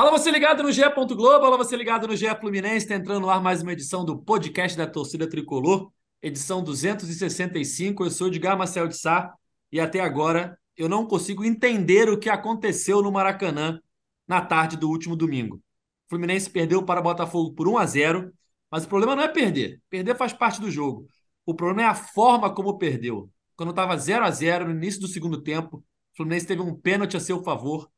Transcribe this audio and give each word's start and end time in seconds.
Alô, 0.00 0.12
você 0.12 0.30
ligado 0.30 0.62
no 0.62 0.72
GE. 0.72 0.80
Globo, 1.14 1.44
alô, 1.44 1.58
você 1.58 1.76
ligado 1.76 2.08
no 2.08 2.16
GE 2.16 2.24
Fluminense, 2.40 2.86
está 2.86 2.94
entrando 2.94 3.20
no 3.20 3.28
ar 3.28 3.38
mais 3.38 3.60
uma 3.60 3.74
edição 3.74 4.02
do 4.02 4.18
podcast 4.18 4.74
da 4.74 4.86
torcida 4.86 5.28
tricolor, 5.28 5.92
edição 6.22 6.64
265. 6.64 8.04
Eu 8.04 8.10
sou 8.10 8.26
o 8.26 8.30
Edgar 8.30 8.56
Marcel 8.56 8.88
de 8.88 8.96
Sá 8.96 9.30
e 9.70 9.78
até 9.78 10.00
agora 10.00 10.58
eu 10.74 10.88
não 10.88 11.06
consigo 11.06 11.44
entender 11.44 12.08
o 12.08 12.18
que 12.18 12.30
aconteceu 12.30 13.02
no 13.02 13.12
Maracanã 13.12 13.78
na 14.26 14.40
tarde 14.40 14.74
do 14.74 14.88
último 14.88 15.14
domingo. 15.14 15.56
O 15.56 16.08
Fluminense 16.08 16.48
perdeu 16.48 16.82
para 16.82 17.00
o 17.00 17.02
Botafogo 17.02 17.52
por 17.52 17.68
1 17.68 17.76
a 17.76 17.84
0, 17.84 18.32
mas 18.70 18.84
o 18.86 18.88
problema 18.88 19.14
não 19.14 19.24
é 19.24 19.28
perder. 19.28 19.82
Perder 19.90 20.16
faz 20.16 20.32
parte 20.32 20.62
do 20.62 20.70
jogo. 20.70 21.06
O 21.44 21.54
problema 21.54 21.82
é 21.82 21.86
a 21.90 21.94
forma 21.94 22.48
como 22.54 22.78
perdeu. 22.78 23.30
Quando 23.54 23.68
estava 23.68 23.98
0 23.98 24.24
a 24.24 24.30
0 24.30 24.64
no 24.64 24.70
início 24.70 24.98
do 24.98 25.08
segundo 25.08 25.42
tempo, 25.42 25.76
o 25.76 26.16
Fluminense 26.16 26.46
teve 26.46 26.62
um 26.62 26.74
pênalti 26.74 27.18
a 27.18 27.20
seu 27.20 27.44
favor. 27.44 27.90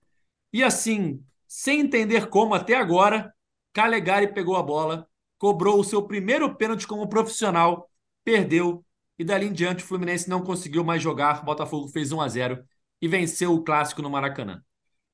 E 0.53 0.65
assim, 0.65 1.23
sem 1.55 1.81
entender 1.81 2.31
como 2.31 2.55
até 2.55 2.75
agora, 2.75 3.31
Calegari 3.75 4.33
pegou 4.33 4.57
a 4.57 4.63
bola, 4.63 5.07
cobrou 5.37 5.79
o 5.79 5.85
seu 5.85 6.03
primeiro 6.03 6.57
pênalti 6.57 6.87
como 6.87 7.07
profissional, 7.07 7.91
perdeu 8.25 8.83
e 9.19 9.23
dali 9.23 9.49
em 9.49 9.53
diante 9.53 9.85
o 9.85 9.87
Fluminense 9.87 10.31
não 10.31 10.43
conseguiu 10.43 10.83
mais 10.83 11.03
jogar. 11.03 11.43
O 11.43 11.45
Botafogo 11.45 11.89
fez 11.89 12.11
1 12.11 12.23
a 12.23 12.27
0 12.27 12.65
e 13.03 13.07
venceu 13.07 13.53
o 13.53 13.63
clássico 13.63 14.01
no 14.01 14.09
Maracanã. 14.09 14.63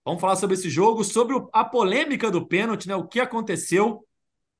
Vamos 0.05 0.20
falar 0.20 0.37
sobre 0.37 0.55
esse 0.55 0.70
jogo, 0.70 1.02
sobre 1.02 1.34
a 1.52 1.64
polêmica 1.64 2.30
do 2.30 2.47
pênalti, 2.47 2.86
né? 2.86 2.95
O 2.95 3.09
que 3.09 3.19
aconteceu 3.19 4.06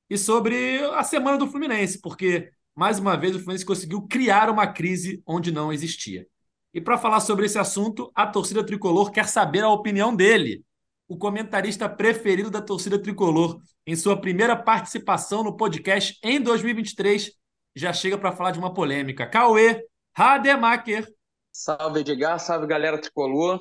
e 0.09 0.17
sobre 0.17 0.83
a 0.95 1.03
semana 1.03 1.37
do 1.37 1.47
Fluminense, 1.47 2.01
porque 2.01 2.51
mais 2.75 2.99
uma 2.99 3.15
vez 3.15 3.37
o 3.37 3.39
Fluminense 3.39 3.65
conseguiu 3.65 4.01
criar 4.01 4.49
uma 4.49 4.67
crise 4.67 5.23
onde 5.25 5.49
não 5.49 5.71
existia. 5.71 6.27
E 6.73 6.81
para 6.81 6.97
falar 6.97 7.21
sobre 7.21 7.45
esse 7.45 7.57
assunto, 7.57 8.11
a 8.13 8.27
torcida 8.27 8.65
tricolor 8.65 9.11
quer 9.11 9.29
saber 9.29 9.63
a 9.63 9.69
opinião 9.69 10.13
dele 10.13 10.61
o 11.09 11.17
comentarista 11.17 11.89
preferido 11.89 12.51
da 12.51 12.61
torcida 12.61 13.01
tricolor, 13.01 13.59
em 13.85 13.95
sua 13.95 14.21
primeira 14.21 14.55
participação 14.55 15.43
no 15.43 15.57
podcast 15.57 16.19
em 16.23 16.39
2023, 16.39 17.31
já 17.75 17.91
chega 17.91 18.15
para 18.15 18.31
falar 18.31 18.51
de 18.51 18.59
uma 18.59 18.71
polêmica. 18.71 19.25
Cauê 19.25 19.83
Rademacher. 20.15 21.11
Salve, 21.51 22.01
Edgar, 22.01 22.39
salve, 22.39 22.67
galera 22.67 23.01
tricolor. 23.01 23.59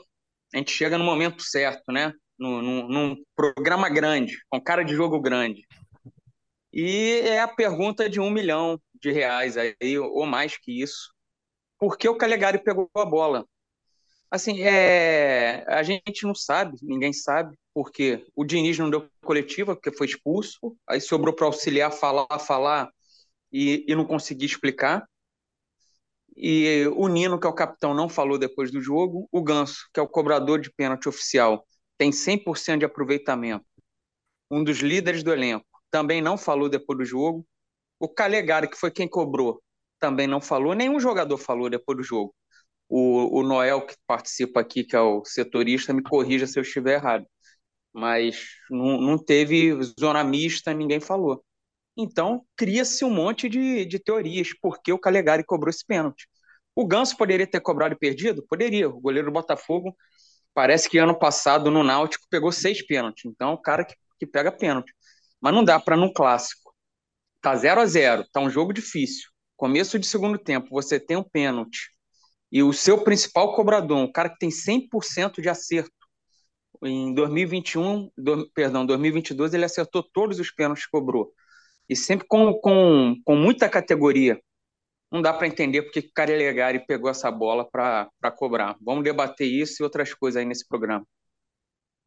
A 0.55 0.58
gente 0.58 0.70
chega 0.70 0.98
no 0.98 1.05
momento 1.05 1.42
certo, 1.42 1.90
né? 1.90 2.12
Num, 2.38 2.60
num, 2.60 2.88
num 2.88 3.16
programa 3.34 3.88
grande, 3.88 4.36
com 4.50 4.60
cara 4.60 4.84
de 4.84 4.94
jogo 4.94 5.18
grande. 5.18 5.66
E 6.70 7.22
é 7.24 7.40
a 7.40 7.48
pergunta 7.48 8.10
de 8.10 8.20
um 8.20 8.30
milhão 8.30 8.78
de 9.00 9.10
reais 9.10 9.56
aí, 9.56 9.98
ou 9.98 10.27
mais 10.27 10.58
que 10.58 10.83
isso. 10.83 11.14
Por 11.78 11.96
que 11.96 12.08
o 12.08 12.16
Calegari 12.16 12.62
pegou 12.62 12.90
a 12.94 13.06
bola? 13.06 13.46
Assim, 14.30 14.60
é, 14.60 15.64
a 15.66 15.82
gente 15.82 16.24
não 16.24 16.34
sabe, 16.34 16.76
ninguém 16.82 17.12
sabe, 17.12 17.56
porque 17.72 18.26
o 18.36 18.44
Diniz 18.44 18.78
não 18.78 18.90
deu 18.90 19.08
coletiva, 19.22 19.74
porque 19.74 19.96
foi 19.96 20.06
expulso, 20.06 20.76
aí 20.86 21.00
sobrou 21.00 21.34
para 21.34 21.46
auxiliar 21.46 21.90
falar, 21.90 22.38
falar 22.38 22.90
e, 23.50 23.84
e 23.88 23.94
não 23.94 24.04
conseguir 24.04 24.44
explicar. 24.44 25.08
E 26.36 26.86
o 26.94 27.08
Nino, 27.08 27.40
que 27.40 27.46
é 27.46 27.50
o 27.50 27.54
capitão, 27.54 27.94
não 27.94 28.08
falou 28.08 28.38
depois 28.38 28.70
do 28.70 28.80
jogo. 28.80 29.28
O 29.32 29.42
Ganso, 29.42 29.88
que 29.92 29.98
é 29.98 30.02
o 30.02 30.08
cobrador 30.08 30.60
de 30.60 30.70
pênalti 30.70 31.08
oficial, 31.08 31.66
tem 31.96 32.12
100% 32.12 32.78
de 32.78 32.84
aproveitamento. 32.84 33.64
Um 34.50 34.62
dos 34.62 34.78
líderes 34.78 35.22
do 35.22 35.32
elenco, 35.32 35.66
também 35.90 36.22
não 36.22 36.38
falou 36.38 36.68
depois 36.68 36.98
do 36.98 37.04
jogo. 37.04 37.46
O 37.98 38.08
Calegari, 38.08 38.68
que 38.68 38.76
foi 38.76 38.90
quem 38.90 39.08
cobrou, 39.08 39.60
também 39.98 40.26
não 40.26 40.40
falou. 40.40 40.74
Nenhum 40.74 41.00
jogador 41.00 41.38
falou 41.38 41.68
depois 41.68 41.98
do 41.98 42.04
jogo. 42.04 42.34
O, 42.89 43.41
o 43.41 43.42
Noel, 43.42 43.86
que 43.86 43.94
participa 44.06 44.61
aqui, 44.61 44.84
que 44.84 44.97
é 44.97 45.00
o 45.00 45.25
setorista, 45.25 45.92
me 45.92 46.03
corrija 46.03 46.47
se 46.47 46.58
eu 46.58 46.62
estiver 46.62 46.95
errado. 46.95 47.27
Mas 47.92 48.48
não, 48.70 49.00
não 49.00 49.19
teve 49.19 49.72
zona 50.00 50.25
mista, 50.25 50.72
ninguém 50.75 51.00
falou. 51.00 51.45
Então, 51.97 52.45
cria-se 52.57 53.05
um 53.05 53.11
monte 53.11 53.48
de, 53.48 53.85
de 53.85 53.98
teorias, 53.98 54.51
porque 54.62 54.92
o 54.92 54.98
Calegari 54.98 55.45
cobrou 55.45 55.70
esse 55.70 55.85
pênalti. 55.85 56.29
O 56.74 56.86
Ganso 56.86 57.17
poderia 57.17 57.46
ter 57.46 57.61
cobrado 57.61 57.95
e 57.95 57.98
perdido? 57.98 58.45
Poderia. 58.48 58.89
O 58.89 59.01
goleiro 59.01 59.29
do 59.29 59.33
Botafogo, 59.33 59.96
parece 60.55 60.89
que 60.89 60.98
ano 60.98 61.18
passado 61.18 61.70
no 61.70 61.83
Náutico 61.85 62.24
pegou 62.30 62.52
seis 62.52 62.86
pênaltis. 62.86 63.24
Então, 63.24 63.52
o 63.55 63.58
cara 63.61 63.85
que, 63.85 63.96
que 64.18 64.27
pega 64.27 64.52
pênalti. 64.52 64.92
Mas 65.41 65.55
não 65.55 65.64
dá 65.64 65.80
para 65.80 65.96
no 65.96 66.12
clássico. 66.12 66.73
Tá 67.41 67.57
0 67.57 67.80
a 67.80 67.86
0 67.86 68.24
tá 68.33 68.41
um 68.41 68.51
jogo 68.51 68.73
difícil. 68.73 69.29
Começo 69.57 69.98
de 69.98 70.07
segundo 70.07 70.39
tempo, 70.39 70.68
você 70.70 71.01
tem 71.01 71.17
um 71.17 71.23
pênalti 71.24 71.91
e 72.51 72.63
o 72.63 72.73
seu 72.73 73.05
principal 73.05 73.55
cobrador, 73.55 73.98
um 73.98 74.11
cara 74.11 74.31
que 74.31 74.39
tem 74.39 74.51
100% 74.51 75.41
de 75.41 75.48
acerto, 75.48 75.92
em 76.83 77.13
2021, 77.13 78.11
do, 78.17 78.48
perdão, 78.53 78.86
2022, 78.86 79.53
ele 79.55 79.64
acertou 79.64 80.03
todos 80.03 80.39
os 80.39 80.51
pênaltis 80.51 80.85
que 80.85 80.91
cobrou. 80.91 81.33
E 81.89 81.97
sempre 81.97 82.27
com, 82.27 82.55
com, 82.55 83.17
com 83.25 83.36
muita 83.36 83.69
categoria. 83.69 84.41
Não 85.11 85.23
dá 85.23 85.33
para 85.33 85.47
entender 85.47 85.83
porque 85.83 86.01
o 86.01 86.13
Carelegari 86.13 86.85
pegou 86.86 87.11
essa 87.11 87.31
bola 87.31 87.69
para 87.69 88.31
cobrar. 88.36 88.77
Vamos 88.80 89.03
debater 89.05 89.47
isso 89.48 89.83
e 89.83 89.85
outras 89.85 90.13
coisas 90.15 90.39
aí 90.39 90.45
nesse 90.45 90.69
programa. 90.69 91.07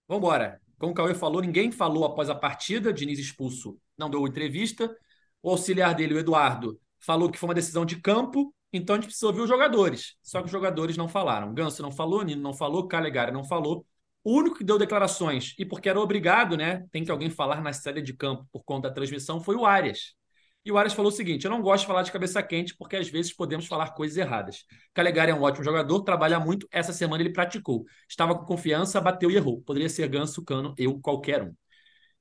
Vamos 0.08 0.24
embora. 0.24 0.62
Como 0.78 0.92
o 0.92 0.96
Cauê 0.96 1.14
falou, 1.16 1.42
ninguém 1.42 1.72
falou 1.72 2.06
após 2.06 2.30
a 2.30 2.36
partida. 2.36 2.94
Diniz 2.94 3.20
expulso 3.20 3.78
não 3.98 4.10
deu 4.10 4.28
entrevista. 4.28 4.96
O 5.42 5.50
auxiliar 5.50 5.96
dele, 5.96 6.14
o 6.14 6.20
Eduardo, 6.20 6.80
falou 7.00 7.30
que 7.30 7.40
foi 7.40 7.50
uma 7.50 7.56
decisão 7.56 7.86
de 7.86 8.00
campo 8.00 8.54
então 8.72 8.96
a 8.96 9.00
gente 9.00 9.08
precisa 9.08 9.28
ouvir 9.28 9.42
os 9.42 9.50
jogadores. 9.50 10.16
Só 10.22 10.40
que 10.40 10.46
os 10.46 10.52
jogadores 10.52 10.98
não 10.98 11.08
falaram. 11.08 11.54
Ganso 11.54 11.82
não 11.82 11.92
falou, 11.92 12.24
Nino 12.24 12.42
não 12.42 12.54
falou, 12.54 12.88
Calegari 12.88 13.32
não 13.32 13.44
falou. 13.44 13.86
O 14.24 14.34
único 14.34 14.58
que 14.58 14.64
deu 14.64 14.78
declarações, 14.78 15.56
e 15.58 15.66
porque 15.66 15.90
era 15.90 16.00
obrigado, 16.00 16.56
né? 16.56 16.86
Tem 16.92 17.04
que 17.04 17.12
alguém 17.12 17.30
falar 17.30 17.62
na 17.62 17.74
saída 17.74 18.02
de 18.02 18.14
campo 18.14 18.48
por 18.52 18.64
conta 18.64 18.88
da 18.88 18.94
transmissão, 18.94 19.42
foi 19.42 19.56
o 19.56 19.66
Arias. 19.66 20.14
E 20.64 20.72
o 20.72 20.78
Arias 20.78 20.94
falou 20.94 21.12
o 21.12 21.16
seguinte: 21.16 21.46
eu 21.46 21.52
não 21.52 21.62
gosto 21.62 21.82
de 21.82 21.88
falar 21.88 22.04
de 22.04 22.12
cabeça 22.12 22.42
quente, 22.44 22.76
porque 22.78 22.96
às 22.96 23.10
vezes 23.10 23.34
podemos 23.34 23.66
falar 23.66 23.92
coisas 23.92 24.18
erradas. 24.18 24.64
Calegari 24.94 25.32
é 25.32 25.36
um 25.36 25.42
ótimo 25.42 25.64
jogador, 25.64 26.02
trabalha 26.04 26.40
muito. 26.40 26.68
Essa 26.72 26.94
semana 26.94 27.24
ele 27.24 27.34
praticou. 27.34 27.84
Estava 28.08 28.36
com 28.38 28.46
confiança, 28.46 29.02
bateu 29.02 29.32
e 29.32 29.36
errou. 29.36 29.62
Poderia 29.64 29.90
ser 29.90 30.08
Ganso, 30.08 30.44
Cano, 30.44 30.76
eu, 30.78 31.00
qualquer 31.00 31.42
um. 31.44 31.54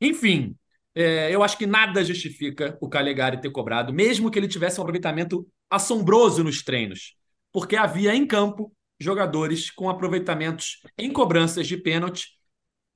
Enfim, 0.00 0.56
é, 0.94 1.34
eu 1.34 1.42
acho 1.42 1.58
que 1.58 1.66
nada 1.66 2.02
justifica 2.02 2.76
o 2.80 2.88
Calegari 2.88 3.40
ter 3.40 3.50
cobrado, 3.50 3.92
mesmo 3.92 4.30
que 4.30 4.38
ele 4.38 4.48
tivesse 4.48 4.80
um 4.80 4.82
aproveitamento 4.82 5.46
assombroso 5.70 6.42
nos 6.44 6.62
treinos, 6.62 7.14
porque 7.52 7.76
havia 7.76 8.14
em 8.14 8.26
campo 8.26 8.74
jogadores 8.98 9.70
com 9.70 9.88
aproveitamentos 9.88 10.80
em 10.98 11.10
cobranças 11.12 11.66
de 11.66 11.76
pênalti 11.76 12.28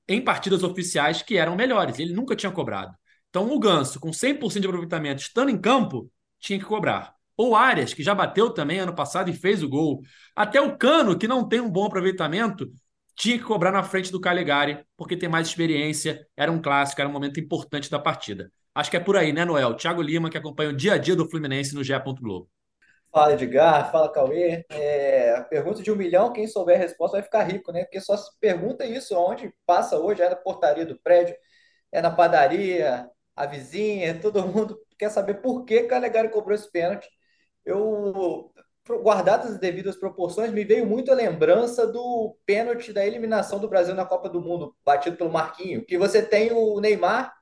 em 0.07 0.21
partidas 0.21 0.63
oficiais 0.63 1.21
que 1.21 1.37
eram 1.37 1.55
melhores. 1.55 1.97
Ele 1.97 2.13
nunca 2.13 2.35
tinha 2.35 2.51
cobrado. 2.51 2.93
Então, 3.29 3.51
o 3.51 3.59
Ganso, 3.59 3.99
com 3.99 4.13
100% 4.13 4.61
de 4.61 4.67
aproveitamento, 4.67 5.21
estando 5.21 5.49
em 5.49 5.59
campo, 5.59 6.11
tinha 6.39 6.59
que 6.59 6.65
cobrar. 6.65 7.15
Ou 7.35 7.55
Arias, 7.55 7.93
que 7.93 8.03
já 8.03 8.15
bateu 8.15 8.49
também 8.49 8.79
ano 8.79 8.95
passado 8.95 9.29
e 9.29 9.33
fez 9.33 9.61
o 9.61 9.67
gol. 9.67 10.01
Até 10.35 10.61
o 10.61 10.77
Cano, 10.77 11.17
que 11.17 11.27
não 11.27 11.47
tem 11.47 11.59
um 11.59 11.69
bom 11.69 11.85
aproveitamento, 11.85 12.71
tinha 13.15 13.37
que 13.37 13.43
cobrar 13.43 13.71
na 13.71 13.83
frente 13.83 14.11
do 14.11 14.21
Calegari, 14.21 14.85
porque 14.95 15.17
tem 15.17 15.27
mais 15.27 15.47
experiência, 15.47 16.25
era 16.37 16.51
um 16.51 16.61
clássico, 16.61 17.01
era 17.01 17.09
um 17.09 17.13
momento 17.13 17.39
importante 17.39 17.89
da 17.89 17.99
partida. 17.99 18.51
Acho 18.73 18.91
que 18.91 18.97
é 18.97 18.99
por 18.99 19.17
aí, 19.17 19.33
né, 19.33 19.43
Noel? 19.43 19.73
Thiago 19.75 20.01
Lima, 20.01 20.29
que 20.29 20.37
acompanha 20.37 20.69
o 20.69 20.73
dia 20.73 20.93
a 20.93 20.97
dia 20.97 21.15
do 21.15 21.29
Fluminense 21.29 21.73
no 21.73 21.83
GE. 21.83 21.93
Globo. 22.21 22.49
Fala 23.15 23.31
Edgar, 23.31 23.89
fala 23.93 24.11
Cauê. 24.11 24.65
É, 24.69 25.39
pergunta 25.43 25.81
de 25.81 25.89
um 25.89 25.95
milhão, 25.95 26.33
quem 26.33 26.47
souber 26.47 26.75
a 26.75 26.79
resposta 26.79 27.15
vai 27.15 27.23
ficar 27.23 27.43
rico, 27.43 27.71
né? 27.71 27.85
Porque 27.85 28.01
só 28.01 28.17
se 28.17 28.29
pergunta 28.41 28.85
isso 28.85 29.17
onde 29.17 29.53
passa 29.65 29.97
hoje, 29.97 30.21
é 30.21 30.27
na 30.27 30.35
portaria 30.35 30.85
do 30.85 30.99
prédio, 30.99 31.33
é 31.93 32.01
na 32.01 32.11
padaria, 32.11 33.09
a 33.33 33.45
vizinha, 33.45 34.19
todo 34.19 34.45
mundo 34.45 34.77
quer 34.99 35.09
saber 35.09 35.35
por 35.35 35.63
que 35.63 35.83
Calegari 35.83 36.27
cobrou 36.27 36.53
esse 36.55 36.69
pênalti. 36.69 37.09
Eu, 37.63 38.51
guardadas 39.01 39.51
as 39.53 39.59
devidas 39.59 39.95
proporções, 39.95 40.51
me 40.51 40.65
veio 40.65 40.85
muito 40.85 41.09
a 41.09 41.15
lembrança 41.15 41.87
do 41.87 42.37
pênalti 42.45 42.91
da 42.91 43.05
eliminação 43.07 43.59
do 43.59 43.69
Brasil 43.69 43.95
na 43.95 44.05
Copa 44.05 44.27
do 44.27 44.41
Mundo, 44.41 44.75
batido 44.83 45.15
pelo 45.15 45.31
Marquinho, 45.31 45.85
que 45.85 45.97
você 45.97 46.21
tem 46.21 46.51
o 46.51 46.81
Neymar, 46.81 47.33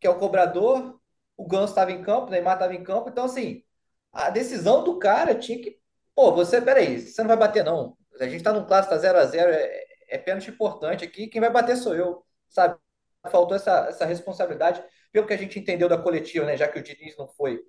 que 0.00 0.08
é 0.08 0.10
o 0.10 0.18
cobrador, 0.18 0.98
o 1.36 1.46
Ganso 1.46 1.66
estava 1.72 1.92
em 1.92 2.02
campo, 2.02 2.26
o 2.26 2.30
Neymar 2.30 2.54
estava 2.54 2.74
em 2.74 2.82
campo, 2.82 3.08
então 3.08 3.24
assim 3.26 3.62
a 4.12 4.30
decisão 4.30 4.84
do 4.84 4.98
cara 4.98 5.34
tinha 5.34 5.60
que. 5.60 5.78
Pô, 6.14 6.32
você, 6.32 6.60
peraí, 6.60 7.00
você 7.00 7.20
não 7.22 7.28
vai 7.28 7.36
bater, 7.36 7.64
não. 7.64 7.96
A 8.20 8.28
gente 8.28 8.42
tá 8.42 8.52
num 8.52 8.66
clássico, 8.66 8.94
tá 8.94 9.00
0x0, 9.00 9.34
é, 9.48 9.84
é 10.08 10.18
pênalti 10.18 10.50
importante 10.50 11.04
aqui, 11.04 11.28
quem 11.28 11.40
vai 11.40 11.50
bater 11.50 11.76
sou 11.76 11.94
eu, 11.94 12.24
sabe? 12.48 12.76
Faltou 13.30 13.56
essa, 13.56 13.86
essa 13.88 14.04
responsabilidade, 14.04 14.82
pelo 15.12 15.26
que 15.26 15.32
a 15.32 15.38
gente 15.38 15.58
entendeu 15.58 15.88
da 15.88 15.98
coletiva, 15.98 16.44
né? 16.46 16.56
Já 16.56 16.68
que 16.68 16.78
o 16.78 16.82
Diniz 16.82 17.16
não 17.16 17.28
foi 17.28 17.60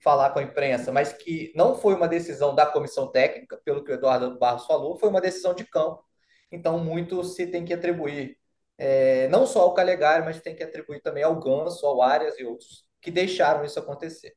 falar 0.00 0.30
com 0.30 0.38
a 0.38 0.42
imprensa, 0.42 0.90
mas 0.90 1.12
que 1.12 1.52
não 1.54 1.76
foi 1.76 1.94
uma 1.94 2.08
decisão 2.08 2.54
da 2.54 2.66
comissão 2.66 3.10
técnica, 3.10 3.60
pelo 3.64 3.84
que 3.84 3.92
o 3.92 3.94
Eduardo 3.94 4.38
Barros 4.38 4.66
falou, 4.66 4.98
foi 4.98 5.08
uma 5.10 5.20
decisão 5.20 5.54
de 5.54 5.64
campo. 5.64 6.02
Então, 6.50 6.78
muito 6.78 7.22
se 7.22 7.46
tem 7.46 7.64
que 7.64 7.74
atribuir, 7.74 8.38
é, 8.78 9.28
não 9.28 9.46
só 9.46 9.60
ao 9.60 9.74
Calegari, 9.74 10.24
mas 10.24 10.40
tem 10.40 10.56
que 10.56 10.62
atribuir 10.62 11.00
também 11.02 11.22
ao 11.22 11.38
Ganso, 11.38 11.86
ao 11.86 12.02
Arias 12.02 12.38
e 12.38 12.44
outros 12.44 12.84
que 13.00 13.10
deixaram 13.10 13.64
isso 13.64 13.78
acontecer. 13.78 14.34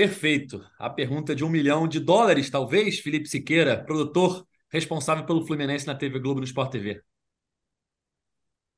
Perfeito. 0.00 0.66
A 0.78 0.88
pergunta 0.88 1.36
de 1.36 1.44
um 1.44 1.50
milhão 1.50 1.86
de 1.86 2.00
dólares, 2.00 2.48
talvez, 2.48 3.00
Felipe 3.00 3.28
Siqueira, 3.28 3.84
produtor 3.84 4.46
responsável 4.70 5.26
pelo 5.26 5.46
Fluminense 5.46 5.86
na 5.86 5.94
TV 5.94 6.18
Globo 6.18 6.40
no 6.40 6.46
Sport 6.46 6.72
TV. 6.72 7.02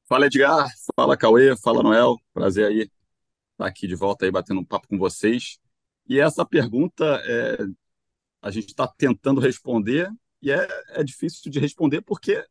Fala 0.09 0.27
Edgar, 0.27 0.69
fala 0.97 1.17
Cauê, 1.17 1.57
fala 1.57 1.81
Noel, 1.81 2.17
prazer 2.35 2.67
aí 2.67 2.91
estar 3.53 3.67
aqui 3.67 3.87
de 3.87 3.95
volta 3.95 4.25
aí 4.25 4.33
batendo 4.33 4.59
um 4.59 4.65
papo 4.65 4.89
com 4.89 4.99
vocês. 4.99 5.61
E 6.09 6.19
essa 6.19 6.45
pergunta 6.45 7.05
é, 7.25 7.67
a 8.43 8.51
gente 8.51 8.71
está 8.71 8.89
tentando 8.89 9.41
responder 9.41 10.11
e 10.43 10.51
é, 10.51 10.67
é 10.89 11.05
difícil 11.05 11.53
de 11.53 11.61
responder 11.61 12.01
porque 12.01 12.45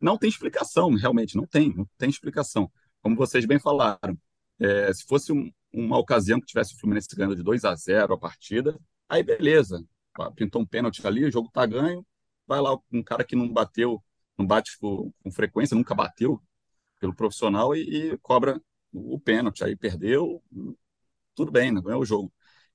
não 0.00 0.18
tem 0.18 0.28
explicação, 0.28 0.92
realmente, 0.94 1.36
não 1.36 1.46
tem, 1.46 1.72
não 1.72 1.88
tem 1.96 2.10
explicação. 2.10 2.68
Como 3.00 3.14
vocês 3.14 3.46
bem 3.46 3.60
falaram, 3.60 4.18
é, 4.58 4.92
se 4.92 5.04
fosse 5.06 5.32
um, 5.32 5.48
uma 5.76 5.98
ocasião 5.98 6.40
que 6.40 6.46
tivesse 6.46 6.74
o 6.74 6.78
Fluminense 6.78 7.14
ganhando 7.14 7.36
de 7.36 7.42
2 7.42 7.64
a 7.64 7.74
0 7.74 8.14
a 8.14 8.18
partida, 8.18 8.78
aí 9.08 9.22
beleza, 9.22 9.84
pintou 10.34 10.62
um 10.62 10.66
pênalti 10.66 11.06
ali, 11.06 11.24
o 11.24 11.30
jogo 11.30 11.50
tá 11.52 11.66
ganho, 11.66 12.04
vai 12.46 12.60
lá 12.60 12.76
um 12.90 13.02
cara 13.02 13.22
que 13.24 13.36
não 13.36 13.52
bateu, 13.52 14.02
não 14.38 14.46
bate 14.46 14.78
com, 14.78 15.12
frequência, 15.30 15.76
nunca 15.76 15.94
bateu 15.94 16.42
pelo 16.98 17.14
profissional 17.14 17.76
e, 17.76 18.12
e 18.12 18.18
cobra 18.18 18.60
o 18.92 19.20
pênalti, 19.20 19.62
aí 19.62 19.76
perdeu, 19.76 20.42
tudo 21.34 21.52
bem, 21.52 21.70
não 21.70 21.82
ganhou 21.82 22.00
o 22.00 22.06
jogo, 22.06 22.32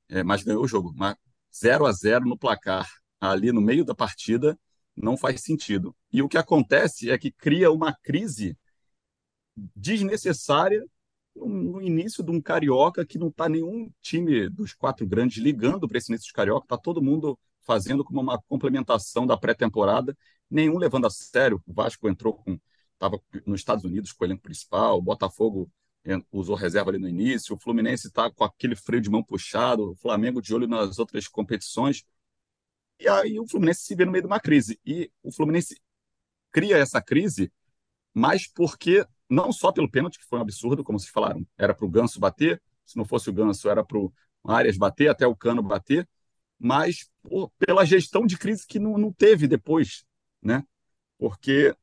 é, 0.07 0.24
mas 0.24 0.44
ganhou 0.44 0.63
o 0.63 0.68
jogo, 0.68 0.94
mas 0.95 1.15
0 1.54 1.86
a 1.88 1.92
0 1.92 2.25
no 2.25 2.38
placar, 2.38 2.88
ali 3.19 3.51
no 3.51 3.62
meio 3.62 3.83
da 3.83 3.95
partida, 3.95 4.57
não 4.95 5.18
faz 5.18 5.42
sentido. 5.42 5.95
E 6.12 6.21
o 6.21 6.30
que 6.30 6.38
acontece 6.38 7.09
é 7.09 7.18
que 7.18 7.31
cria 7.31 7.71
uma 7.71 7.94
crise 8.04 8.56
desnecessária 9.75 10.86
no 11.36 11.81
início 11.81 12.24
de 12.24 12.31
um 12.31 12.42
carioca 12.42 13.06
que 13.06 13.18
não 13.18 13.30
está 13.30 13.48
nenhum 13.48 13.92
time 14.01 14.50
dos 14.50 14.74
quatro 14.74 15.06
grandes 15.07 15.42
ligando 15.42 15.88
para 15.88 15.98
esse 15.98 16.12
início 16.12 16.28
de 16.28 16.33
carioca, 16.33 16.66
está 16.66 16.78
todo 16.78 17.01
mundo 17.01 17.39
fazendo 17.62 18.04
como 18.04 18.22
uma 18.22 18.42
complementação 18.42 19.25
da 19.25 19.38
pré-temporada, 19.38 20.18
nenhum 20.50 20.78
levando 20.78 21.07
a 21.07 21.10
sério. 21.10 21.62
O 21.66 21.74
Vasco 21.74 22.10
entrou 22.10 22.33
com 22.33 22.60
estava 22.94 23.19
nos 23.48 23.62
Estados 23.62 23.83
Unidos 23.83 24.12
com 24.12 24.24
o 24.24 24.28
elenco 24.28 24.44
principal, 24.44 25.00
o 25.00 25.01
Botafogo 25.01 25.72
usou 26.31 26.56
reserva 26.56 26.92
ali 26.92 27.00
no 27.00 27.07
início, 27.07 27.56
o 27.56 27.60
Fluminense 27.60 28.07
está 28.07 28.30
com 28.31 28.44
aquele 28.44 28.75
freio 28.75 29.01
de 29.01 29.10
mão 29.10 29.24
puxado, 29.24 29.92
o 29.92 29.95
Flamengo 29.95 30.42
de 30.42 30.54
olho 30.54 30.68
nas 30.68 31.00
outras 31.00 31.28
competições. 31.28 32.04
E 33.00 33.07
aí 33.07 33.39
o 33.39 33.48
Fluminense 33.48 33.81
se 33.81 33.95
vê 33.95 34.06
no 34.06 34.12
meio 34.12 34.24
de 34.24 34.28
uma 34.28 34.39
crise. 34.39 34.80
E 34.86 35.12
o 35.24 35.31
Fluminense 35.31 35.80
cria 36.51 36.78
essa 36.78 37.01
crise, 37.01 37.51
mas 38.13 38.48
porque, 38.48 39.06
não 39.31 39.54
só 39.54 39.72
pelo 39.72 39.89
pênalti, 39.89 40.19
que 40.19 40.25
foi 40.25 40.39
um 40.39 40.42
absurdo, 40.42 40.83
como 40.83 41.00
vocês 41.00 41.10
falaram, 41.10 41.48
era 41.57 41.74
para 41.74 41.86
o 41.86 41.89
Ganso 41.89 42.19
bater, 42.19 42.62
se 42.86 42.98
não 42.98 43.06
fosse 43.06 43.30
o 43.30 43.33
Ganso, 43.33 43.69
era 43.69 43.81
para 43.81 43.98
o 43.98 44.12
Arias 44.44 44.78
bater, 44.78 45.10
até 45.10 45.25
o 45.25 45.33
Cano 45.33 45.63
bater, 45.63 46.07
mas 46.60 47.10
pô, 47.24 47.50
pela 47.57 47.86
gestão 47.86 48.25
de 48.25 48.38
crise 48.38 48.68
que 48.68 48.78
não, 48.78 48.98
não 48.98 49.12
teve 49.12 49.48
depois, 49.48 50.04
né? 50.42 50.66
Porque 51.18 51.74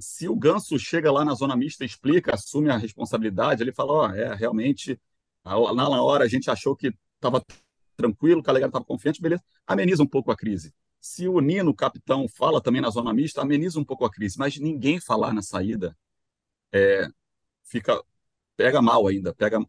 se 0.00 0.26
o 0.28 0.34
Ganso 0.34 0.78
chega 0.78 1.12
lá 1.12 1.26
na 1.26 1.34
zona 1.34 1.54
mista, 1.54 1.84
explica, 1.84 2.34
assume 2.34 2.70
a 2.70 2.78
responsabilidade, 2.78 3.62
ele 3.62 3.72
fala, 3.72 3.92
ó, 3.92 4.08
oh, 4.08 4.14
é, 4.14 4.34
realmente, 4.34 4.98
lá 5.44 5.90
na 5.90 6.02
hora 6.02 6.24
a 6.24 6.28
gente 6.28 6.50
achou 6.50 6.74
que 6.74 6.94
estava 7.16 7.44
tranquilo, 7.98 8.40
o 8.40 8.42
Calegari 8.42 8.70
estava 8.70 8.84
confiante, 8.84 9.20
beleza, 9.20 9.44
ameniza 9.66 10.02
um 10.02 10.08
pouco 10.08 10.30
a 10.32 10.36
crise. 10.36 10.72
Se 11.02 11.28
o 11.28 11.38
Nino, 11.38 11.70
o 11.70 11.74
capitão, 11.74 12.26
fala 12.28 12.62
também 12.62 12.80
na 12.80 12.88
zona 12.88 13.12
mista, 13.12 13.42
ameniza 13.42 13.78
um 13.78 13.84
pouco 13.84 14.06
a 14.06 14.10
crise, 14.10 14.38
mas 14.38 14.56
ninguém 14.58 14.98
falar 14.98 15.34
na 15.34 15.42
saída 15.42 15.94
é, 16.72 17.08
fica 17.64 18.02
pega 18.56 18.82
mal 18.82 19.06
ainda, 19.06 19.34
pega 19.34 19.60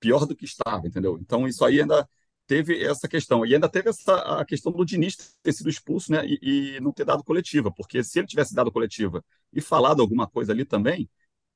pior 0.00 0.26
do 0.26 0.36
que 0.36 0.44
estava, 0.44 0.86
entendeu? 0.86 1.18
Então 1.20 1.48
isso 1.48 1.64
aí 1.64 1.80
ainda 1.80 2.08
teve 2.46 2.84
essa 2.84 3.08
questão 3.08 3.46
e 3.46 3.54
ainda 3.54 3.68
teve 3.68 3.90
essa 3.90 4.40
a 4.40 4.44
questão 4.44 4.72
do 4.72 4.84
Diniz 4.84 5.16
ter 5.42 5.52
sido 5.52 5.70
expulso, 5.70 6.12
né, 6.12 6.22
e, 6.26 6.76
e 6.76 6.80
não 6.80 6.92
ter 6.92 7.04
dado 7.04 7.24
coletiva, 7.24 7.72
porque 7.72 8.02
se 8.04 8.18
ele 8.18 8.26
tivesse 8.28 8.54
dado 8.54 8.72
coletiva 8.72 9.24
e 9.52 9.60
falado 9.60 10.02
alguma 10.02 10.28
coisa 10.28 10.52
ali 10.52 10.64
também, 10.64 11.08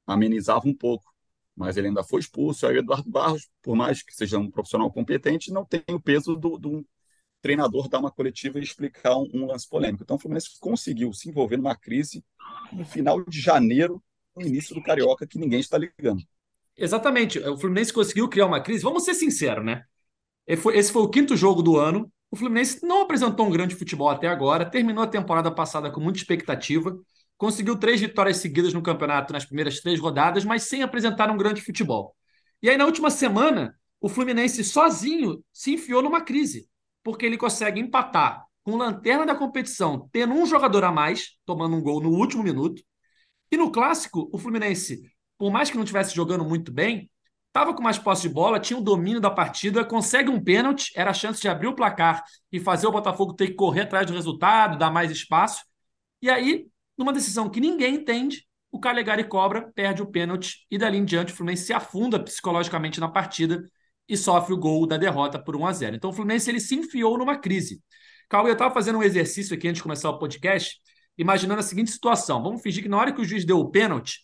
amenizava 0.07 0.69
um 0.69 0.75
pouco 0.75 1.13
mas 1.59 1.77
ele 1.77 1.89
ainda 1.89 2.05
foi 2.05 2.21
expulso. 2.21 2.67
Aí 2.67 2.77
o 2.77 2.79
Eduardo 2.79 3.11
Barros, 3.11 3.51
por 3.63 3.75
mais 3.75 4.01
que 4.01 4.15
seja 4.15 4.39
um 4.39 4.49
profissional 4.51 4.91
competente, 4.93 5.53
não 5.53 5.65
tem 5.65 5.83
o 5.91 6.01
peso 6.01 6.37
do, 6.37 6.57
do 6.57 6.87
treinador 7.43 7.89
dar 7.89 7.99
uma 7.99 8.13
coletiva 8.13 8.61
e 8.61 8.63
explicar 8.63 9.17
um, 9.17 9.29
um, 9.35 9.47
lance 9.47 9.69
polêmico. 9.69 10.05
Então 10.05 10.17
o 10.17 10.21
Fluminense 10.21 10.51
conseguiu 10.61 11.13
se 11.13 11.29
envolver 11.29 11.57
numa 11.57 11.77
crise 11.77 12.25
no 12.73 12.85
final 12.85 13.25
de 13.25 13.41
janeiro, 13.41 14.03
no 14.39 14.47
início 14.47 14.75
do 14.75 14.83
Carioca, 14.83 15.27
que 15.27 15.39
ninguém 15.39 15.61
está 15.61 15.77
ligando. 15.77 16.23
Exatamente. 16.77 17.39
O 17.41 17.57
Fluminense 17.59 17.93
conseguiu 17.93 18.29
criar 18.29 18.47
uma 18.47 18.61
crise. 18.61 18.83
Vamos 18.83 19.05
ser 19.05 19.15
sinceros, 19.15 19.65
né? 19.65 19.83
Esse 20.47 20.93
foi 20.93 21.03
o 21.03 21.09
quinto 21.09 21.37
jogo 21.37 21.63
do 21.63 21.77
ano. 21.77 22.11
O 22.31 22.37
Fluminense 22.37 22.85
não 22.85 23.03
apresentou 23.03 23.47
um 23.47 23.51
grande 23.51 23.75
futebol 23.75 24.09
até 24.09 24.29
agora, 24.29 24.65
terminou 24.65 25.03
a 25.03 25.09
temporada 25.09 25.51
passada 25.51 25.91
com 25.91 26.01
muita 26.01 26.19
expectativa 26.19 26.99
conseguiu 27.39 27.79
três 27.79 28.01
vitórias 28.01 28.39
seguidas 28.39 28.75
no 28.75 28.83
campeonato 28.83 29.33
nas 29.33 29.47
primeiras 29.47 29.81
três 29.81 29.99
rodadas, 30.01 30.45
mas 30.45 30.65
sem 30.65 30.83
apresentar 30.83 31.31
um 31.31 31.37
grande 31.37 31.63
futebol. 31.63 32.15
E 32.61 32.69
aí, 32.69 32.77
na 32.77 32.85
última 32.85 33.11
semana, 33.11 33.75
o 34.01 34.09
Fluminense 34.09 34.63
sozinho 34.65 35.43
se 35.53 35.75
enfiou 35.75 36.03
numa 36.03 36.21
crise, 36.21 36.69
porque 37.03 37.25
ele 37.25 37.39
consegue 37.39 37.81
empatar 37.81 38.45
com 38.65 38.77
lanterna 38.77 39.25
da 39.25 39.37
competição, 39.37 40.09
tendo 40.13 40.35
um 40.35 40.45
jogador 40.45 40.85
a 40.85 40.93
mais, 40.93 41.37
tomando 41.47 41.77
um 41.77 41.81
gol 41.81 42.03
no 42.03 42.11
último 42.11 42.43
minuto. 42.43 42.83
E 43.51 43.57
no 43.57 43.71
clássico, 43.71 44.29
o 44.33 44.39
Fluminense, 44.39 45.03
por 45.37 45.51
mais 45.51 45.71
que 45.71 45.77
não 45.77 45.85
estivesse 45.85 46.15
jogando 46.15 46.45
muito 46.45 46.73
bem, 46.73 47.11
estava 47.49 47.75
com 47.75 47.83
mais 47.83 47.99
posse 47.99 48.23
de 48.23 48.29
bola, 48.29 48.61
tinha 48.61 48.79
o 48.79 48.83
domínio 48.83 49.21
da 49.21 49.31
partida, 49.31 49.85
consegue 49.85 50.31
um 50.31 50.43
pênalti, 50.43 50.93
era 50.95 51.11
a 51.11 51.15
chance 51.15 51.41
de 51.41 51.49
abrir 51.49 51.67
o 51.67 51.75
placar 51.75 52.23
e 52.53 52.61
fazer 52.61 52.87
o 52.87 52.93
Botafogo 52.93 53.35
ter 53.35 53.49
que 53.49 53.55
correr 53.55 53.83
atrás 53.83 54.07
do 54.07 54.13
resultado, 54.13 54.79
dar 54.79 54.91
mais 54.91 55.11
espaço. 55.11 55.65
E 56.21 56.29
aí 56.29 56.67
numa 56.99 57.13
decisão 57.13 57.49
que 57.49 57.61
ninguém 57.61 57.95
entende, 57.95 58.45
o 58.73 58.81
Calegari 58.81 59.25
cobra, 59.25 59.71
perde 59.73 60.03
o 60.03 60.07
pênalti 60.07 60.67
e 60.69 60.77
dali 60.77 60.99
em 60.99 61.05
diante 61.05 61.33
o 61.33 61.37
Fluminense 61.37 61.65
se 61.65 61.73
afunda 61.73 62.23
psicologicamente 62.23 62.99
na 62.99 63.09
partida 63.09 63.65
e 64.09 64.17
sofre 64.17 64.53
o 64.53 64.59
gol 64.59 64.87
da 64.87 64.97
derrota 64.97 65.39
por 65.39 65.55
1 65.55 65.67
a 65.67 65.73
0. 65.73 65.97
Então 65.97 66.11
o 66.11 66.13
Fluminense 66.13 66.51
ele 66.51 66.61
se 66.61 66.75
enfiou 66.75 67.17
numa 67.17 67.39
crise. 67.39 67.81
Cauê, 68.29 68.51
eu 68.51 68.55
estava 68.55 68.75
fazendo 68.75 68.99
um 68.99 69.03
exercício 69.03 69.55
aqui 69.55 69.69
antes 69.69 69.79
de 69.79 69.83
começar 69.85 70.11
o 70.11 70.19
podcast, 70.19 70.81
imaginando 71.19 71.61
a 71.61 71.63
seguinte 71.63 71.91
situação. 71.91 72.43
Vamos 72.43 72.63
fingir 72.63 72.83
que 72.83 72.89
na 72.89 72.97
hora 72.97 73.13
que 73.13 73.21
o 73.21 73.25
juiz 73.25 73.45
deu 73.45 73.59
o 73.59 73.71
pênalti, 73.71 74.21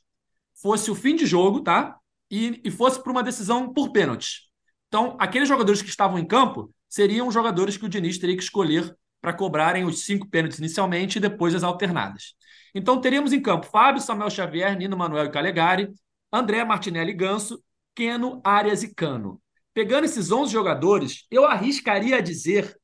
fosse 0.55 0.91
o 0.91 0.95
fim 0.95 1.17
de 1.17 1.27
jogo, 1.27 1.61
tá? 1.61 1.99
E, 2.31 2.61
e 2.65 2.71
fosse 2.71 3.03
por 3.03 3.11
uma 3.11 3.23
decisão 3.23 3.73
por 3.73 3.93
pênalti. 3.93 4.43
Então, 4.89 5.17
aqueles 5.19 5.49
jogadores 5.49 5.83
que 5.83 5.89
estavam 5.89 6.19
em 6.19 6.27
campo 6.27 6.73
seriam 6.89 7.27
os 7.27 7.35
jogadores 7.35 7.77
que 7.77 7.85
o 7.85 7.89
Diniz 7.89 8.17
teria 8.19 8.37
que 8.37 8.43
escolher 8.43 8.97
para 9.21 9.33
cobrarem 9.33 9.85
os 9.85 10.05
cinco 10.05 10.29
pênaltis 10.29 10.59
inicialmente 10.59 11.17
e 11.17 11.21
depois 11.21 11.55
as 11.55 11.65
alternadas. 11.65 12.35
Então 12.75 13.01
teríamos 13.01 13.33
em 13.33 13.41
campo 13.41 13.67
Fábio, 13.67 14.03
Samuel 14.03 14.29
Xavier, 14.29 14.77
Nino 14.77 14.97
Manuel 14.97 15.25
e 15.25 15.31
Calegari, 15.31 15.91
André 16.33 16.65
Martinelli 16.65 17.13
Ganso, 17.13 17.63
Keno, 17.95 18.41
Arias 18.45 18.83
e 18.83 18.95
Cano. 18.95 19.41
Pegando 19.73 20.05
esses 20.05 20.31
11 20.31 20.53
jogadores, 20.53 21.27
eu 21.31 21.47
arriscaria 21.47 22.19
a 22.19 22.21
dizer 22.21 22.77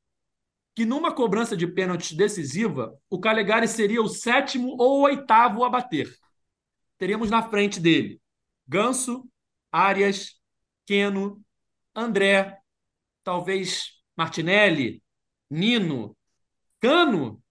que 0.74 0.84
numa 0.84 1.12
cobrança 1.14 1.56
de 1.56 1.66
pênalti 1.66 2.16
decisiva, 2.16 2.96
o 3.08 3.20
Calegari 3.20 3.68
seria 3.68 4.00
o 4.02 4.08
sétimo 4.08 4.76
ou 4.78 5.02
oitavo 5.02 5.64
a 5.64 5.68
bater. 5.68 6.08
Teríamos 6.98 7.30
na 7.30 7.42
frente 7.42 7.80
dele 7.80 8.20
Ganso, 8.66 9.28
Arias, 9.72 10.40
Keno, 10.86 11.42
André, 11.94 12.58
talvez 13.24 14.00
Martinelli, 14.16 15.02
Nino, 15.50 16.16
Cano 16.78 17.42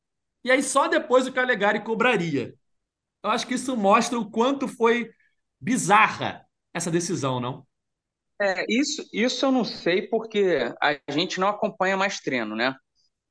e 0.43 0.51
aí 0.51 0.63
só 0.63 0.87
depois 0.87 1.27
o 1.27 1.33
Calegari 1.33 1.83
cobraria. 1.83 2.53
Eu 3.21 3.29
acho 3.29 3.45
que 3.45 3.55
isso 3.55 3.75
mostra 3.75 4.17
o 4.17 4.29
quanto 4.29 4.67
foi 4.67 5.11
bizarra 5.59 6.45
essa 6.73 6.89
decisão, 6.89 7.39
não? 7.39 7.67
É, 8.41 8.65
isso, 8.69 9.05
isso 9.11 9.45
eu 9.45 9.51
não 9.51 9.65
sei 9.65 10.07
porque 10.07 10.73
a 10.81 10.97
gente 11.11 11.39
não 11.39 11.49
acompanha 11.49 11.97
mais 11.97 12.21
treino, 12.21 12.55
né? 12.55 12.73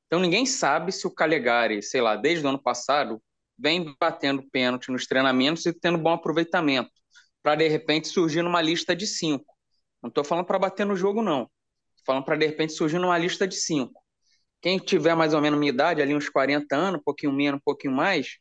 Então 0.08 0.18
ninguém 0.18 0.46
sabe 0.46 0.90
se 0.90 1.06
o 1.06 1.10
Calegari, 1.10 1.82
sei 1.82 2.00
lá, 2.00 2.16
desde 2.16 2.44
o 2.44 2.48
ano 2.48 2.60
passado, 2.60 3.22
vem 3.58 3.94
batendo 4.00 4.42
pênalti 4.50 4.90
nos 4.90 5.06
treinamentos 5.06 5.66
e 5.66 5.72
tendo 5.72 5.98
bom 5.98 6.12
aproveitamento, 6.12 6.90
para 7.42 7.54
de 7.56 7.68
repente 7.68 8.08
surgir 8.08 8.42
numa 8.42 8.62
lista 8.62 8.96
de 8.96 9.06
cinco. 9.06 9.54
Não 10.02 10.08
estou 10.08 10.24
falando 10.24 10.46
para 10.46 10.58
bater 10.58 10.86
no 10.86 10.96
jogo, 10.96 11.22
não. 11.22 11.42
Estou 11.42 12.06
falando 12.06 12.24
para 12.24 12.36
de 12.36 12.46
repente 12.46 12.72
surgir 12.72 12.98
numa 12.98 13.18
lista 13.18 13.46
de 13.46 13.56
cinco. 13.56 14.02
Quem 14.62 14.78
tiver 14.78 15.14
mais 15.14 15.34
ou 15.34 15.40
menos 15.42 15.58
minha 15.58 15.70
idade, 15.72 16.02
ali 16.02 16.14
uns 16.14 16.28
40 16.30 16.74
anos, 16.76 17.00
um 17.00 17.04
pouquinho 17.04 17.32
menos, 17.32 17.58
um 17.58 17.62
pouquinho 17.64 17.94
mais, 17.94 18.38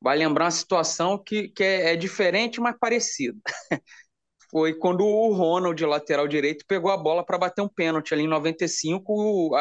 vai 0.00 0.16
lembrar 0.18 0.46
uma 0.46 0.50
situação 0.50 1.18
que, 1.18 1.48
que 1.48 1.64
é, 1.64 1.92
é 1.92 1.96
diferente, 1.96 2.60
mas 2.60 2.76
parecida. 2.78 3.38
Foi 4.50 4.74
quando 4.74 5.04
o 5.04 5.32
Ronald, 5.34 5.84
lateral 5.84 6.28
direito, 6.28 6.64
pegou 6.68 6.90
a 6.90 6.96
bola 6.96 7.24
para 7.24 7.38
bater 7.38 7.62
um 7.62 7.68
pênalti 7.68 8.14
ali 8.14 8.24
em 8.24 8.28
95. 8.28 9.52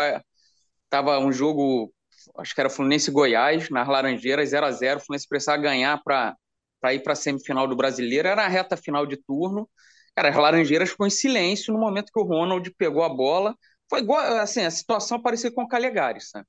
Estava 0.93 1.17
um 1.17 1.31
jogo, 1.31 1.91
acho 2.38 2.53
que 2.53 2.62
era 2.62 2.69
Fluminense 2.69 3.09
Goiás, 3.09 3.67
nas 3.71 3.88
Laranjeiras, 3.88 4.50
0 4.50 4.65
a 4.67 4.71
0 4.71 5.00
O 5.00 5.03
Fluminense 5.03 5.27
precisava 5.27 5.59
ganhar 5.59 6.00
para 6.03 6.93
ir 6.93 7.00
para 7.01 7.13
a 7.13 7.15
semifinal 7.15 7.67
do 7.67 7.75
Brasileiro. 7.75 8.27
Era 8.27 8.45
a 8.45 8.47
reta 8.47 8.77
final 8.77 9.05
de 9.05 9.17
turno. 9.17 9.67
Cara, 10.15 10.29
as 10.29 10.35
Laranjeiras 10.35 10.91
ficou 10.91 11.07
em 11.07 11.09
silêncio 11.09 11.73
no 11.73 11.79
momento 11.79 12.12
que 12.13 12.19
o 12.19 12.23
Ronald 12.23 12.69
pegou 12.77 13.03
a 13.03 13.09
bola 13.09 13.55
foi 13.93 14.00
igual, 14.00 14.19
assim, 14.38 14.62
a 14.62 14.71
situação 14.71 15.21
parecia 15.21 15.51
com 15.51 15.63
o 15.63 15.67
Calegari, 15.67 16.19
sabe? 16.19 16.47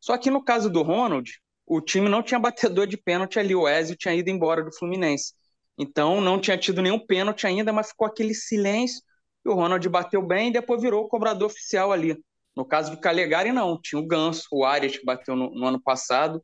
Só 0.00 0.16
que 0.16 0.30
no 0.30 0.42
caso 0.42 0.70
do 0.70 0.82
Ronald, 0.82 1.30
o 1.66 1.78
time 1.80 2.08
não 2.08 2.22
tinha 2.22 2.38
batedor 2.40 2.86
de 2.86 2.96
pênalti 2.96 3.38
ali, 3.38 3.54
o 3.54 3.68
Ezio 3.68 3.96
tinha 3.96 4.14
ido 4.14 4.30
embora 4.30 4.64
do 4.64 4.72
Fluminense. 4.72 5.34
Então 5.78 6.20
não 6.22 6.40
tinha 6.40 6.56
tido 6.56 6.80
nenhum 6.80 6.98
pênalti 6.98 7.46
ainda, 7.46 7.72
mas 7.72 7.88
ficou 7.90 8.06
aquele 8.06 8.34
silêncio. 8.34 9.02
E 9.44 9.48
o 9.48 9.54
Ronald 9.54 9.86
bateu 9.88 10.22
bem 10.22 10.48
e 10.48 10.52
depois 10.52 10.80
virou 10.80 11.04
o 11.04 11.08
cobrador 11.08 11.46
oficial 11.50 11.92
ali. 11.92 12.16
No 12.56 12.64
caso 12.64 12.90
do 12.90 13.00
Calegari, 13.00 13.52
não. 13.52 13.78
Tinha 13.80 14.00
o 14.00 14.06
Ganso, 14.06 14.48
o 14.50 14.64
Arias, 14.64 14.96
que 14.96 15.04
bateu 15.04 15.36
no, 15.36 15.50
no 15.50 15.66
ano 15.66 15.80
passado. 15.80 16.42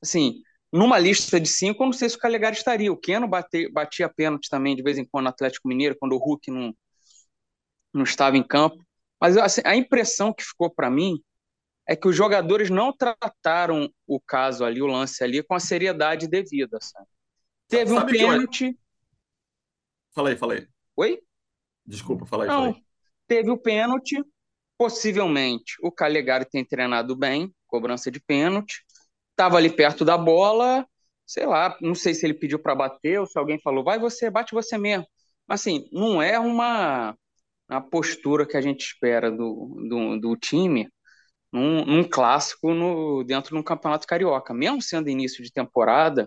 Assim, 0.00 0.40
numa 0.72 0.98
lista 0.98 1.40
de 1.40 1.48
cinco, 1.48 1.82
eu 1.82 1.86
não 1.86 1.92
sei 1.92 2.08
se 2.08 2.16
o 2.16 2.20
Calegari 2.20 2.56
estaria. 2.56 2.92
O 2.92 2.96
Keno 2.96 3.26
bate, 3.26 3.68
batia 3.70 4.08
pênalti 4.08 4.48
também 4.48 4.76
de 4.76 4.82
vez 4.82 4.96
em 4.96 5.04
quando 5.04 5.24
no 5.24 5.30
Atlético 5.30 5.68
Mineiro, 5.68 5.96
quando 5.98 6.12
o 6.12 6.18
Hulk 6.18 6.50
não, 6.50 6.72
não 7.92 8.04
estava 8.04 8.36
em 8.36 8.42
campo. 8.42 8.84
Mas 9.20 9.36
assim, 9.36 9.60
a 9.64 9.74
impressão 9.74 10.32
que 10.32 10.44
ficou 10.44 10.70
para 10.70 10.88
mim 10.88 11.20
é 11.86 11.96
que 11.96 12.06
os 12.06 12.14
jogadores 12.14 12.70
não 12.70 12.96
trataram 12.96 13.92
o 14.06 14.20
caso 14.20 14.64
ali, 14.64 14.80
o 14.80 14.86
lance 14.86 15.24
ali, 15.24 15.42
com 15.42 15.54
a 15.54 15.60
seriedade 15.60 16.28
devida. 16.28 16.78
Sabe? 16.80 17.06
Teve 17.66 17.92
sabe 17.92 18.12
um 18.12 18.18
pênalti. 18.18 18.66
Eu... 18.66 18.74
Falei, 20.14 20.36
falei. 20.36 20.68
Oi? 20.96 21.20
Desculpa, 21.84 22.24
falei, 22.26 22.46
não, 22.46 22.66
falei. 22.66 22.84
Teve 23.26 23.50
o 23.50 23.58
pênalti, 23.58 24.22
possivelmente 24.80 25.74
o 25.82 25.92
Calegari 25.92 26.46
tem 26.46 26.64
treinado 26.64 27.14
bem, 27.14 27.54
cobrança 27.66 28.10
de 28.10 28.18
pênalti, 28.18 28.82
estava 29.30 29.58
ali 29.58 29.68
perto 29.68 30.06
da 30.06 30.16
bola, 30.16 30.86
sei 31.26 31.44
lá, 31.44 31.76
não 31.82 31.94
sei 31.94 32.14
se 32.14 32.24
ele 32.24 32.32
pediu 32.32 32.58
para 32.58 32.74
bater 32.74 33.20
ou 33.20 33.26
se 33.26 33.38
alguém 33.38 33.60
falou, 33.60 33.84
vai 33.84 33.98
você, 33.98 34.30
bate 34.30 34.54
você 34.54 34.78
mesmo. 34.78 35.06
Assim, 35.46 35.86
não 35.92 36.22
é 36.22 36.38
uma, 36.38 37.14
uma 37.68 37.82
postura 37.82 38.46
que 38.46 38.56
a 38.56 38.60
gente 38.62 38.80
espera 38.80 39.30
do, 39.30 39.84
do, 39.86 40.18
do 40.18 40.36
time 40.38 40.88
num, 41.52 41.84
num 41.84 42.04
clássico 42.08 42.72
no, 42.72 43.22
dentro 43.22 43.54
de 43.54 43.60
um 43.60 43.62
campeonato 43.62 44.06
carioca. 44.06 44.54
Mesmo 44.54 44.80
sendo 44.80 45.10
início 45.10 45.44
de 45.44 45.52
temporada, 45.52 46.26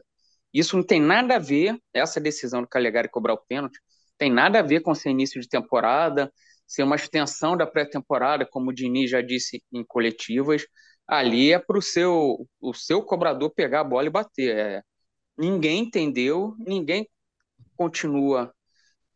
isso 0.54 0.78
não 0.78 0.84
tem 0.86 1.02
nada 1.02 1.38
a 1.38 1.40
ver, 1.40 1.76
essa 1.92 2.22
decisão 2.22 2.62
do 2.62 2.68
Calegari 2.68 3.10
cobrar 3.10 3.34
o 3.34 3.44
pênalti, 3.48 3.80
tem 4.16 4.32
nada 4.32 4.60
a 4.60 4.62
ver 4.62 4.82
com 4.82 4.94
ser 4.94 5.10
início 5.10 5.42
de 5.42 5.50
temporada, 5.50 6.32
ser 6.74 6.82
uma 6.82 6.96
extensão 6.96 7.56
da 7.56 7.68
pré-temporada, 7.68 8.48
como 8.50 8.72
o 8.72 8.74
Dini 8.74 9.08
já 9.08 9.22
disse 9.22 9.62
em 9.72 9.84
coletivas. 9.86 10.66
Ali 11.08 11.52
é 11.52 11.60
para 11.60 11.78
o 11.78 11.82
seu, 11.82 12.48
o 12.60 12.74
seu 12.74 13.04
cobrador 13.04 13.52
pegar 13.52 13.82
a 13.82 13.84
bola 13.84 14.08
e 14.08 14.10
bater. 14.10 14.58
É, 14.58 14.82
ninguém 15.38 15.84
entendeu, 15.84 16.56
ninguém 16.58 17.08
continua. 17.76 18.52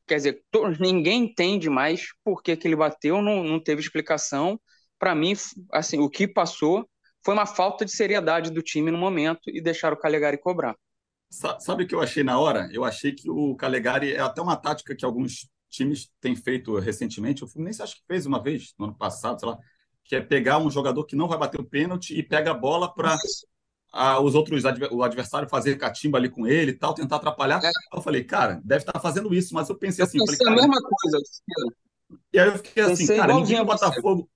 Quer 0.05 0.17
dizer, 0.17 0.43
to, 0.51 0.67
ninguém 0.79 1.23
entende 1.23 1.67
mais 1.67 2.09
por 2.23 2.43
que, 2.43 2.55
que 2.55 2.67
ele 2.67 2.75
bateu, 2.75 3.23
não, 3.23 3.43
não 3.43 3.59
teve 3.59 3.81
explicação 3.81 4.59
para 4.99 5.15
mim, 5.15 5.33
assim, 5.71 5.99
o 5.99 6.09
que 6.09 6.27
passou 6.27 6.87
foi 7.25 7.33
uma 7.33 7.45
falta 7.45 7.83
de 7.83 7.91
seriedade 7.91 8.51
do 8.51 8.61
time 8.61 8.91
no 8.91 8.97
momento 8.97 9.41
e 9.47 9.61
deixar 9.61 9.93
o 9.93 9.97
Calegari 9.97 10.37
cobrar. 10.37 10.75
Sabe 11.59 11.83
o 11.83 11.87
que 11.87 11.93
eu 11.93 12.01
achei 12.01 12.23
na 12.23 12.39
hora? 12.39 12.69
Eu 12.71 12.85
achei 12.85 13.11
que 13.11 13.29
o 13.29 13.55
Calegari 13.55 14.13
é 14.13 14.19
até 14.19 14.41
uma 14.41 14.55
tática 14.55 14.95
que 14.95 15.03
alguns 15.03 15.49
times 15.77 16.09
têm 16.19 16.35
feito 16.35 16.77
recentemente. 16.79 17.43
O 17.43 17.47
Fluminense 17.47 17.81
acho 17.81 17.95
que 17.95 18.05
fez 18.07 18.25
uma 18.25 18.41
vez 18.41 18.73
no 18.77 18.85
ano 18.85 18.95
passado, 18.95 19.39
sei 19.39 19.47
lá, 19.47 19.57
que 20.03 20.15
é 20.15 20.21
pegar 20.21 20.57
um 20.57 20.69
jogador 20.69 21.05
que 21.05 21.15
não 21.15 21.27
vai 21.27 21.37
bater 21.37 21.59
o 21.59 21.65
pênalti 21.65 22.17
e 22.17 22.23
pega 22.23 22.51
a 22.51 22.53
bola 22.53 22.93
para 22.93 23.15
os 24.21 24.35
outros 24.35 24.63
o 24.91 25.03
adversário 25.03 25.49
fazer 25.49 25.77
catimba 25.77 26.17
ali 26.17 26.29
com 26.29 26.47
ele 26.47 26.71
e 26.71 26.75
tal, 26.75 26.93
tentar 26.93 27.17
atrapalhar. 27.17 27.63
É. 27.63 27.71
Eu 27.93 28.01
falei, 28.01 28.23
cara, 28.23 28.61
deve 28.63 28.83
estar 28.83 28.99
fazendo 28.99 29.33
isso, 29.33 29.53
mas 29.53 29.69
eu 29.69 29.77
pensei 29.77 30.03
assim, 30.03 30.19
pensei 30.19 30.37
falei, 30.37 30.53
a 30.53 30.67
mesma 30.67 30.81
coisa. 30.81 31.23
E 32.33 32.39
aí 32.39 32.47
eu 32.47 32.57
fiquei 32.57 32.83
assim, 32.83 33.07
cara, 33.07 33.33
ninguém 33.33 33.57
do 33.57 33.65
Botafogo, 33.65 34.29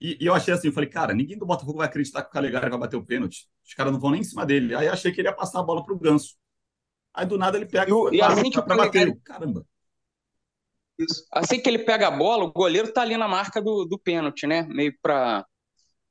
e, 0.00 0.18
e, 0.20 0.26
eu 0.26 0.34
achei 0.34 0.52
assim, 0.52 0.66
eu 0.66 0.72
falei, 0.72 0.88
cara, 0.88 1.14
ninguém 1.14 1.38
do 1.38 1.46
Botafogo 1.46 1.78
vai 1.78 1.86
acreditar 1.86 2.22
que 2.22 2.28
o 2.28 2.32
Calegari 2.32 2.68
vai 2.68 2.78
bater 2.78 2.96
o 2.96 3.04
pênalti. 3.04 3.46
Os 3.64 3.72
caras 3.72 3.92
não 3.92 4.00
vão 4.00 4.10
nem 4.10 4.20
em 4.20 4.24
cima 4.24 4.44
dele. 4.44 4.74
Aí 4.74 4.86
eu 4.86 4.92
achei 4.92 5.12
que 5.12 5.20
ele 5.20 5.28
ia 5.28 5.32
passar 5.32 5.60
a 5.60 5.62
bola 5.62 5.84
pro 5.84 5.96
Ganso. 5.96 6.34
Aí 7.14 7.24
do 7.24 7.38
nada 7.38 7.56
ele 7.56 7.66
pega 7.66 7.92
e, 8.10 8.16
e 8.16 8.20
assim 8.22 8.50
que 8.50 8.60
pra 8.60 8.76
bater. 8.76 9.16
Caramba. 9.22 9.64
Isso. 11.02 11.24
Assim 11.32 11.60
que 11.60 11.68
ele 11.68 11.78
pega 11.78 12.08
a 12.08 12.10
bola, 12.10 12.44
o 12.44 12.52
goleiro 12.52 12.92
tá 12.92 13.02
ali 13.02 13.16
na 13.16 13.28
marca 13.28 13.60
do, 13.60 13.84
do 13.84 13.98
pênalti, 13.98 14.46
né? 14.46 14.62
Meio 14.62 14.94
pra 15.02 15.44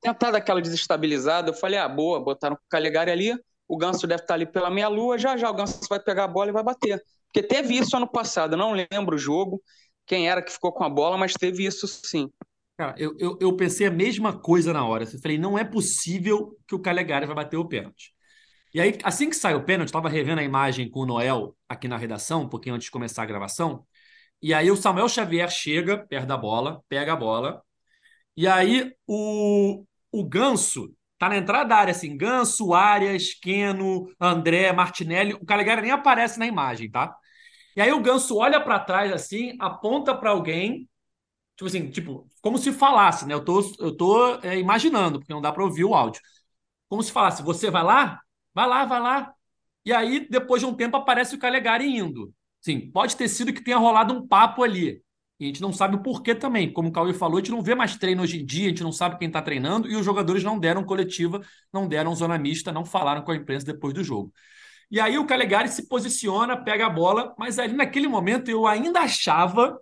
tentar 0.01 0.31
dar 0.31 0.39
aquela 0.39 0.61
desestabilizada. 0.61 1.49
Eu 1.49 1.53
falei, 1.53 1.79
ah, 1.79 1.87
boa, 1.87 2.19
botaram 2.19 2.55
o 2.55 2.59
Calegari 2.69 3.11
ali, 3.11 3.35
o 3.67 3.77
Ganso 3.77 4.07
deve 4.07 4.23
estar 4.23 4.27
tá 4.27 4.33
ali 4.33 4.45
pela 4.45 4.69
meia-lua, 4.69 5.17
já 5.17 5.37
já 5.37 5.49
o 5.49 5.53
Ganso 5.53 5.79
vai 5.89 5.99
pegar 5.99 6.25
a 6.25 6.27
bola 6.27 6.49
e 6.49 6.53
vai 6.53 6.63
bater. 6.63 7.01
Porque 7.31 7.47
teve 7.47 7.77
isso 7.77 7.95
ano 7.95 8.07
passado, 8.07 8.57
não 8.57 8.73
lembro 8.73 9.15
o 9.15 9.19
jogo, 9.19 9.61
quem 10.05 10.29
era 10.29 10.41
que 10.41 10.51
ficou 10.51 10.73
com 10.73 10.83
a 10.83 10.89
bola, 10.89 11.17
mas 11.17 11.33
teve 11.33 11.65
isso 11.65 11.87
sim. 11.87 12.29
Cara, 12.77 12.95
eu, 12.97 13.15
eu, 13.19 13.37
eu, 13.39 13.55
pensei 13.55 13.85
a 13.85 13.91
mesma 13.91 14.37
coisa 14.37 14.73
na 14.73 14.83
hora. 14.83 15.03
Eu 15.03 15.19
falei, 15.21 15.37
não 15.37 15.57
é 15.57 15.63
possível 15.63 16.57
que 16.67 16.73
o 16.73 16.79
Calegari 16.79 17.27
vai 17.27 17.35
bater 17.35 17.55
o 17.55 17.67
pênalti. 17.67 18.11
E 18.73 18.81
aí, 18.81 18.97
assim 19.03 19.29
que 19.29 19.35
sai 19.35 19.53
o 19.53 19.63
pênalti, 19.63 19.89
estava 19.89 20.09
revendo 20.09 20.41
a 20.41 20.43
imagem 20.43 20.89
com 20.89 21.01
o 21.01 21.05
Noel 21.05 21.55
aqui 21.69 21.87
na 21.87 21.97
redação, 21.97 22.43
um 22.43 22.49
pouquinho 22.49 22.75
antes 22.75 22.85
de 22.85 22.91
começar 22.91 23.21
a 23.21 23.25
gravação. 23.25 23.85
E 24.41 24.53
aí 24.53 24.71
o 24.71 24.75
Samuel 24.75 25.09
Xavier 25.09 25.49
chega 25.49 25.97
perto 26.07 26.27
da 26.27 26.37
bola, 26.37 26.81
pega 26.89 27.13
a 27.13 27.15
bola. 27.15 27.61
E 28.35 28.47
aí 28.47 28.93
o, 29.07 29.85
o 30.11 30.23
Ganso 30.25 30.93
tá 31.17 31.29
na 31.29 31.37
entrada 31.37 31.69
da 31.69 31.75
área, 31.77 31.91
assim, 31.91 32.17
Ganso, 32.17 32.73
Arias, 32.73 33.33
Keno, 33.35 34.07
André, 34.19 34.71
Martinelli. 34.73 35.33
O 35.33 35.45
Calegari 35.45 35.81
nem 35.83 35.91
aparece 35.91 36.39
na 36.39 36.47
imagem, 36.47 36.89
tá? 36.89 37.15
E 37.75 37.81
aí 37.81 37.91
o 37.93 38.01
Ganso 38.01 38.37
olha 38.37 38.61
para 38.61 38.79
trás, 38.79 39.11
assim, 39.13 39.55
aponta 39.59 40.15
para 40.15 40.31
alguém 40.31 40.89
Tipo 41.55 41.67
assim, 41.67 41.89
tipo, 41.91 42.27
como 42.41 42.57
se 42.57 42.71
falasse, 42.73 43.25
né? 43.27 43.33
Eu 43.33 43.43
tô, 43.45 43.61
eu 43.79 43.95
tô 43.95 44.35
é, 44.41 44.57
imaginando, 44.57 45.19
porque 45.19 45.33
não 45.33 45.41
dá 45.41 45.51
para 45.51 45.63
ouvir 45.63 45.83
o 45.85 45.93
áudio. 45.93 46.21
Como 46.89 47.03
se 47.03 47.11
falasse, 47.11 47.43
você 47.43 47.69
vai 47.71 47.83
lá? 47.83 48.21
Vai 48.53 48.67
lá, 48.67 48.85
vai 48.85 48.99
lá. 48.99 49.33
E 49.85 49.93
aí, 49.93 50.27
depois 50.29 50.61
de 50.61 50.67
um 50.67 50.75
tempo, 50.75 50.97
aparece 50.97 51.35
o 51.35 51.39
Calegari 51.39 51.85
indo. 51.87 52.33
Sim, 52.61 52.91
pode 52.91 53.15
ter 53.15 53.27
sido 53.27 53.51
que 53.51 53.63
tenha 53.63 53.77
rolado 53.77 54.13
um 54.13 54.25
papo 54.27 54.63
ali. 54.63 55.01
E 55.39 55.45
a 55.45 55.47
gente 55.47 55.61
não 55.61 55.73
sabe 55.73 55.95
o 55.95 56.03
porquê 56.03 56.35
também. 56.35 56.71
Como 56.71 56.89
o 56.89 56.91
Cauê 56.91 57.13
falou, 57.13 57.37
a 57.37 57.39
gente 57.39 57.49
não 57.49 57.63
vê 57.63 57.73
mais 57.73 57.95
treino 57.97 58.21
hoje 58.21 58.39
em 58.39 58.45
dia, 58.45 58.67
a 58.67 58.69
gente 58.69 58.83
não 58.83 58.91
sabe 58.91 59.17
quem 59.17 59.27
está 59.27 59.41
treinando, 59.41 59.89
e 59.89 59.95
os 59.95 60.05
jogadores 60.05 60.43
não 60.43 60.59
deram 60.59 60.83
coletiva, 60.83 61.41
não 61.73 61.87
deram 61.87 62.13
zona 62.13 62.37
mista, 62.37 62.71
não 62.71 62.85
falaram 62.85 63.23
com 63.23 63.31
a 63.31 63.35
imprensa 63.35 63.65
depois 63.65 63.93
do 63.93 64.03
jogo. 64.03 64.31
E 64.91 64.99
aí 64.99 65.17
o 65.17 65.25
Calegari 65.25 65.69
se 65.69 65.87
posiciona, 65.87 66.55
pega 66.55 66.85
a 66.85 66.89
bola, 66.89 67.33
mas 67.39 67.57
ali 67.57 67.73
naquele 67.73 68.07
momento 68.07 68.51
eu 68.51 68.67
ainda 68.67 68.99
achava 68.99 69.79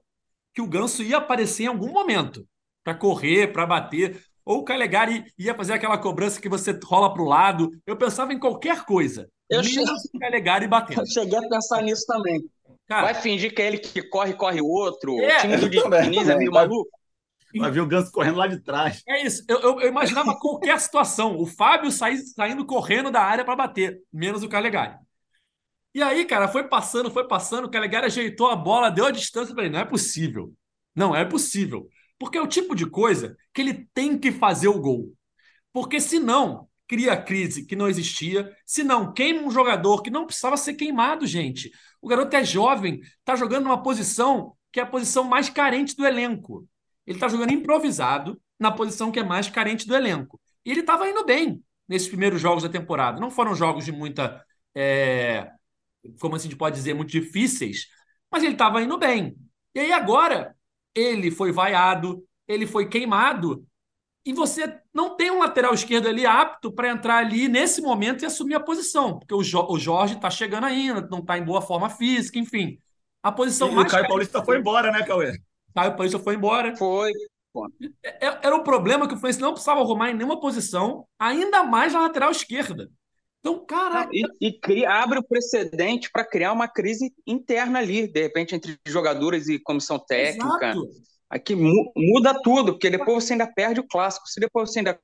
que 0.53 0.62
o 0.62 0.67
Ganso 0.67 1.03
ia 1.03 1.17
aparecer 1.17 1.63
em 1.63 1.67
algum 1.67 1.91
momento 1.91 2.48
para 2.83 2.95
correr, 2.95 3.51
para 3.51 3.65
bater. 3.65 4.24
Ou 4.45 4.59
o 4.59 4.63
Calegari 4.63 5.25
ia 5.38 5.53
fazer 5.53 5.74
aquela 5.74 5.98
cobrança 5.98 6.39
que 6.39 6.48
você 6.48 6.77
rola 6.86 7.13
para 7.13 7.21
o 7.21 7.27
lado. 7.27 7.69
Eu 7.86 7.98
pensava 7.98 8.31
em 8.31 8.39
qualquer 8.39 8.86
coisa. 8.86 9.29
Eu 9.50 9.63
menos 9.63 10.05
o 10.13 10.19
Calegari 10.19 10.67
batendo. 10.67 11.01
Eu 11.01 11.05
cheguei 11.07 11.38
a 11.38 11.50
pensar 11.50 11.81
nisso 11.81 12.05
também. 12.05 12.39
Cara, 12.89 13.03
Vai 13.03 13.13
fingir 13.13 13.53
que 13.53 13.62
é 13.62 13.67
ele 13.67 13.77
que 13.77 14.01
corre, 14.01 14.34
corre 14.34 14.60
o 14.60 14.67
outro. 14.67 15.19
É, 15.19 15.38
o 15.38 15.41
time 15.41 15.58
do 15.58 15.69
Diniz 15.69 16.27
é 16.27 16.36
meio 16.36 16.51
maluco. 16.51 16.89
Vai 17.55 17.69
ver 17.69 17.81
o 17.81 17.86
Ganso 17.86 18.12
correndo 18.12 18.38
lá 18.38 18.48
de 18.48 18.60
trás. 18.60 19.03
É 19.08 19.24
isso. 19.24 19.43
Eu, 19.48 19.60
eu, 19.60 19.79
eu 19.81 19.88
imaginava 19.88 20.36
qualquer 20.39 20.79
situação. 20.79 21.38
O 21.38 21.46
Fábio 21.46 21.91
sai, 21.91 22.17
saindo 22.17 22.65
correndo 22.65 23.12
da 23.12 23.22
área 23.22 23.46
para 23.46 23.55
bater, 23.55 24.01
menos 24.12 24.41
o 24.41 24.50
Calegari. 24.50 24.96
E 25.93 26.01
aí, 26.01 26.25
cara, 26.25 26.48
foi 26.48 26.67
passando, 26.67 27.12
foi 27.12 27.27
passando, 27.27 27.65
o 27.65 27.72
Calegari 27.72 28.08
ajeitou 28.08 28.48
a 28.48 28.55
bola, 28.55 28.91
deu 28.91 29.05
a 29.05 29.12
distância, 29.12 29.53
falei, 29.53 29.69
não 29.69 29.79
é 29.79 29.86
possível. 29.86 30.53
Não 30.96 31.15
é 31.15 31.25
possível. 31.25 31.88
Porque 32.17 32.38
é 32.38 32.41
o 32.41 32.48
tipo 32.48 32.75
de 32.75 32.88
coisa 32.88 33.36
que 33.53 33.62
ele 33.62 33.88
tem 33.93 34.17
que 34.17 34.31
fazer 34.31 34.67
o 34.67 34.79
gol. 34.79 35.13
Porque 35.74 36.00
senão, 36.00 36.68
cria 36.89 37.15
crise 37.15 37.65
que 37.65 37.75
não 37.75 37.88
existia, 37.88 38.51
senão 38.65 39.13
queima 39.13 39.43
um 39.43 39.51
jogador 39.51 40.01
que 40.01 40.10
não 40.10 40.25
precisava 40.25 40.58
ser 40.58 40.74
queimado, 40.74 41.25
gente. 41.25 41.72
O 42.01 42.08
garoto 42.08 42.36
é 42.36 42.43
jovem, 42.43 43.00
está 43.19 43.36
jogando 43.36 43.65
numa 43.65 43.81
posição 43.81 44.53
que 44.72 44.79
é 44.79 44.84
a 44.84 44.88
posição 44.88 45.24
mais 45.24 45.50
carente 45.50 45.96
do 45.96 46.05
elenco. 46.05 46.67
Ele 47.05 47.17
está 47.17 47.27
jogando 47.27 47.53
improvisado 47.53 48.41
na 48.60 48.72
posição 48.72 49.12
que 49.12 49.19
é 49.19 49.24
mais 49.24 49.48
carente 49.48 49.88
do 49.88 49.96
elenco. 49.96 50.41
E 50.65 50.72
ele 50.72 50.81
estava 50.81 51.08
indo 51.08 51.24
bem 51.24 51.63
nesses 51.88 52.08
primeiros 52.08 52.41
jogos 52.41 52.63
da 52.63 52.69
temporada. 52.69 53.19
Não 53.19 53.31
foram 53.31 53.55
jogos 53.55 53.86
de 53.86 53.91
muita 53.91 54.43
é, 54.75 55.51
como 56.19 56.36
assim 56.36 56.48
a 56.48 56.50
gente 56.50 56.58
pode 56.58 56.75
dizer, 56.75 56.93
muito 56.93 57.12
difíceis, 57.12 57.88
mas 58.31 58.43
ele 58.43 58.53
estava 58.53 58.81
indo 58.81 58.98
bem. 58.98 59.36
E 59.75 59.79
aí 59.79 59.91
agora 59.91 60.55
ele 60.96 61.31
foi 61.31 61.51
vaiado, 61.51 62.24
ele 62.48 62.65
foi 62.65 62.88
queimado, 62.88 63.65
e 64.25 64.33
você 64.33 64.79
não 64.93 65.15
tem 65.15 65.31
um 65.31 65.39
lateral 65.39 65.73
esquerdo 65.73 66.07
ali 66.07 66.25
apto 66.25 66.71
para 66.71 66.89
entrar 66.89 67.17
ali 67.17 67.47
nesse 67.47 67.81
momento 67.81 68.21
e 68.21 68.25
assumir 68.25 68.55
a 68.55 68.59
posição, 68.59 69.17
porque 69.17 69.33
o, 69.33 69.43
jo 69.43 69.65
o 69.69 69.79
Jorge 69.79 70.15
está 70.15 70.29
chegando 70.29 70.65
ainda, 70.65 71.07
não 71.09 71.19
está 71.19 71.38
em 71.38 71.43
boa 71.43 71.61
forma 71.61 71.89
física, 71.89 72.38
enfim. 72.38 72.77
A 73.23 73.31
posição 73.31 73.71
e 73.71 73.75
mais. 73.75 73.88
O 73.88 73.91
Caio 73.91 74.07
Paulista 74.07 74.43
foi 74.43 74.59
embora, 74.59 74.91
né, 74.91 75.03
Cauê? 75.03 75.33
Caio 75.75 75.95
Paulista 75.95 76.19
foi 76.19 76.35
embora. 76.35 76.75
Foi. 76.75 77.11
É, 78.03 78.27
é, 78.27 78.39
era 78.43 78.55
um 78.55 78.63
problema 78.63 79.07
que 79.07 79.13
o 79.13 79.17
Fluminense 79.17 79.41
não 79.41 79.53
precisava 79.53 79.81
arrumar 79.81 80.11
em 80.11 80.13
nenhuma 80.13 80.39
posição, 80.39 81.05
ainda 81.17 81.63
mais 81.63 81.93
na 81.93 82.01
lateral 82.01 82.31
esquerda. 82.31 82.89
Então, 83.39 83.65
caraca. 83.65 84.09
E, 84.13 84.47
e 84.47 84.59
cria, 84.59 84.91
abre 84.91 85.19
o 85.19 85.23
precedente 85.23 86.09
para 86.11 86.25
criar 86.25 86.51
uma 86.51 86.67
crise 86.67 87.13
interna 87.25 87.79
ali, 87.79 88.07
de 88.07 88.21
repente, 88.21 88.53
entre 88.53 88.77
jogadores 88.85 89.47
e 89.47 89.59
comissão 89.59 89.97
técnica. 89.97 90.67
Exato. 90.67 90.88
Aqui 91.29 91.55
mu 91.55 91.91
muda 91.95 92.39
tudo, 92.41 92.74
porque 92.74 92.89
depois 92.89 93.24
você 93.24 93.33
ainda 93.33 93.48
perde 93.48 93.79
o 93.79 93.88
clássico. 93.88 94.27
Se 94.27 94.39
depois 94.39 94.71
você 94.71 94.79
ainda 94.79 95.00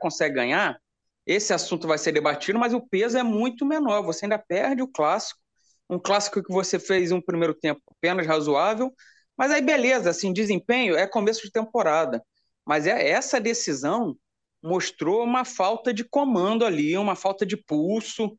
consegue 0.00 0.34
ganhar, 0.34 0.78
esse 1.26 1.52
assunto 1.52 1.88
vai 1.88 1.98
ser 1.98 2.12
debatido, 2.12 2.58
mas 2.58 2.74
o 2.74 2.80
peso 2.80 3.18
é 3.18 3.22
muito 3.22 3.66
menor. 3.66 4.02
Você 4.02 4.26
ainda 4.26 4.38
perde 4.38 4.82
o 4.82 4.88
clássico 4.88 5.44
um 5.88 5.98
clássico 5.98 6.42
que 6.42 6.52
você 6.52 6.78
fez 6.78 7.12
um 7.12 7.20
primeiro 7.20 7.54
tempo 7.54 7.80
apenas 7.90 8.26
razoável, 8.26 8.92
mas 9.36 9.50
aí 9.50 9.60
beleza, 9.60 10.10
assim, 10.10 10.32
desempenho 10.32 10.96
é 10.96 11.06
começo 11.06 11.42
de 11.42 11.50
temporada. 11.50 12.22
Mas 12.64 12.86
é 12.86 13.10
essa 13.10 13.40
decisão 13.40 14.16
mostrou 14.62 15.22
uma 15.22 15.44
falta 15.44 15.92
de 15.92 16.04
comando 16.04 16.64
ali, 16.64 16.96
uma 16.96 17.14
falta 17.14 17.44
de 17.44 17.56
pulso 17.56 18.38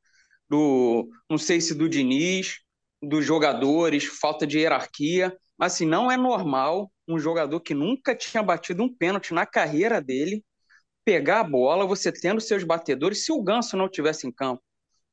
do, 0.50 1.08
não 1.30 1.38
sei 1.38 1.62
se 1.62 1.76
do 1.76 1.88
Diniz, 1.88 2.60
dos 3.02 3.24
jogadores, 3.24 4.06
falta 4.06 4.48
de 4.48 4.60
hierarquia, 4.60 5.36
mas 5.58 5.74
assim, 5.74 5.86
não 5.86 6.12
é 6.12 6.18
normal 6.18 6.92
um 7.08 7.20
jogador 7.20 7.60
que 7.60 7.74
nunca 7.74 8.16
tinha 8.16 8.42
batido 8.44 8.84
um 8.84 8.94
pênalti 8.94 9.34
na 9.34 9.46
carreira 9.46 10.02
dele 10.02 10.44
pegar 11.06 11.42
a 11.42 11.44
bola, 11.44 11.86
você 11.86 12.12
tendo 12.12 12.42
seus 12.42 12.64
batedores, 12.64 13.24
se 13.24 13.32
o 13.32 13.42
Ganso 13.42 13.78
não 13.78 13.88
tivesse 13.88 14.28
em 14.28 14.32
campo, 14.32 14.62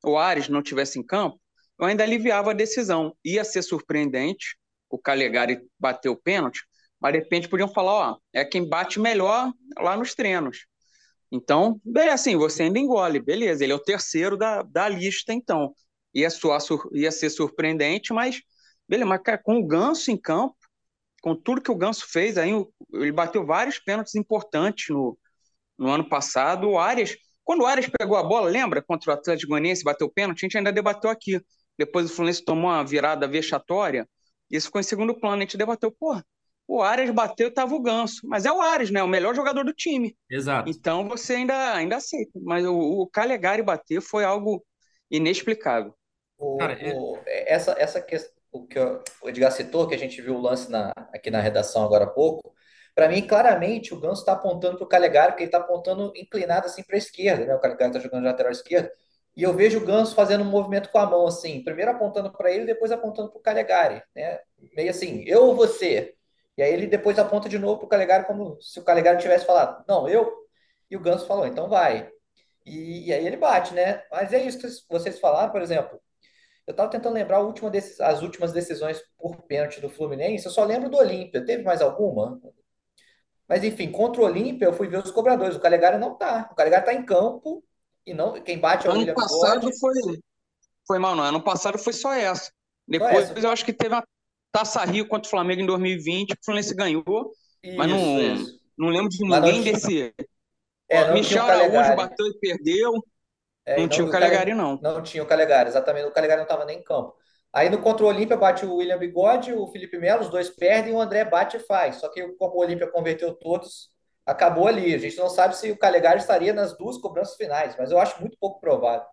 o 0.03 0.17
Ares 0.17 0.49
não 0.49 0.63
tivesse 0.63 0.99
em 0.99 1.03
campo, 1.03 1.39
eu 1.79 1.87
ainda 1.87 2.03
aliviava 2.03 2.51
a 2.51 2.55
decisão. 2.55 3.15
Ia 3.25 3.45
ser 3.45 3.63
surpreendente 3.63 4.57
o 4.89 4.99
Calegari 4.99 5.61
bater 5.79 6.09
o 6.09 6.17
pênalti, 6.17 6.63
mas 7.01 7.13
de 7.13 7.19
repente 7.19 7.49
podiam 7.49 7.69
falar, 7.69 7.93
ó, 7.93 8.19
é 8.33 8.45
quem 8.45 8.67
bate 8.67 8.99
melhor 9.01 9.53
lá 9.79 9.97
nos 9.97 10.15
treinos. 10.15 10.67
Então, 11.31 11.81
bem 11.85 12.09
assim, 12.09 12.37
você 12.37 12.65
ainda 12.65 12.79
engole, 12.79 13.19
beleza, 13.19 13.65
ele 13.65 13.73
é 13.73 13.77
o 13.77 13.83
terceiro 13.83 14.37
da, 14.37 14.63
da 14.63 14.89
lista, 14.89 15.33
então. 15.33 15.75
Ia, 16.15 16.29
soar, 16.29 16.61
ia 16.93 17.11
ser 17.11 17.31
surpreendente, 17.31 18.13
mas, 18.13 18.41
beleza, 18.89 19.09
mas 19.09 19.23
cara, 19.23 19.39
com 19.39 19.59
o 19.59 19.67
Ganso 19.67 20.11
em 20.11 20.17
campo, 20.17 20.57
com 21.23 21.35
tudo 21.35 21.61
que 21.61 21.71
o 21.71 21.77
Ganso 21.77 22.07
fez, 22.09 22.37
aí 22.37 22.51
ele 22.93 23.13
bateu 23.13 23.47
vários 23.47 23.79
pênaltis 23.79 24.15
importantes 24.15 24.89
no, 24.91 25.19
no 25.79 25.89
ano 25.91 26.09
passado. 26.09 26.69
O 26.69 26.79
Arias, 26.79 27.17
quando 27.45 27.63
o 27.63 27.67
Arias 27.67 27.89
pegou 27.89 28.17
a 28.17 28.23
bola, 28.23 28.51
lembra 28.51 28.83
contra 28.83 29.11
o 29.11 29.15
Atlético 29.15 29.51
Goianiense, 29.51 29.85
bateu 29.85 30.07
o 30.07 30.13
pênalti, 30.13 30.43
a 30.43 30.47
gente 30.47 30.59
ainda 30.59 30.73
debateu 30.73 31.11
aqui. 31.11 31.41
Depois 31.79 32.11
o 32.11 32.15
Fluminense 32.15 32.45
tomou 32.45 32.71
uma 32.71 32.85
virada 32.85 33.27
vexatória, 33.27 34.07
isso 34.51 34.67
ficou 34.67 34.81
em 34.81 34.85
segundo 34.85 35.19
plano, 35.19 35.37
a 35.37 35.41
gente 35.41 35.57
debateu, 35.57 35.91
porra, 35.91 36.25
o 36.67 36.83
Arias 36.83 37.11
bateu 37.11 37.49
e 37.49 37.51
tava 37.51 37.75
o 37.75 37.81
Ganso. 37.81 38.21
Mas 38.25 38.45
é 38.45 38.53
o 38.53 38.61
Arias, 38.61 38.91
né? 38.91 39.03
O 39.03 39.09
melhor 39.09 39.35
jogador 39.35 39.65
do 39.65 39.73
time. 39.73 40.17
Exato. 40.31 40.71
Então 40.71 41.09
você 41.09 41.35
ainda, 41.35 41.75
ainda 41.75 41.97
aceita. 41.97 42.39
Mas 42.43 42.65
o, 42.65 42.75
o 42.75 43.07
Calegari 43.09 43.63
bater 43.63 44.01
foi 44.01 44.25
algo 44.25 44.65
inexplicável. 45.11 45.95
O, 46.39 46.57
Cara, 46.57 46.79
o, 46.95 47.19
é... 47.27 47.53
essa, 47.53 47.75
essa 47.79 48.01
questão 48.01 48.42
o 48.53 48.67
que 48.67 48.79
o 48.79 49.29
Edgar 49.29 49.51
citou, 49.51 49.89
que 49.89 49.95
a 49.95 49.99
gente 49.99 50.21
viu 50.21 50.37
o 50.37 50.41
lance 50.41 50.71
na, 50.71 50.93
aqui 51.13 51.31
na 51.31 51.41
redação 51.41 51.85
agora 51.85 52.05
há 52.05 52.11
pouco, 52.11 52.55
para 52.95 53.09
mim, 53.09 53.27
claramente, 53.27 53.95
o 53.95 54.01
Ganso 54.01 54.21
está 54.21 54.33
apontando 54.33 54.77
para 54.77 54.85
o 54.85 54.89
Calegari, 54.89 55.33
porque 55.33 55.45
ele 55.45 55.49
está 55.49 55.59
apontando 55.59 56.13
inclinado 56.15 56.67
assim 56.67 56.83
para 56.83 56.97
a 56.97 56.99
esquerda, 56.99 57.47
né? 57.47 57.55
O 57.55 57.61
Calegari 57.61 57.91
está 57.91 58.01
jogando 58.01 58.23
de 58.23 58.29
lateral 58.29 58.53
esquerda. 58.53 58.93
E 59.35 59.43
eu 59.43 59.55
vejo 59.55 59.79
o 59.79 59.85
Ganso 59.87 60.15
fazendo 60.15 60.43
um 60.45 60.51
movimento 60.51 60.91
com 60.91 60.99
a 60.99 61.07
mão, 61.07 61.27
assim, 61.27 61.65
primeiro 61.65 61.91
apontando 61.91 62.31
para 62.31 62.51
ele, 62.51 62.67
depois 62.67 62.93
apontando 62.93 63.31
para 63.31 63.39
o 63.39 63.43
Calegari, 63.43 64.03
né? 64.15 64.41
Meio 64.77 64.91
assim, 64.91 65.25
eu 65.27 65.47
ou 65.47 65.57
você? 65.57 66.15
E 66.57 66.63
aí 66.63 66.73
ele 66.73 66.87
depois 66.87 67.19
aponta 67.19 67.49
de 67.49 67.59
novo 67.59 67.79
para 67.79 67.87
o 67.87 67.89
Calegari, 67.89 68.27
como 68.27 68.61
se 68.61 68.79
o 68.79 68.85
Calegari 68.85 69.19
tivesse 69.19 69.47
falado, 69.47 69.85
não, 69.89 70.07
eu. 70.09 70.31
E 70.91 70.97
o 70.97 71.01
Ganso 71.01 71.27
falou, 71.27 71.47
então 71.47 71.69
vai. 71.69 72.11
E, 72.67 73.09
e 73.09 73.13
aí 73.13 73.27
ele 73.27 73.37
bate, 73.39 73.75
né? 73.75 74.03
Mas 74.11 74.33
é 74.33 74.45
isso 74.45 74.59
que 74.59 74.69
vocês 74.91 75.19
falaram, 75.19 75.51
por 75.51 75.63
exemplo. 75.63 76.01
Eu 76.67 76.73
estava 76.73 76.91
tentando 76.91 77.15
lembrar 77.15 77.41
última 77.41 77.71
desses, 77.71 78.01
as 78.01 78.23
últimas 78.23 78.53
decisões 78.53 79.03
por 79.19 79.43
pênalti 79.43 79.81
do 79.81 79.91
Fluminense. 79.91 80.47
Eu 80.47 80.53
só 80.53 80.65
lembro 80.65 80.89
do 80.89 80.97
Olímpia. 80.97 81.45
Teve 81.45 81.63
mais 81.63 81.83
alguma? 81.83 82.41
Mas 83.49 83.65
enfim, 83.65 83.91
contra 83.91 84.23
o 84.23 84.25
Olímpia, 84.25 84.67
eu 84.67 84.73
fui 84.73 84.89
ver 84.89 85.03
os 85.03 85.11
cobradores. 85.11 85.57
O 85.57 85.61
Calegari 85.61 85.99
não 85.99 86.15
tá. 86.15 86.49
O 86.53 86.55
Calegari 86.55 86.85
tá 86.85 86.95
em 86.95 87.05
campo 87.05 87.63
e 88.07 88.15
não 88.15 88.33
quem 88.43 88.59
bate 88.59 88.87
é 88.87 88.91
o 88.91 88.93
ano 88.93 89.01
William 89.01 89.15
passado 89.15 89.71
foi 89.79 89.95
foi 90.87 90.99
mal 90.99 91.15
não. 91.15 91.25
Ano 91.25 91.43
passado 91.43 91.79
foi 91.79 91.93
só 91.93 92.13
essa. 92.13 92.51
Depois 92.87 93.31
essa. 93.31 93.39
eu 93.39 93.51
acho 93.51 93.65
que 93.65 93.73
teve 93.73 93.95
uma 93.95 94.05
Taça 94.53 94.85
Rio 94.85 95.09
contra 95.09 95.27
o 95.27 95.31
Flamengo 95.31 95.63
em 95.63 95.67
2020, 95.67 96.33
o 96.33 96.37
Fluminense 96.45 96.75
ganhou, 96.75 97.33
isso, 97.63 97.77
mas 97.77 97.89
não, 97.89 98.21
isso. 98.21 98.61
não 98.77 98.89
lembro 98.89 99.09
de 99.09 99.25
ninguém 99.25 99.63
desse. 99.63 100.15
É, 100.89 101.11
Michel 101.15 101.43
Araújo 101.43 101.97
bateu 101.97 102.27
e 102.27 102.39
perdeu. 102.39 102.93
É, 103.65 103.77
não, 103.77 103.83
não, 103.83 103.89
tinha 103.89 104.07
o 104.07 104.11
Calegari, 104.11 104.55
não. 104.55 104.79
Não 104.81 105.03
tinha 105.03 105.23
o 105.23 105.27
Calegari, 105.27 105.69
exatamente. 105.69 106.07
O 106.07 106.13
Calegari 106.13 106.39
não 106.39 106.45
estava 106.45 106.65
nem 106.65 106.79
em 106.79 106.83
campo. 106.83 107.15
Aí 107.53 107.69
no 107.69 107.83
contra 107.83 108.05
o 108.05 108.09
Olímpia 108.09 108.37
bate 108.37 108.65
o 108.65 108.77
William 108.77 108.99
Bigode, 108.99 109.53
o 109.53 109.67
Felipe 109.67 109.99
Melo, 109.99 110.23
os 110.23 110.31
dois 110.31 110.49
perdem, 110.49 110.95
o 110.95 111.01
André 111.01 111.25
bate 111.25 111.59
e 111.59 111.61
faz. 111.61 111.97
Só 111.97 112.09
que 112.09 112.27
como 112.39 112.57
o 112.57 112.61
Olímpia 112.61 112.87
converteu 112.87 113.35
todos, 113.35 113.91
acabou 114.25 114.67
ali. 114.67 114.95
A 114.95 114.99
gente 114.99 115.17
não 115.19 115.29
sabe 115.29 115.57
se 115.57 115.71
o 115.71 115.77
Calegari 115.77 116.19
estaria 116.19 116.53
nas 116.53 116.77
duas 116.77 116.97
cobranças 116.99 117.37
finais, 117.37 117.77
mas 117.79 117.91
eu 117.91 117.99
acho 117.99 118.19
muito 118.21 118.39
pouco 118.39 118.59
provável. 118.59 119.07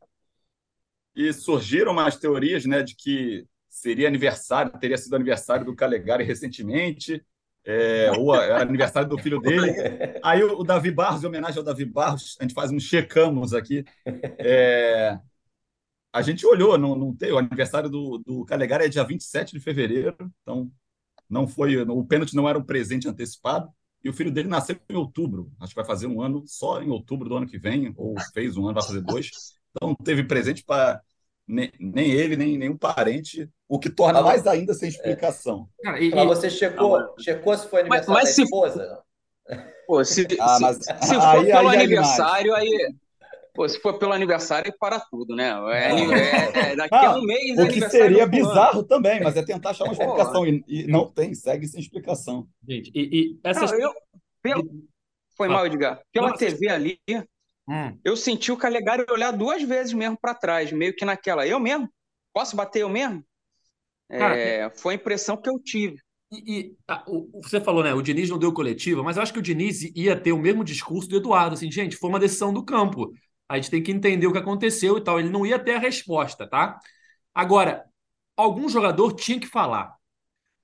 E 1.15 1.33
surgiram 1.33 1.91
umas 1.91 2.17
teorias, 2.17 2.65
né, 2.65 2.81
de 2.81 2.95
que 2.95 3.45
seria 3.67 4.07
aniversário, 4.07 4.71
teria 4.79 4.97
sido 4.97 5.15
aniversário 5.15 5.65
do 5.65 5.75
Calegari 5.75 6.23
recentemente, 6.23 7.23
é, 7.69 8.11
ou 8.17 8.33
era 8.33 8.63
aniversário 8.63 9.07
do 9.07 9.17
filho 9.19 9.39
dele. 9.39 9.71
Aí 10.23 10.43
o, 10.43 10.59
o, 10.59 10.63
Davi 10.63 10.89
Barros, 10.89 11.23
em 11.23 11.27
homenagem 11.27 11.59
ao 11.59 11.63
Davi 11.63 11.85
Barros, 11.85 12.35
a 12.39 12.43
gente 12.43 12.55
faz 12.55 12.71
um 12.71 12.79
checamos 12.79 13.53
aqui. 13.53 13.85
É, 14.39 15.19
a 16.11 16.23
gente 16.23 16.43
olhou, 16.47 16.77
não, 16.79 16.95
não 16.95 17.15
tem, 17.15 17.31
o 17.31 17.37
aniversário 17.37 17.87
do, 17.87 18.17
do 18.25 18.43
Calegari 18.45 18.85
é 18.85 18.89
dia 18.89 19.03
27 19.03 19.51
de 19.51 19.59
fevereiro, 19.59 20.15
então 20.41 20.71
não 21.29 21.47
foi, 21.47 21.77
o 21.77 22.03
pênalti 22.03 22.35
não 22.35 22.49
era 22.49 22.57
um 22.57 22.63
presente 22.63 23.07
antecipado, 23.07 23.69
e 24.03 24.09
o 24.09 24.13
filho 24.13 24.31
dele 24.31 24.47
nasceu 24.47 24.75
em 24.89 24.95
outubro, 24.95 25.51
acho 25.59 25.69
que 25.69 25.79
vai 25.79 25.85
fazer 25.85 26.07
um 26.07 26.23
ano 26.23 26.43
só 26.47 26.81
em 26.81 26.89
outubro 26.89 27.29
do 27.29 27.35
ano 27.35 27.45
que 27.45 27.59
vem, 27.59 27.93
ou 27.95 28.15
fez 28.33 28.57
um 28.57 28.65
ano, 28.65 28.73
vai 28.73 28.83
fazer 28.83 29.01
dois. 29.01 29.29
Então 29.71 29.93
teve 29.93 30.23
presente 30.23 30.63
para 30.63 30.99
nem, 31.45 31.71
nem 31.79 32.09
ele, 32.09 32.35
nem 32.35 32.57
nenhum 32.57 32.77
parente, 32.77 33.47
o 33.69 33.77
que 33.77 33.89
torna 33.89 34.21
mais 34.23 34.47
ainda 34.47 34.73
sem 34.73 34.89
explicação. 34.89 35.69
É. 35.85 36.03
e, 36.03 36.09
Mas 36.09 36.25
você 36.25 36.49
checou, 36.49 36.99
não, 36.99 37.19
checou 37.19 37.55
se 37.55 37.67
foi 37.67 37.81
aniversário 37.81 38.13
mas, 38.13 38.25
mas 38.25 38.35
da 38.35 38.43
esposa? 38.43 39.03
Pô, 39.85 40.03
se, 40.03 40.25
ah, 40.41 40.57
mas, 40.59 40.77
se, 40.77 41.07
se 41.07 41.15
for 41.15 41.21
aí, 41.21 41.45
pelo 41.45 41.67
aí 41.69 41.77
é 41.77 41.83
aniversário, 41.83 42.55
aí. 42.55 42.95
Pô, 43.53 43.69
se 43.69 43.79
for 43.79 43.99
pelo 43.99 44.13
aniversário, 44.13 44.73
para 44.79 44.99
tudo, 44.99 45.35
né? 45.35 45.51
É, 45.71 45.91
é, 45.91 46.71
é 46.71 46.75
daqui 46.75 46.95
ah, 46.95 47.11
a 47.11 47.17
um 47.17 47.21
mês. 47.21 47.59
O 47.59 47.67
que 47.67 47.87
seria 47.89 48.25
bizarro 48.25 48.83
também, 48.83 49.21
mas 49.21 49.37
é 49.37 49.43
tentar 49.43 49.69
achar 49.69 49.83
uma 49.83 49.93
explicação. 49.93 50.47
E, 50.47 50.63
e, 50.67 50.87
não 50.87 51.07
tem, 51.07 51.35
segue 51.35 51.67
sem 51.67 51.79
explicação. 51.79 52.47
Gente, 52.67 52.91
e, 52.95 53.01
e 53.01 53.39
essas. 53.43 53.71
Não, 53.71 53.79
eu, 53.79 53.93
pelo... 54.41 54.63
Foi 55.37 55.47
mal, 55.47 55.65
Edgar. 55.65 56.01
Pela 56.11 56.33
TV 56.33 56.69
ali, 56.69 56.99
Hum. 57.69 57.95
Eu 58.03 58.17
senti 58.17 58.51
o 58.51 58.57
Calegari 58.57 59.05
olhar 59.11 59.29
duas 59.29 59.61
vezes 59.61 59.93
mesmo 59.93 60.17
para 60.19 60.33
trás, 60.33 60.71
meio 60.71 60.95
que 60.95 61.05
naquela. 61.05 61.45
Eu 61.45 61.59
mesmo? 61.59 61.87
Posso 62.33 62.55
bater 62.55 62.81
eu 62.81 62.89
mesmo? 62.89 63.23
Cara, 64.17 64.35
é, 64.35 64.69
foi 64.71 64.93
a 64.93 64.97
impressão 64.97 65.37
que 65.37 65.49
eu 65.49 65.59
tive. 65.59 65.97
E, 66.31 66.59
e 66.59 66.75
a, 66.87 67.03
o, 67.07 67.41
você 67.41 67.59
falou, 67.61 67.83
né? 67.83 67.93
O 67.93 68.01
Diniz 68.01 68.29
não 68.29 68.37
deu 68.37 68.53
coletiva, 68.53 69.01
mas 69.03 69.17
eu 69.17 69.23
acho 69.23 69.33
que 69.33 69.39
o 69.39 69.41
Diniz 69.41 69.81
ia 69.95 70.19
ter 70.19 70.31
o 70.31 70.37
mesmo 70.39 70.63
discurso 70.63 71.09
do 71.09 71.17
Eduardo. 71.17 71.55
Assim, 71.55 71.71
gente, 71.71 71.95
foi 71.97 72.09
uma 72.09 72.19
decisão 72.19 72.53
do 72.53 72.63
campo. 72.63 73.11
A 73.47 73.55
gente 73.55 73.71
tem 73.71 73.81
que 73.83 73.91
entender 73.91 74.27
o 74.27 74.31
que 74.31 74.37
aconteceu 74.37 74.97
e 74.97 75.03
tal. 75.03 75.19
Ele 75.19 75.29
não 75.29 75.45
ia 75.45 75.57
ter 75.59 75.73
a 75.75 75.79
resposta, 75.79 76.47
tá? 76.47 76.79
Agora, 77.33 77.85
algum 78.37 78.69
jogador 78.69 79.13
tinha 79.13 79.39
que 79.39 79.47
falar. 79.47 79.95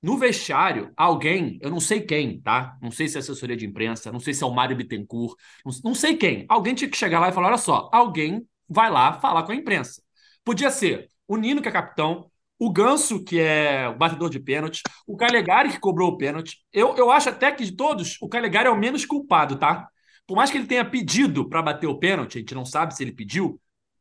No 0.02 0.18
vestiário, 0.18 0.94
alguém, 0.96 1.58
eu 1.62 1.70
não 1.72 1.80
sei 1.80 2.02
quem, 2.02 2.40
tá? 2.40 2.78
Não 2.82 2.92
sei 2.92 3.08
se 3.08 3.18
é 3.18 3.20
assessoria 3.20 3.58
de 3.58 3.66
imprensa, 3.66 4.12
não 4.12 4.20
sei 4.20 4.34
se 4.36 4.44
é 4.44 4.46
o 4.48 4.54
Mário 4.54 4.76
Bittencourt, 4.76 5.36
não, 5.66 5.74
não 5.84 5.96
sei 5.96 6.16
quem. 6.16 6.46
Alguém 6.48 6.76
tinha 6.76 6.90
que 6.90 6.98
chegar 6.98 7.20
lá 7.20 7.30
e 7.30 7.32
falar: 7.32 7.48
olha 7.48 7.58
só, 7.58 7.90
alguém 7.92 8.48
vai 8.70 8.90
lá 8.92 9.20
falar 9.20 9.44
com 9.44 9.52
a 9.52 9.56
imprensa. 9.56 10.04
Podia 10.44 10.70
ser 10.70 11.10
o 11.28 11.38
Nino, 11.38 11.60
que 11.62 11.68
é 11.70 11.72
capitão, 11.72 12.30
o 12.58 12.72
Ganso, 12.72 13.24
que 13.24 13.39
é 13.39 13.88
o 13.89 13.98
batedor 13.98 14.30
de 14.30 14.39
pênalti, 14.39 14.82
o 15.06 15.18
Calegari, 15.18 15.70
que 15.70 15.80
cobrou 15.80 16.12
o 16.12 16.18
pênalti. 16.18 16.58
Eu, 16.72 16.96
eu 16.96 17.12
acho 17.12 17.30
até 17.30 17.52
que 17.52 17.65
de 17.65 17.76
todos, 17.76 18.18
o 18.22 18.30
Calegari 18.30 18.68
é 18.68 18.72
o 18.72 18.78
menos 18.78 19.06
culpado, 19.06 19.58
tá? 19.58 19.88
Por 20.26 20.36
mais 20.36 20.50
que 20.50 20.58
ele 20.58 20.68
tenha 20.68 20.84
pedido 20.84 21.48
para 21.48 21.62
bater 21.62 21.88
o 21.88 22.00
pênalti, 22.00 22.38
a 22.38 22.39
gente 22.39 22.56
não 22.56 22.65
sabe 22.65 22.96
se 22.96 23.04
ele 23.04 23.12
pediu, 23.12 23.60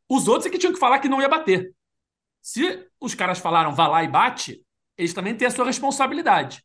os 0.09 0.29
outros 0.29 0.47
é 0.47 0.51
que 0.51 0.59
tinham 0.59 0.73
que 0.73 0.79
falar 0.79 0.99
que 0.99 1.09
não 1.09 1.21
ia 1.21 1.29
bater. 1.29 1.73
Se 2.41 2.87
os 3.01 3.15
caras 3.15 3.39
falaram 3.39 3.75
vá 3.75 3.89
lá 3.89 4.05
e 4.05 4.09
bate, 4.09 4.63
eles 4.97 5.15
também 5.15 5.35
têm 5.35 5.49
a 5.49 5.51
sua 5.51 5.65
responsabilidade. 5.65 6.63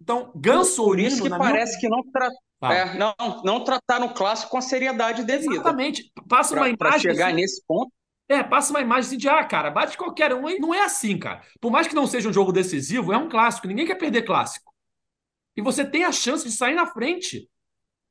Então, 0.00 0.32
Ganso 0.34 0.84
Por 0.84 0.98
isso 0.98 1.22
que 1.22 1.28
parece 1.28 1.72
minha... 1.72 1.80
que 1.80 1.88
não, 1.88 2.02
tra... 2.10 2.28
ah. 2.60 2.74
é, 2.74 2.98
não, 2.98 3.14
não 3.44 3.64
trataram 3.64 4.06
o 4.06 4.14
clássico 4.14 4.50
com 4.50 4.58
a 4.58 4.62
seriedade 4.62 5.24
devida. 5.24 5.54
Exatamente. 5.54 6.10
Passa 6.28 6.54
pra, 6.54 6.62
uma 6.62 6.68
imagem. 6.68 6.78
Para 6.78 6.98
chegar 6.98 7.26
assim, 7.28 7.36
nesse 7.36 7.62
ponto. 7.66 7.92
É, 8.28 8.42
passa 8.42 8.70
uma 8.70 8.80
imagem 8.80 9.08
assim 9.08 9.16
de, 9.16 9.28
ah, 9.28 9.42
cara, 9.44 9.70
bate 9.70 9.96
qualquer 9.96 10.34
um. 10.34 10.42
Não 10.58 10.74
é 10.74 10.84
assim, 10.84 11.18
cara. 11.18 11.42
Por 11.60 11.70
mais 11.70 11.86
que 11.86 11.94
não 11.94 12.06
seja 12.06 12.28
um 12.28 12.32
jogo 12.32 12.52
decisivo, 12.52 13.12
é 13.12 13.16
um 13.16 13.28
clássico. 13.28 13.66
Ninguém 13.66 13.86
quer 13.86 13.94
perder 13.94 14.22
clássico. 14.22 14.74
E 15.56 15.62
você 15.62 15.84
tem 15.84 16.04
a 16.04 16.12
chance 16.12 16.44
de 16.44 16.52
sair 16.52 16.74
na 16.74 16.86
frente. 16.86 17.48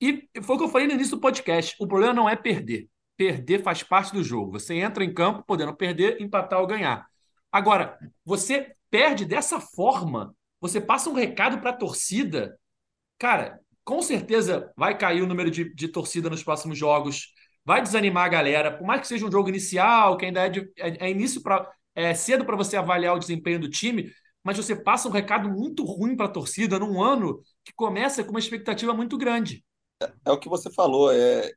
E 0.01 0.27
foi 0.41 0.55
o 0.55 0.59
que 0.59 0.65
eu 0.65 0.69
falei 0.69 0.87
no 0.87 0.93
início 0.93 1.15
do 1.15 1.21
podcast. 1.21 1.75
O 1.79 1.87
problema 1.87 2.13
não 2.13 2.29
é 2.29 2.35
perder. 2.35 2.89
Perder 3.15 3.61
faz 3.61 3.83
parte 3.83 4.11
do 4.11 4.23
jogo. 4.23 4.51
Você 4.51 4.73
entra 4.75 5.03
em 5.03 5.13
campo 5.13 5.43
podendo 5.45 5.75
perder, 5.75 6.19
empatar 6.19 6.59
ou 6.59 6.67
ganhar. 6.67 7.07
Agora, 7.51 7.97
você 8.25 8.73
perde 8.89 9.25
dessa 9.25 9.59
forma, 9.59 10.35
você 10.59 10.81
passa 10.81 11.09
um 11.09 11.13
recado 11.13 11.59
para 11.59 11.71
a 11.71 11.77
torcida, 11.77 12.57
cara, 13.17 13.59
com 13.83 14.01
certeza 14.01 14.71
vai 14.75 14.97
cair 14.97 15.21
o 15.21 15.27
número 15.27 15.49
de, 15.49 15.73
de 15.73 15.87
torcida 15.87 16.29
nos 16.29 16.43
próximos 16.43 16.77
jogos, 16.77 17.33
vai 17.67 17.81
desanimar 17.81 18.23
a 18.23 18.29
galera, 18.29 18.71
por 18.71 18.87
mais 18.87 19.01
que 19.01 19.07
seja 19.09 19.25
um 19.25 19.31
jogo 19.31 19.49
inicial, 19.49 20.15
que 20.15 20.25
ainda 20.25 20.45
é, 20.45 20.49
de, 20.49 20.71
é, 20.77 21.07
é 21.07 21.11
início 21.11 21.43
para 21.43 21.69
é 21.93 22.13
cedo 22.13 22.45
para 22.45 22.55
você 22.55 22.77
avaliar 22.77 23.15
o 23.15 23.19
desempenho 23.19 23.59
do 23.59 23.69
time, 23.69 24.09
mas 24.43 24.55
você 24.55 24.73
passa 24.75 25.09
um 25.09 25.11
recado 25.11 25.49
muito 25.49 25.83
ruim 25.83 26.15
para 26.15 26.27
a 26.27 26.31
torcida 26.31 26.79
num 26.79 27.03
ano 27.03 27.41
que 27.65 27.73
começa 27.73 28.23
com 28.23 28.29
uma 28.29 28.39
expectativa 28.39 28.93
muito 28.93 29.17
grande. 29.17 29.65
É, 30.01 30.13
é 30.27 30.31
o 30.31 30.39
que 30.39 30.47
você 30.47 30.71
falou, 30.71 31.11
é, 31.11 31.51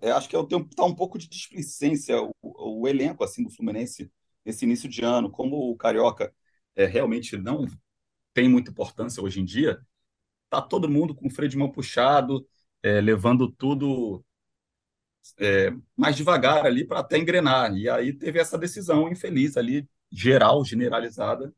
é 0.00 0.12
acho 0.12 0.28
que 0.28 0.36
está 0.36 0.84
um 0.84 0.94
pouco 0.94 1.18
de 1.18 1.28
displicência 1.28 2.16
o, 2.22 2.32
o, 2.40 2.88
elenco 2.88 3.22
assim 3.22 3.42
do 3.42 3.50
Fluminense 3.50 4.10
nesse 4.44 4.64
início 4.64 4.88
de 4.88 5.04
ano, 5.04 5.28
como 5.28 5.70
o 5.70 5.76
Carioca 5.76 6.32
é, 6.74 6.86
realmente 6.86 7.36
não 7.36 7.66
tem 8.32 8.48
muita 8.48 8.70
importância 8.70 9.22
hoje 9.22 9.40
em 9.40 9.44
dia, 9.44 9.78
tá 10.48 10.62
todo 10.62 10.88
mundo 10.88 11.14
com 11.14 11.26
o 11.26 11.30
freio 11.30 11.50
de 11.50 11.58
mão 11.58 11.70
puxado, 11.70 12.46
é, 12.82 13.00
levando 13.00 13.50
tudo 13.50 14.24
é, 15.38 15.72
mais 15.96 16.16
devagar 16.16 16.66
ali 16.66 16.86
para 16.86 17.00
até 17.00 17.18
engrenar. 17.18 17.74
E 17.76 17.88
aí 17.88 18.12
teve 18.12 18.38
essa 18.38 18.58
decisão 18.58 19.08
infeliz 19.10 19.56
ali, 19.56 19.88
geral, 20.10 20.64
generalizada, 20.64 21.52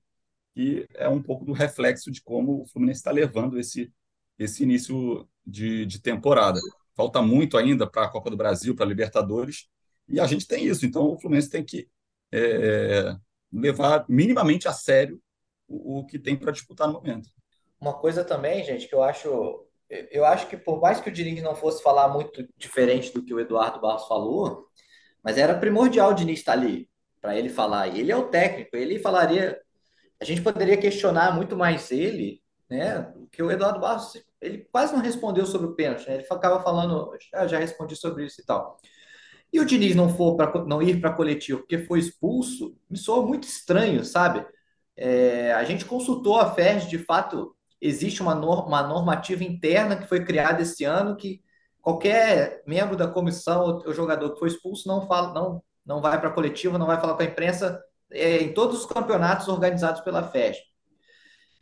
que 0.54 0.86
é 0.94 1.08
um 1.08 1.22
pouco 1.22 1.44
do 1.44 1.52
reflexo 1.52 2.10
de 2.10 2.22
como 2.22 2.62
o 2.62 2.66
Fluminense 2.66 3.00
está 3.00 3.10
levando 3.10 3.58
esse, 3.58 3.92
esse 4.38 4.62
início 4.62 5.28
de, 5.46 5.84
de 5.86 6.00
temporada. 6.00 6.60
Falta 6.94 7.20
muito 7.20 7.56
ainda 7.56 7.86
para 7.90 8.04
a 8.04 8.10
Copa 8.10 8.30
do 8.30 8.36
Brasil, 8.36 8.74
para 8.74 8.84
a 8.84 8.88
Libertadores, 8.88 9.68
e 10.08 10.20
a 10.20 10.26
gente 10.26 10.46
tem 10.46 10.66
isso. 10.66 10.86
Então 10.86 11.12
o 11.12 11.18
Fluminense 11.18 11.50
tem 11.50 11.64
que 11.64 11.88
é, 12.32 13.16
levar 13.52 14.04
minimamente 14.08 14.68
a 14.68 14.72
sério 14.72 15.20
o, 15.66 16.00
o 16.00 16.06
que 16.06 16.18
tem 16.18 16.36
para 16.36 16.52
disputar 16.52 16.86
no 16.86 16.94
momento. 16.94 17.28
Uma 17.80 17.94
coisa 17.94 18.24
também, 18.24 18.64
gente, 18.64 18.88
que 18.88 18.94
eu 18.94 19.02
acho 19.02 19.63
eu 19.88 20.24
acho 20.24 20.48
que 20.48 20.56
por 20.56 20.80
mais 20.80 21.00
que 21.00 21.08
o 21.08 21.12
Diniz 21.12 21.42
não 21.42 21.54
fosse 21.54 21.82
falar 21.82 22.08
muito 22.08 22.46
diferente 22.56 23.12
do 23.12 23.24
que 23.24 23.34
o 23.34 23.40
Eduardo 23.40 23.80
Barros 23.80 24.06
falou, 24.06 24.68
mas 25.22 25.38
era 25.38 25.58
primordial 25.58 26.10
o 26.10 26.14
Diniz 26.14 26.40
estar 26.40 26.52
ali 26.52 26.88
para 27.20 27.36
ele 27.36 27.48
falar. 27.48 27.88
Ele 27.88 28.12
é 28.12 28.16
o 28.16 28.28
técnico, 28.28 28.76
ele 28.76 28.98
falaria. 28.98 29.58
A 30.20 30.24
gente 30.24 30.42
poderia 30.42 30.76
questionar 30.76 31.34
muito 31.34 31.56
mais 31.56 31.90
ele, 31.90 32.42
né? 32.68 33.12
Que 33.32 33.42
o 33.42 33.50
Eduardo 33.50 33.80
Barros, 33.80 34.12
ele 34.40 34.66
quase 34.70 34.92
não 34.92 35.00
respondeu 35.00 35.46
sobre 35.46 35.68
o 35.68 35.74
pênalti, 35.74 36.06
né? 36.06 36.14
Ele 36.14 36.24
ficava 36.24 36.62
falando, 36.62 37.10
ah, 37.32 37.46
já 37.46 37.58
respondi 37.58 37.96
sobre 37.96 38.26
isso 38.26 38.40
e 38.40 38.44
tal. 38.44 38.76
E 39.52 39.60
o 39.60 39.64
Diniz 39.64 39.94
não 39.94 40.08
for 40.08 40.36
para 40.36 40.64
não 40.64 40.82
ir 40.82 41.00
para 41.00 41.12
coletivo 41.12 41.60
porque 41.60 41.78
foi 41.78 42.00
expulso, 42.00 42.76
me 42.90 42.98
soa 42.98 43.24
muito 43.24 43.44
estranho, 43.44 44.04
sabe? 44.04 44.44
É, 44.96 45.52
a 45.52 45.64
gente 45.64 45.84
consultou 45.84 46.38
a 46.38 46.52
FERJ, 46.54 46.88
de 46.88 46.98
fato, 46.98 47.53
existe 47.84 48.22
uma, 48.22 48.34
normativa 48.34 49.44
interna 49.44 49.96
que 49.96 50.08
foi 50.08 50.24
criada 50.24 50.62
esse 50.62 50.84
ano 50.84 51.16
que 51.16 51.42
qualquer 51.82 52.62
membro 52.66 52.96
da 52.96 53.06
comissão 53.06 53.82
ou 53.84 53.92
jogador 53.92 54.32
que 54.32 54.38
foi 54.38 54.48
expulso 54.48 54.88
não 54.88 55.06
fala, 55.06 55.34
não, 55.34 55.62
não 55.84 56.00
vai 56.00 56.18
para 56.18 56.30
a 56.30 56.32
coletiva, 56.32 56.78
não 56.78 56.86
vai 56.86 56.98
falar 56.98 57.14
com 57.14 57.22
a 57.22 57.26
imprensa 57.26 57.78
é, 58.10 58.38
em 58.38 58.54
todos 58.54 58.80
os 58.80 58.86
campeonatos 58.86 59.48
organizados 59.48 60.00
pela 60.00 60.22
FES. 60.22 60.56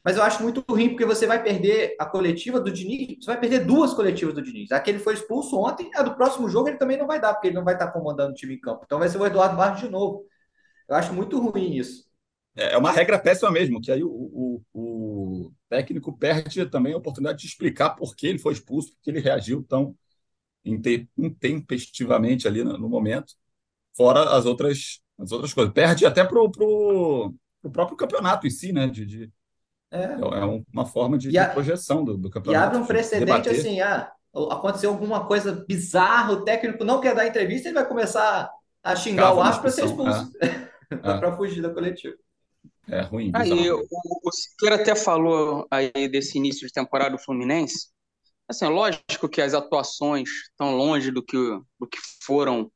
Mas 0.05 0.17
eu 0.17 0.23
acho 0.23 0.43
muito 0.43 0.65
ruim, 0.69 0.91
porque 0.91 1.05
você 1.05 1.27
vai 1.27 1.43
perder 1.43 1.97
a 1.99 2.07
coletiva 2.07 2.61
do 2.61 2.71
Diniz, 2.71 3.19
você 3.21 3.27
vai 3.27 3.41
perder 3.41 3.65
duas 3.65 3.93
coletivas 3.93 4.35
do 4.35 4.43
Diniz. 4.43 4.71
Aquele 4.71 5.01
foi 5.01 5.15
expulso 5.15 5.57
ontem, 5.59 5.91
a 5.95 6.03
do 6.03 6.15
próximo 6.15 6.49
jogo 6.49 6.69
ele 6.69 6.79
também 6.79 6.97
não 6.97 7.07
vai 7.07 7.21
dar, 7.21 7.35
porque 7.35 7.49
ele 7.49 7.57
não 7.57 7.65
vai 7.65 7.75
estar 7.75 7.91
comandando 7.91 8.31
o 8.31 8.35
time 8.35 8.55
em 8.55 8.61
campo. 8.61 8.83
Então 8.85 8.99
vai 9.01 9.09
ser 9.09 9.19
o 9.19 9.27
Eduardo 9.27 9.57
Barros 9.57 9.81
de 9.81 9.89
novo. 9.89 10.25
Eu 10.89 10.95
acho 10.97 11.13
muito 11.13 11.41
ruim 11.41 11.75
isso. 11.75 12.05
É, 12.57 12.75
é 12.75 12.79
uma 12.79 12.91
regra 12.91 13.19
péssima 13.19 13.51
mesmo, 13.51 13.81
que 13.81 13.91
aí 13.91 14.03
o, 14.03 14.09
o, 14.09 14.63
o 14.73 14.92
técnico 15.73 16.13
perde 16.13 16.67
também 16.67 16.93
a 16.93 16.99
oportunidade 16.99 17.39
de 17.39 17.47
explicar 17.47 17.91
por 17.91 18.15
que 18.15 18.27
ele 18.27 18.39
foi 18.39 18.53
expulso, 18.53 18.93
porque 18.93 19.09
ele 19.09 19.21
reagiu 19.21 19.65
tão 19.67 19.97
intempestivamente 20.63 22.47
ali 22.47 22.63
no, 22.63 22.77
no 22.77 22.91
momento, 22.91 23.33
fora 23.97 24.37
as 24.37 24.45
outras, 24.45 25.01
as 25.19 25.33
outras 25.33 25.55
coisas. 25.55 25.73
Perde 25.73 26.05
até 26.05 26.23
para 26.23 26.39
o 26.39 27.33
próprio 27.73 27.97
campeonato 27.97 28.47
em 28.47 28.51
si, 28.51 28.71
né? 28.71 28.87
De, 28.87 29.07
de 29.07 29.33
é. 29.91 30.05
é 30.05 30.63
uma 30.71 30.85
forma 30.85 31.17
de, 31.17 31.37
a, 31.39 31.47
de 31.47 31.55
projeção 31.55 32.05
do, 32.05 32.19
do, 32.19 32.29
campeonato. 32.29 32.65
E 32.65 32.67
abre 32.67 32.79
um 32.79 32.87
precedente 32.87 33.49
assim, 33.49 33.81
ah, 33.81 34.13
aconteceu 34.51 34.91
alguma 34.91 35.27
coisa 35.27 35.65
bizarra, 35.67 36.35
o 36.35 36.45
técnico 36.45 36.85
não 36.85 37.01
quer 37.01 37.15
dar 37.15 37.27
entrevista, 37.27 37.69
ele 37.69 37.77
vai 37.77 37.89
começar 37.89 38.51
a 38.83 38.95
xingar 38.95 39.35
o 39.35 39.41
árbitro 39.41 39.63
para 39.63 39.71
ser 39.71 39.87
expulso, 39.87 40.31
é. 40.39 40.69
para 41.01 41.35
fugir 41.35 41.63
da 41.63 41.71
coletiva. 41.71 42.15
É 42.89 43.01
ruim. 43.03 43.31
Aí, 43.35 43.71
o, 43.71 43.87
o 44.25 44.33
Siqueira 44.33 44.77
até 44.77 44.95
falou 44.95 45.67
aí 45.71 46.09
desse 46.09 46.39
início 46.39 46.67
de 46.67 46.73
temporada 46.73 47.17
do 47.17 47.23
Fluminense. 47.23 47.89
Assim, 48.49 48.67
lógico 48.67 49.29
que 49.29 49.41
as 49.41 49.55
atuações 49.55 50.29
estão 50.51 50.77
longe 50.77 51.11
do 51.11 51.23
que, 51.25 51.37
do 51.37 51.87
que 51.89 51.99
foram 52.25 52.71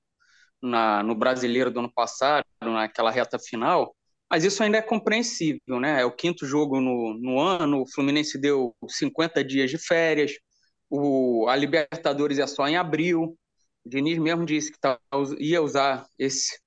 na, 0.62 1.02
no 1.02 1.14
brasileiro 1.14 1.70
do 1.70 1.80
ano 1.80 1.92
passado, 1.92 2.44
naquela 2.62 3.10
reta 3.10 3.38
final, 3.38 3.94
mas 4.30 4.44
isso 4.44 4.62
ainda 4.62 4.78
é 4.78 4.82
compreensível, 4.82 5.78
né? 5.80 6.00
É 6.00 6.04
o 6.04 6.12
quinto 6.14 6.46
jogo 6.46 6.80
no, 6.80 7.14
no 7.14 7.38
ano, 7.40 7.82
o 7.82 7.86
Fluminense 7.92 8.38
deu 8.38 8.74
50 8.88 9.44
dias 9.44 9.70
de 9.70 9.78
férias, 9.78 10.32
o, 10.90 11.46
a 11.48 11.56
Libertadores 11.56 12.38
é 12.38 12.46
só 12.46 12.66
em 12.66 12.76
abril. 12.76 13.36
O 13.84 13.88
Diniz 13.88 14.18
mesmo 14.18 14.44
disse 14.44 14.72
que 14.72 14.78
tá, 14.80 14.98
ia 15.38 15.62
usar 15.62 16.06
esse 16.18 16.58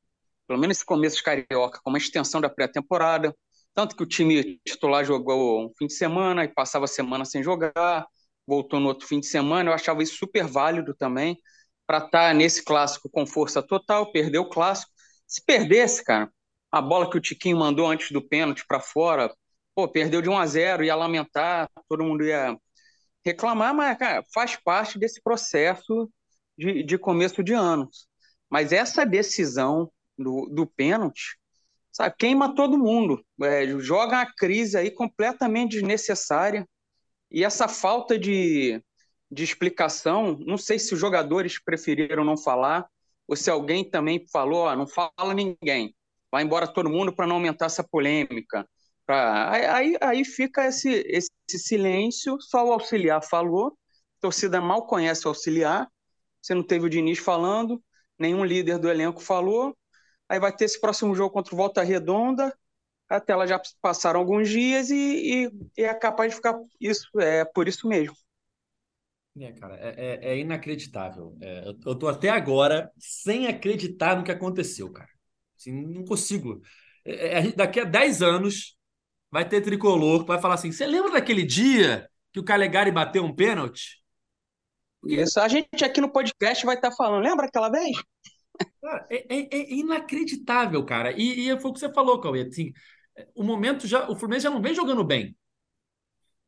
pelo 0.49 0.59
menos 0.59 0.77
esse 0.77 0.85
começo 0.85 1.17
de 1.17 1.21
Carioca, 1.21 1.79
como 1.83 1.93
uma 1.93 1.99
extensão 1.99 2.41
da 2.41 2.49
pré-temporada. 2.49 3.35
Tanto 3.75 3.95
que 3.95 4.01
o 4.01 4.05
time 4.07 4.59
titular 4.65 5.05
jogou 5.05 5.63
um 5.63 5.71
fim 5.77 5.85
de 5.85 5.93
semana 5.93 6.43
e 6.43 6.47
passava 6.47 6.85
a 6.85 6.87
semana 6.87 7.23
sem 7.23 7.43
jogar, 7.43 8.07
voltou 8.47 8.79
no 8.79 8.87
outro 8.87 9.07
fim 9.07 9.19
de 9.19 9.27
semana. 9.27 9.69
Eu 9.69 9.75
achava 9.75 10.01
isso 10.01 10.17
super 10.17 10.47
válido 10.47 10.95
também, 10.95 11.37
para 11.85 11.99
estar 11.99 12.29
tá 12.29 12.33
nesse 12.33 12.65
clássico 12.65 13.07
com 13.11 13.27
força 13.27 13.61
total, 13.61 14.11
perder 14.11 14.39
o 14.39 14.49
clássico. 14.49 14.91
Se 15.27 15.39
perdesse, 15.45 16.03
cara, 16.03 16.31
a 16.71 16.81
bola 16.81 17.07
que 17.07 17.17
o 17.17 17.21
Tiquinho 17.21 17.57
mandou 17.57 17.85
antes 17.87 18.09
do 18.09 18.27
pênalti 18.27 18.65
para 18.67 18.79
fora, 18.79 19.31
pô, 19.75 19.87
perdeu 19.87 20.19
de 20.19 20.29
1 20.29 20.35
a 20.35 20.47
0, 20.47 20.83
ia 20.83 20.95
lamentar, 20.95 21.69
todo 21.87 22.03
mundo 22.03 22.23
ia 22.23 22.57
reclamar, 23.23 23.71
mas, 23.75 23.95
cara, 23.99 24.23
faz 24.33 24.55
parte 24.55 24.97
desse 24.97 25.21
processo 25.21 26.09
de, 26.57 26.81
de 26.81 26.97
começo 26.97 27.43
de 27.43 27.53
anos. 27.53 28.07
Mas 28.49 28.71
essa 28.73 29.05
decisão 29.05 29.91
do, 30.19 30.47
do 30.47 30.67
pênalti, 30.67 31.39
sabe, 31.91 32.15
queima 32.17 32.53
todo 32.53 32.77
mundo, 32.77 33.23
é, 33.41 33.65
joga 33.79 34.21
a 34.21 34.33
crise 34.35 34.77
aí 34.77 34.91
completamente 34.91 35.71
desnecessária, 35.71 36.67
e 37.31 37.43
essa 37.43 37.67
falta 37.67 38.17
de, 38.17 38.83
de 39.31 39.43
explicação, 39.43 40.37
não 40.45 40.57
sei 40.57 40.77
se 40.79 40.93
os 40.93 40.99
jogadores 40.99 41.61
preferiram 41.63 42.23
não 42.23 42.37
falar, 42.37 42.87
ou 43.27 43.35
se 43.35 43.49
alguém 43.49 43.87
também 43.87 44.25
falou, 44.31 44.61
ó, 44.65 44.75
não 44.75 44.87
fala 44.87 45.33
ninguém, 45.33 45.95
vai 46.31 46.43
embora 46.43 46.67
todo 46.67 46.89
mundo 46.89 47.13
para 47.13 47.27
não 47.27 47.35
aumentar 47.35 47.67
essa 47.67 47.83
polêmica. 47.83 48.67
Pra... 49.05 49.51
Aí, 49.51 49.95
aí 50.01 50.25
fica 50.25 50.65
esse, 50.65 50.89
esse 51.07 51.29
silêncio, 51.59 52.37
só 52.41 52.65
o 52.65 52.73
auxiliar 52.73 53.23
falou, 53.23 53.77
a 54.17 54.21
torcida 54.21 54.59
mal 54.59 54.87
conhece 54.87 55.25
o 55.25 55.29
auxiliar, 55.29 55.87
você 56.41 56.55
não 56.55 56.63
teve 56.63 56.85
o 56.85 56.89
Diniz 56.89 57.19
falando, 57.19 57.81
nenhum 58.17 58.43
líder 58.43 58.79
do 58.79 58.89
elenco 58.89 59.21
falou, 59.21 59.75
Aí 60.29 60.39
vai 60.39 60.55
ter 60.55 60.65
esse 60.65 60.79
próximo 60.79 61.15
jogo 61.15 61.33
contra 61.33 61.53
o 61.53 61.57
Volta 61.57 61.81
Redonda. 61.81 62.55
Até 63.09 63.35
lá 63.35 63.47
já 63.47 63.59
passaram 63.81 64.19
alguns 64.19 64.47
dias 64.47 64.91
e, 64.91 64.95
e, 64.95 65.51
e 65.75 65.83
é 65.83 65.93
capaz 65.95 66.29
de 66.29 66.35
ficar 66.35 66.55
isso, 66.79 67.07
é 67.19 67.43
por 67.43 67.67
isso 67.67 67.87
mesmo. 67.87 68.15
É, 69.39 69.51
cara, 69.53 69.75
é, 69.77 69.95
é, 69.97 70.31
é 70.33 70.37
inacreditável. 70.37 71.35
É, 71.41 71.69
eu, 71.69 71.79
eu 71.85 71.95
tô 71.95 72.07
até 72.07 72.29
agora 72.29 72.91
sem 72.99 73.47
acreditar 73.47 74.15
no 74.15 74.23
que 74.23 74.31
aconteceu, 74.31 74.91
cara. 74.91 75.09
Assim, 75.57 75.71
não 75.71 76.05
consigo. 76.05 76.61
É, 77.03 77.39
é 77.39 77.51
daqui 77.51 77.79
a 77.79 77.83
10 77.83 78.21
anos 78.21 78.77
vai 79.31 79.47
ter 79.47 79.61
tricolor 79.61 80.21
que 80.21 80.27
vai 80.27 80.39
falar 80.39 80.55
assim: 80.55 80.71
você 80.71 80.85
lembra 80.85 81.11
daquele 81.11 81.43
dia 81.43 82.07
que 82.31 82.39
o 82.39 82.43
Calegari 82.43 82.91
bateu 82.91 83.23
um 83.23 83.33
pênalti? 83.33 83.99
Isso, 85.05 85.39
a 85.39 85.47
gente 85.47 85.83
aqui 85.83 86.01
no 86.01 86.11
podcast 86.11 86.65
vai 86.65 86.75
estar 86.75 86.89
tá 86.89 86.95
falando. 86.95 87.23
Lembra 87.23 87.47
aquela 87.47 87.69
vez? 87.69 87.97
É, 89.09 89.35
é, 89.35 89.57
é, 89.57 89.73
inacreditável, 89.73 90.83
cara. 90.85 91.11
E, 91.11 91.49
e 91.49 91.59
foi 91.59 91.71
o 91.71 91.73
que 91.73 91.79
você 91.79 91.91
falou, 91.91 92.19
Cauê. 92.19 92.41
Assim, 92.43 92.71
o 93.35 93.43
momento 93.43 93.87
já. 93.87 94.09
O 94.09 94.15
Fluminense 94.15 94.43
já 94.43 94.49
não 94.49 94.61
vem 94.61 94.73
jogando 94.73 95.03
bem. 95.03 95.35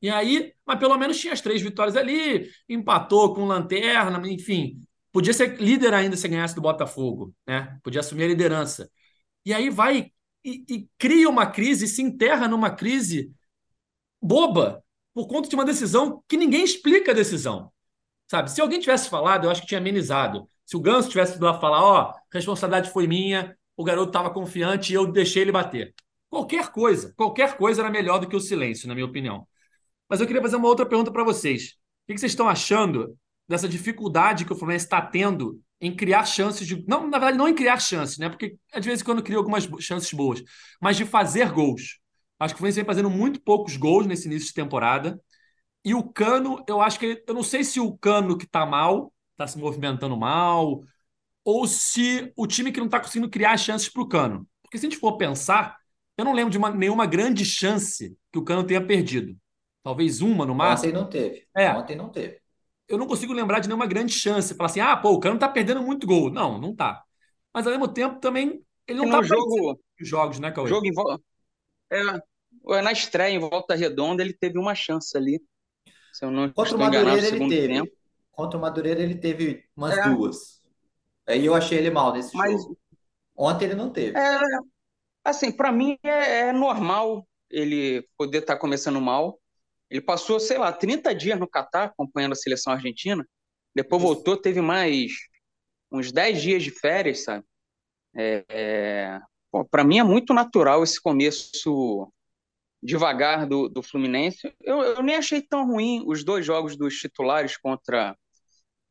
E 0.01 0.09
aí, 0.09 0.53
mas 0.65 0.79
pelo 0.79 0.97
menos 0.97 1.19
tinha 1.19 1.33
as 1.33 1.41
três 1.41 1.61
vitórias 1.61 1.95
ali, 1.95 2.49
empatou 2.67 3.35
com 3.35 3.45
lanterna, 3.45 4.19
enfim. 4.27 4.79
Podia 5.11 5.33
ser 5.33 5.61
líder 5.61 5.93
ainda 5.93 6.17
se 6.17 6.27
ganhasse 6.27 6.55
do 6.55 6.61
Botafogo, 6.61 7.35
né? 7.45 7.77
Podia 7.83 7.99
assumir 7.99 8.23
a 8.23 8.27
liderança. 8.27 8.89
E 9.45 9.53
aí 9.53 9.69
vai 9.69 10.11
e, 10.43 10.63
e 10.69 10.89
cria 10.97 11.29
uma 11.29 11.45
crise, 11.45 11.87
se 11.87 12.01
enterra 12.01 12.47
numa 12.47 12.71
crise 12.71 13.31
boba, 14.21 14.83
por 15.13 15.27
conta 15.27 15.49
de 15.49 15.55
uma 15.55 15.65
decisão 15.65 16.23
que 16.27 16.37
ninguém 16.37 16.63
explica 16.63 17.11
a 17.11 17.15
decisão. 17.15 17.71
Sabe? 18.29 18.49
Se 18.49 18.61
alguém 18.61 18.79
tivesse 18.79 19.09
falado, 19.09 19.45
eu 19.45 19.51
acho 19.51 19.61
que 19.61 19.67
tinha 19.67 19.79
amenizado. 19.79 20.47
Se 20.71 20.77
o 20.77 20.79
Ganso 20.79 21.09
tivesse 21.09 21.35
ido 21.35 21.43
lá 21.43 21.59
falar, 21.59 21.83
ó, 21.83 22.13
responsabilidade 22.31 22.91
foi 22.91 23.05
minha, 23.05 23.57
o 23.75 23.83
garoto 23.83 24.07
estava 24.07 24.29
confiante 24.29 24.93
e 24.93 24.95
eu 24.95 25.05
deixei 25.05 25.41
ele 25.41 25.51
bater. 25.51 25.93
Qualquer 26.29 26.71
coisa, 26.71 27.13
qualquer 27.17 27.57
coisa 27.57 27.81
era 27.81 27.91
melhor 27.91 28.19
do 28.19 28.29
que 28.29 28.37
o 28.37 28.39
silêncio, 28.39 28.87
na 28.87 28.95
minha 28.95 29.05
opinião. 29.05 29.45
Mas 30.07 30.21
eu 30.21 30.27
queria 30.27 30.41
fazer 30.41 30.55
uma 30.55 30.69
outra 30.69 30.85
pergunta 30.85 31.11
para 31.11 31.25
vocês. 31.25 31.73
O 32.07 32.13
que 32.13 32.17
vocês 32.17 32.31
estão 32.31 32.47
achando 32.47 33.17
dessa 33.49 33.67
dificuldade 33.67 34.45
que 34.45 34.53
o 34.53 34.55
Fluminense 34.55 34.85
está 34.85 35.01
tendo 35.01 35.59
em 35.81 35.93
criar 35.93 36.23
chances 36.23 36.65
de. 36.65 36.85
Não, 36.87 37.01
na 37.05 37.17
verdade, 37.17 37.37
não 37.37 37.49
em 37.49 37.53
criar 37.53 37.77
chances, 37.77 38.17
né? 38.17 38.29
Porque 38.29 38.55
às 38.73 38.85
vezes 38.85 39.03
quando 39.03 39.21
cria 39.21 39.37
algumas 39.37 39.67
chances 39.81 40.13
boas, 40.13 40.41
mas 40.81 40.95
de 40.95 41.03
fazer 41.03 41.51
gols. 41.51 41.99
Acho 42.39 42.53
que 42.53 42.55
o 42.55 42.59
Fluminense 42.59 42.77
vem 42.77 42.85
fazendo 42.85 43.09
muito 43.09 43.41
poucos 43.41 43.75
gols 43.75 44.07
nesse 44.07 44.25
início 44.25 44.47
de 44.47 44.53
temporada. 44.53 45.19
E 45.83 45.93
o 45.93 46.01
Cano, 46.01 46.63
eu 46.65 46.81
acho 46.81 46.97
que. 46.97 47.21
Eu 47.27 47.33
não 47.33 47.43
sei 47.43 47.61
se 47.61 47.77
o 47.81 47.97
Cano 47.97 48.37
que 48.37 48.47
tá 48.47 48.65
mal, 48.65 49.11
tá 49.45 49.47
se 49.47 49.57
movimentando 49.57 50.17
mal, 50.17 50.83
ou 51.45 51.67
se 51.67 52.31
o 52.37 52.47
time 52.47 52.71
que 52.71 52.79
não 52.79 52.89
tá 52.89 52.99
conseguindo 52.99 53.29
criar 53.29 53.57
chances 53.57 53.89
pro 53.89 54.07
Cano. 54.07 54.47
Porque 54.63 54.77
se 54.77 54.85
a 54.87 54.89
gente 54.89 54.99
for 54.99 55.17
pensar, 55.17 55.77
eu 56.17 56.25
não 56.25 56.33
lembro 56.33 56.51
de 56.51 56.57
uma, 56.57 56.71
nenhuma 56.71 57.05
grande 57.05 57.45
chance 57.45 58.17
que 58.31 58.39
o 58.39 58.43
Cano 58.43 58.65
tenha 58.65 58.85
perdido. 58.85 59.37
Talvez 59.83 60.21
uma 60.21 60.45
no 60.45 60.55
máximo. 60.55 60.89
Ontem 60.89 60.93
não 60.93 61.09
teve. 61.09 61.47
É. 61.57 61.71
Ontem 61.71 61.95
não 61.95 62.09
teve. 62.09 62.41
Eu 62.87 62.97
não 62.97 63.07
consigo 63.07 63.33
lembrar 63.33 63.59
de 63.59 63.67
nenhuma 63.67 63.87
grande 63.87 64.13
chance. 64.13 64.53
Falar 64.55 64.69
assim, 64.69 64.79
ah, 64.81 64.97
pô, 64.97 65.11
o 65.11 65.19
Cano 65.19 65.39
tá 65.39 65.47
perdendo 65.47 65.81
muito 65.81 66.05
gol. 66.05 66.29
Não, 66.29 66.59
não 66.59 66.75
tá. 66.75 67.03
Mas 67.53 67.65
ao 67.65 67.71
mesmo 67.71 67.87
tempo 67.87 68.19
também 68.19 68.61
ele 68.87 68.99
não 68.99 69.07
E 69.07 69.09
tá 69.09 69.21
no 69.21 69.23
jogo, 69.23 69.79
os 70.01 70.07
jogos, 70.07 70.39
né, 70.39 70.51
Cauê? 70.51 70.69
jogo 70.69 70.85
em 70.87 70.93
vo- 70.93 71.21
é, 71.91 72.81
na 72.81 72.91
estreia 72.91 73.33
em 73.35 73.39
Volta 73.39 73.75
Redonda 73.75 74.23
ele 74.23 74.33
teve 74.33 74.57
uma 74.57 74.75
chance 74.75 75.15
ali. 75.17 75.41
Se 76.13 76.25
eu 76.25 76.31
não 76.31 76.53
Contra 76.55 76.77
o 76.77 76.79
enganado, 76.79 76.79
Madureira 76.79 77.27
ele 77.27 77.41
segundo 77.41 77.47
teve. 77.47 77.67
tempo. 77.67 77.91
Contra 78.41 78.57
o 78.57 78.61
Madureira 78.61 78.99
ele 78.99 79.13
teve 79.13 79.63
umas 79.77 79.95
É. 79.95 80.09
duas. 80.09 80.63
Aí 81.27 81.45
eu 81.45 81.53
achei 81.53 81.77
ele 81.77 81.91
mal 81.91 82.11
nesse 82.11 82.35
Mas 82.35 82.59
jogo. 82.63 82.75
Ontem 83.37 83.65
ele 83.65 83.75
não 83.75 83.91
teve. 83.91 84.17
é, 84.17 84.39
assim, 85.23 85.51
para 85.51 85.71
mim 85.71 85.95
é, 86.01 86.47
é 86.47 86.51
normal 86.51 87.27
ele 87.51 88.03
poder 88.17 88.39
estar 88.39 88.57
começando 88.57 88.99
mal. 88.99 89.39
Ele 89.91 90.01
passou, 90.01 90.39
sei 90.39 90.57
lá, 90.57 90.73
30 90.73 91.13
dias 91.13 91.39
no 91.39 91.47
Catar 91.47 91.83
acompanhando 91.83 92.31
a 92.31 92.35
seleção 92.35 92.73
argentina. 92.73 93.23
Depois 93.75 94.01
Isso. 94.01 94.11
voltou, 94.11 94.35
teve 94.35 94.59
mais 94.59 95.11
uns 95.91 96.11
10 96.11 96.41
dias 96.41 96.63
de 96.63 96.71
férias, 96.71 97.23
sabe? 97.23 97.45
É, 98.15 98.43
é, 98.49 99.19
para 99.69 99.83
mim 99.83 99.99
é 99.99 100.03
muito 100.03 100.33
natural 100.33 100.83
esse 100.83 100.99
começo 100.99 102.11
devagar 102.81 103.45
do, 103.45 103.69
do 103.69 103.83
Fluminense. 103.83 104.51
Eu, 104.61 104.81
eu 104.81 105.03
nem 105.03 105.15
achei 105.15 105.43
tão 105.43 105.67
ruim 105.67 106.03
os 106.07 106.23
dois 106.23 106.43
jogos 106.43 106.75
dos 106.75 106.95
titulares 106.95 107.55
contra 107.55 108.17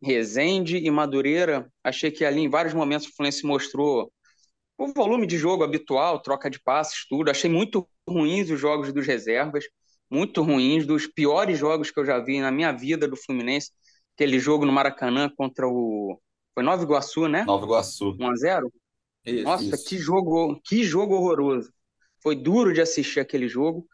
Resende 0.03 0.79
e 0.79 0.91
Madureira. 0.91 1.71
Achei 1.85 2.11
que 2.11 2.25
ali 2.25 2.41
em 2.41 2.49
vários 2.49 2.75
momentos 2.75 3.07
o 3.07 3.15
Fluminense 3.15 3.45
mostrou 3.47 4.13
o 4.79 4.93
volume 4.95 5.27
de 5.27 5.37
jogo 5.37 5.63
habitual, 5.63 6.21
troca 6.23 6.49
de 6.49 6.59
passes, 6.59 7.07
tudo. 7.07 7.31
Achei 7.31 7.51
muito 7.51 7.87
ruins 8.09 8.51
os 8.51 8.59
jogos 8.59 8.93
dos 8.93 9.07
reservas, 9.07 9.65
muito 10.11 10.43
ruins, 10.43 10.87
dos 10.87 11.07
piores 11.07 11.59
jogos 11.59 11.91
que 11.91 12.01
eu 12.01 12.05
já 12.05 12.19
vi 12.19 12.41
na 12.41 12.51
minha 12.51 12.73
vida 12.73 13.07
do 13.07 13.17
Fluminense. 13.17 13.71
Aquele 14.15 14.39
jogo 14.39 14.65
no 14.65 14.73
Maracanã 14.73 15.29
contra 15.29 15.69
o. 15.69 16.19
Foi 16.55 16.63
Nova 16.63 16.83
Iguaçu, 16.83 17.29
né? 17.29 17.45
Nova 17.45 17.65
Iguaçu. 17.65 18.17
1x0? 18.17 18.71
Isso. 19.25 19.45
Nossa, 19.45 19.65
isso. 19.65 19.85
que 19.85 19.99
jogo, 19.99 20.61
que 20.65 20.83
jogo 20.83 21.15
horroroso. 21.15 21.71
Foi 22.23 22.35
duro 22.35 22.73
de 22.73 22.81
assistir 22.81 23.21
aquele 23.21 23.49
jogo. 23.49 23.87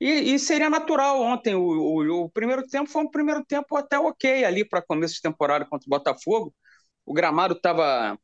E, 0.00 0.34
e 0.34 0.38
seria 0.38 0.68
natural 0.70 1.20
ontem. 1.20 1.54
O, 1.54 1.62
o, 1.62 2.24
o 2.24 2.30
primeiro 2.30 2.66
tempo 2.66 2.90
foi 2.90 3.02
um 3.02 3.10
primeiro 3.10 3.44
tempo 3.44 3.76
até 3.76 3.98
ok 3.98 4.44
ali 4.44 4.64
para 4.64 4.82
começo 4.82 5.14
de 5.14 5.22
temporada 5.22 5.64
contra 5.64 5.86
o 5.86 5.90
Botafogo. 5.90 6.54
O 7.06 7.12
gramado 7.14 7.54
estava 7.54 8.18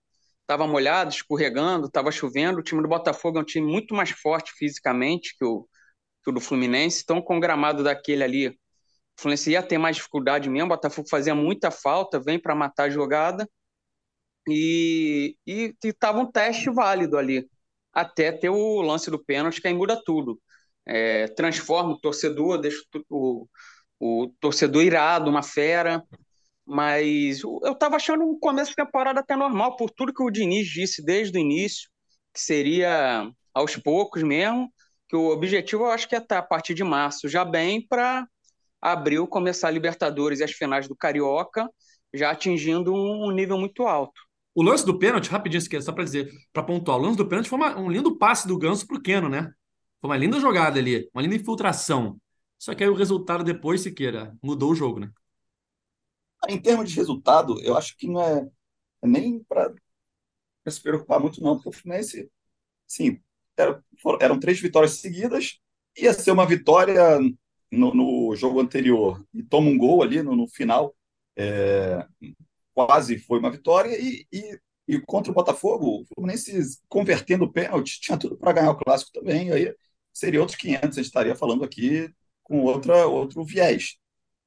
tava 0.46 0.66
molhado, 0.66 1.11
escorregando, 1.12 1.87
estava 1.87 2.11
chovendo. 2.11 2.59
O 2.59 2.62
time 2.62 2.83
do 2.83 2.88
Botafogo 2.88 3.38
é 3.38 3.42
um 3.42 3.44
time 3.44 3.70
muito 3.70 3.94
mais 3.94 4.11
forte 4.11 4.52
fisicamente 4.52 5.37
que 5.38 5.44
o, 5.44 5.68
que 6.24 6.30
o 6.30 6.33
do 6.33 6.40
Fluminense. 6.40 7.02
Então, 7.04 7.22
com 7.22 7.38
o 7.38 7.40
gramado 7.40 7.85
daquele 7.85 8.24
ali, 8.24 8.48
o 8.48 8.56
Fluminense 9.16 9.52
ia 9.52 9.62
ter 9.62 9.78
mais 9.78 9.96
dificuldade 9.96 10.50
mesmo. 10.50 10.66
O 10.66 10.70
Botafogo 10.76 11.09
fazia 11.09 11.35
muita 11.37 11.70
falta, 11.70 12.20
vem 12.20 12.38
para 12.40 12.54
matar 12.54 12.85
a 12.85 12.90
jogada. 12.90 13.48
E 14.48 15.37
estava 15.85 16.18
um 16.18 16.30
teste 16.30 16.70
válido 16.70 17.16
ali, 17.18 17.48
até 17.92 18.33
ter 18.33 18.48
o 18.50 18.80
lance 18.83 19.11
do 19.11 19.22
pênalti, 19.22 19.61
que 19.61 19.68
aí 19.68 19.74
muda 19.74 20.00
tudo. 20.04 20.40
É, 20.92 21.29
transforma 21.29 21.92
o 21.92 22.00
torcedor, 22.00 22.59
deixa 22.59 22.81
o, 23.09 23.46
o 24.00 24.35
torcedor 24.40 24.83
irado, 24.83 25.31
uma 25.31 25.42
fera. 25.42 26.03
Mas 26.66 27.42
eu 27.42 27.72
estava 27.72 27.96
achando 27.96 28.24
um 28.24 28.38
começo 28.38 28.70
de 28.70 28.76
temporada 28.76 29.20
até 29.20 29.37
normal, 29.37 29.76
por 29.76 29.90
tudo 29.90 30.12
que 30.12 30.22
o 30.22 30.31
Diniz 30.31 30.66
disse 30.68 31.05
desde 31.05 31.38
o 31.38 31.40
início, 31.40 31.88
que 32.35 32.40
seria 32.40 33.31
aos 33.55 33.76
poucos 33.76 34.22
mesmo, 34.22 34.72
que 35.09 35.16
o 35.16 35.31
objetivo 35.31 35.85
eu 35.85 35.90
acho 35.90 36.09
que 36.09 36.14
é 36.16 36.18
estar 36.18 36.38
a 36.38 36.42
partir 36.42 36.74
de 36.74 36.83
março 36.83 37.29
já 37.29 37.44
bem 37.44 37.87
para 37.87 38.26
abril 38.81 39.26
começar 39.26 39.68
a 39.68 39.70
Libertadores 39.70 40.40
e 40.40 40.44
as 40.44 40.53
finais 40.53 40.88
do 40.88 40.96
Carioca, 40.96 41.68
já 42.14 42.31
atingindo 42.31 42.92
um 42.92 43.31
nível 43.31 43.59
muito 43.59 43.87
alto. 43.87 44.20
O 44.55 44.62
lance 44.62 44.85
do 44.85 44.98
pênalti, 44.98 45.29
rapidinho, 45.29 45.83
só 45.83 45.92
para 45.92 46.05
dizer, 46.05 46.31
para 46.53 46.62
pontuar, 46.62 46.98
o 46.98 47.03
lance 47.03 47.16
do 47.16 47.26
pênalti 47.26 47.48
foi 47.48 47.59
uma- 47.59 47.79
um 47.79 47.88
lindo 47.88 48.18
passe 48.18 48.48
do 48.48 48.59
Ganso 48.59 48.87
pro 48.87 49.00
Keno, 49.00 49.29
né? 49.29 49.53
Foi 50.01 50.11
uma 50.11 50.17
linda 50.17 50.41
jogada 50.41 50.79
ali, 50.79 51.09
uma 51.15 51.23
linda 51.23 51.37
infiltração. 51.37 52.21
Só 52.59 52.75
que 52.75 52.85
aí 52.85 52.91
o 52.91 52.95
resultado 52.95 53.45
depois, 53.45 53.81
Siqueira, 53.83 54.37
mudou 54.43 54.73
o 54.73 54.75
jogo, 54.75 55.01
né? 55.01 55.11
Em 56.49 56.61
termos 56.61 56.91
de 56.91 56.97
resultado, 56.97 57.61
eu 57.61 57.77
acho 57.77 57.97
que 57.97 58.09
não 58.09 58.21
é, 58.23 58.49
é 59.03 59.07
nem 59.09 59.43
para 59.45 59.75
se 60.69 60.83
preocupar 60.83 61.21
muito, 61.21 61.43
não, 61.43 61.57
porque 61.57 61.71
o 61.71 61.73
Fluminense, 61.73 62.31
sim, 62.87 63.21
era- 63.57 63.83
foram- 64.03 64.19
eram 64.23 64.41
três 64.41 64.61
vitórias 64.61 64.95
seguidas, 65.01 65.61
ia 65.99 66.15
ser 66.15 66.33
uma 66.33 66.47
vitória 66.47 67.19
no, 67.73 67.95
no 67.95 68.37
jogo 68.37 68.61
anterior 68.61 69.25
e 69.35 69.43
toma 69.43 69.69
um 69.71 69.79
gol 69.79 70.03
ali 70.03 70.23
no, 70.23 70.37
no 70.37 70.49
final, 70.49 70.95
é, 71.37 72.07
quase 72.75 73.19
foi 73.19 73.39
uma 73.41 73.51
vitória, 73.51 73.97
e, 74.01 74.27
e, 74.33 74.61
e 74.89 75.01
contra 75.03 75.33
o 75.33 75.35
Botafogo, 75.35 76.03
o 76.03 76.07
Fluminense 76.15 76.81
convertendo 76.89 77.45
o 77.45 77.53
pênalti, 77.53 78.01
tinha 78.01 78.19
tudo 78.19 78.37
para 78.39 78.53
ganhar 78.53 78.71
o 78.73 78.77
clássico 78.79 79.13
também, 79.13 79.53
aí 79.53 79.75
seria 80.12 80.40
outros 80.40 80.59
500, 80.59 80.99
a 80.99 81.03
gente 81.03 81.07
estaria 81.07 81.37
falando 81.37 81.64
aqui 81.64 82.12
com 82.42 82.62
outra, 82.64 83.07
outro 83.07 83.44
viés. 83.44 83.96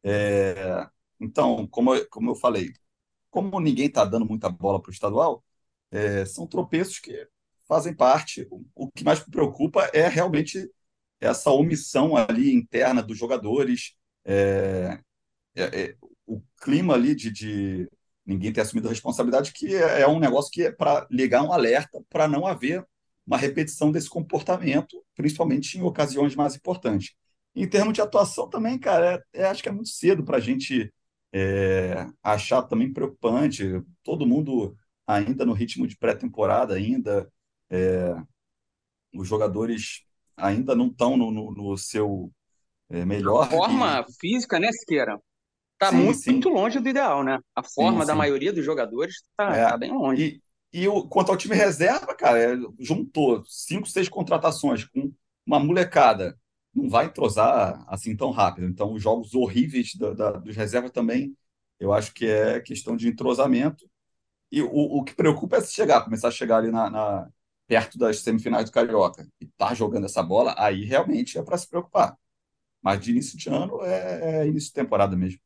É, 0.03 0.87
então, 1.19 1.67
como, 1.67 1.95
eu- 1.95 2.07
como 2.09 2.31
eu 2.31 2.35
falei, 2.35 2.73
como 3.31 3.59
ninguém 3.59 3.87
está 3.87 4.05
dando 4.05 4.25
muita 4.25 4.49
bola 4.49 4.81
para 4.81 4.89
o 4.89 4.93
estadual, 4.93 5.43
é, 5.91 6.25
são 6.25 6.47
tropeços 6.47 6.99
que 6.99 7.27
fazem 7.67 7.93
parte. 7.95 8.47
O, 8.51 8.65
o 8.75 8.91
que 8.91 9.03
mais 9.03 9.19
me 9.25 9.31
preocupa 9.31 9.89
é 9.93 10.07
realmente 10.07 10.69
essa 11.21 11.51
omissão 11.51 12.15
ali 12.17 12.53
interna 12.53 13.01
dos 13.03 13.17
jogadores, 13.17 13.95
é, 14.25 14.99
é, 15.55 15.83
é, 15.91 15.95
o 16.25 16.41
clima 16.61 16.93
ali 16.95 17.15
de, 17.15 17.31
de 17.31 17.89
ninguém 18.25 18.51
ter 18.53 18.61
assumido 18.61 18.87
a 18.87 18.91
responsabilidade, 18.91 19.51
que 19.53 19.75
é, 19.75 20.01
é 20.01 20.07
um 20.07 20.19
negócio 20.19 20.51
que 20.51 20.63
é 20.63 20.71
para 20.71 21.07
ligar 21.11 21.43
um 21.43 21.51
alerta 21.53 22.01
para 22.09 22.27
não 22.27 22.45
haver 22.47 22.85
uma 23.25 23.37
repetição 23.37 23.91
desse 23.91 24.09
comportamento, 24.09 25.03
principalmente 25.15 25.77
em 25.77 25.81
ocasiões 25.83 26.35
mais 26.35 26.55
importantes. 26.55 27.13
Em 27.55 27.67
termos 27.67 27.93
de 27.93 28.01
atuação 28.01 28.49
também, 28.49 28.77
cara, 28.79 29.23
é, 29.33 29.41
é- 29.41 29.45
acho 29.45 29.61
que 29.63 29.69
é 29.69 29.71
muito 29.71 29.89
cedo 29.89 30.23
para 30.23 30.37
a 30.37 30.39
gente 30.39 30.91
é, 31.35 32.07
achar 32.21 32.61
também 32.63 32.91
preocupante. 32.93 33.63
Todo 34.03 34.25
mundo 34.27 34.75
ainda 35.07 35.45
no 35.45 35.53
ritmo 35.53 35.87
de 35.87 35.97
pré-temporada, 35.97 36.75
ainda 36.75 37.27
é, 37.69 38.15
os 39.13 39.27
jogadores 39.27 40.03
ainda 40.37 40.75
não 40.75 40.87
estão 40.87 41.17
no, 41.17 41.31
no- 41.31 41.51
no 41.53 41.77
seu 41.77 42.31
é, 42.89 43.05
melhor. 43.05 43.49
forma 43.49 44.05
física, 44.19 44.59
né, 44.59 44.71
Siqueira? 44.71 45.19
Tá 45.79 45.91
Sim, 45.91 45.93
muito, 45.93 46.21
sim. 46.23 46.31
muito 46.31 46.49
longe 46.49 46.79
do 46.79 46.89
ideal, 46.89 47.23
né? 47.23 47.39
A 47.55 47.63
forma 47.63 48.05
da 48.05 48.15
sim. 48.15 48.15
maioria 48.15 48.53
dos 48.53 48.65
jogadores 48.65 49.15
tá, 49.37 49.59
É. 49.59 49.67
tá 49.67 49.77
bem 49.77 49.91
longe. 49.93 50.23
E, 50.23 50.41
e 50.73 50.87
o, 50.87 51.07
quanto 51.07 51.31
ao 51.31 51.37
time 51.37 51.55
reserva, 51.55 52.15
cara, 52.15 52.39
é, 52.55 52.57
juntou 52.79 53.43
cinco, 53.47 53.87
seis 53.87 54.09
contratações 54.09 54.85
com 54.85 55.13
uma 55.45 55.59
molecada. 55.59 56.39
Não 56.75 56.89
vai 56.89 57.05
entrosar 57.05 57.83
assim 57.87 58.15
tão 58.17 58.31
rápido. 58.31 58.67
Então, 58.67 58.93
os 58.93 59.01
jogos 59.03 59.35
horríveis 59.35 59.95
da, 59.95 60.13
da- 60.13 60.31
dos 60.33 60.55
reservas 60.55 60.91
também, 60.91 61.37
eu 61.79 61.93
acho 61.93 62.13
que 62.13 62.25
é 62.25 62.59
questão 62.61 62.95
de 62.97 63.07
entrosamento. 63.07 63.89
E 64.51 64.61
o, 64.61 64.69
o 64.71 65.03
que 65.03 65.15
preocupa 65.15 65.57
é 65.57 65.61
se 65.61 65.73
chegar, 65.73 66.03
começar 66.03 66.27
a 66.29 66.31
chegar 66.31 66.57
ali 66.57 66.71
na, 66.71 66.89
na- 66.89 67.29
perto 67.67 67.97
das 67.97 68.19
semifinais 68.19 68.65
do 68.65 68.71
Carioca 68.73 69.27
e 69.41 69.47
tá 69.57 69.73
jogando 69.73 70.05
essa 70.05 70.21
bola, 70.23 70.55
aí 70.57 70.83
realmente 70.85 71.37
é 71.37 71.43
para 71.43 71.57
se 71.57 71.67
preocupar. 71.69 72.17
Mas 72.81 73.01
de 73.01 73.11
início 73.11 73.37
de 73.37 73.49
ano 73.49 73.81
é, 73.83 74.43
é 74.43 74.47
início 74.47 74.69
de 74.69 74.75
temporada 74.75 75.15
mesmo. 75.17 75.39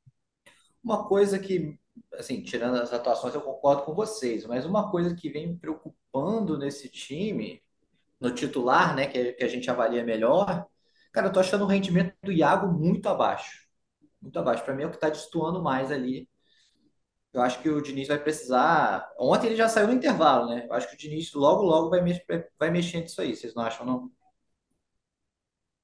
Uma 0.83 1.07
coisa 1.07 1.37
que, 1.39 1.77
assim, 2.13 2.41
tirando 2.41 2.75
as 2.75 2.93
atuações, 2.93 3.33
eu 3.33 3.41
concordo 3.41 3.83
com 3.83 3.93
vocês, 3.93 4.45
mas 4.45 4.65
uma 4.65 4.89
coisa 4.91 5.15
que 5.15 5.29
vem 5.29 5.47
me 5.47 5.57
preocupando 5.57 6.57
nesse 6.57 6.89
time, 6.89 7.63
no 8.19 8.31
titular, 8.31 8.95
né, 8.95 9.07
que, 9.07 9.33
que 9.33 9.43
a 9.43 9.47
gente 9.47 9.69
avalia 9.69 10.03
melhor, 10.03 10.65
cara, 11.11 11.27
eu 11.27 11.33
tô 11.33 11.39
achando 11.39 11.63
o 11.63 11.67
rendimento 11.67 12.15
do 12.23 12.31
Iago 12.31 12.67
muito 12.67 13.07
abaixo. 13.09 13.67
Muito 14.21 14.37
abaixo. 14.39 14.63
Para 14.63 14.73
mim 14.73 14.83
é 14.83 14.87
o 14.87 14.91
que 14.91 14.99
tá 14.99 15.09
destoando 15.09 15.61
mais 15.61 15.91
ali. 15.91 16.27
Eu 17.33 17.41
acho 17.41 17.61
que 17.61 17.69
o 17.69 17.81
Diniz 17.81 18.07
vai 18.07 18.17
precisar. 18.17 19.07
Ontem 19.19 19.47
ele 19.47 19.55
já 19.55 19.69
saiu 19.69 19.87
no 19.87 19.93
intervalo, 19.93 20.47
né? 20.49 20.65
Eu 20.67 20.73
acho 20.73 20.89
que 20.89 20.95
o 20.95 20.97
Diniz 20.97 21.33
logo, 21.33 21.61
logo 21.63 21.89
vai, 21.89 22.01
mex... 22.01 22.19
vai 22.57 22.71
mexer 22.71 23.01
nisso 23.01 23.21
aí. 23.21 23.35
Vocês 23.35 23.53
não 23.53 23.63
acham, 23.63 23.85
não? 23.85 24.11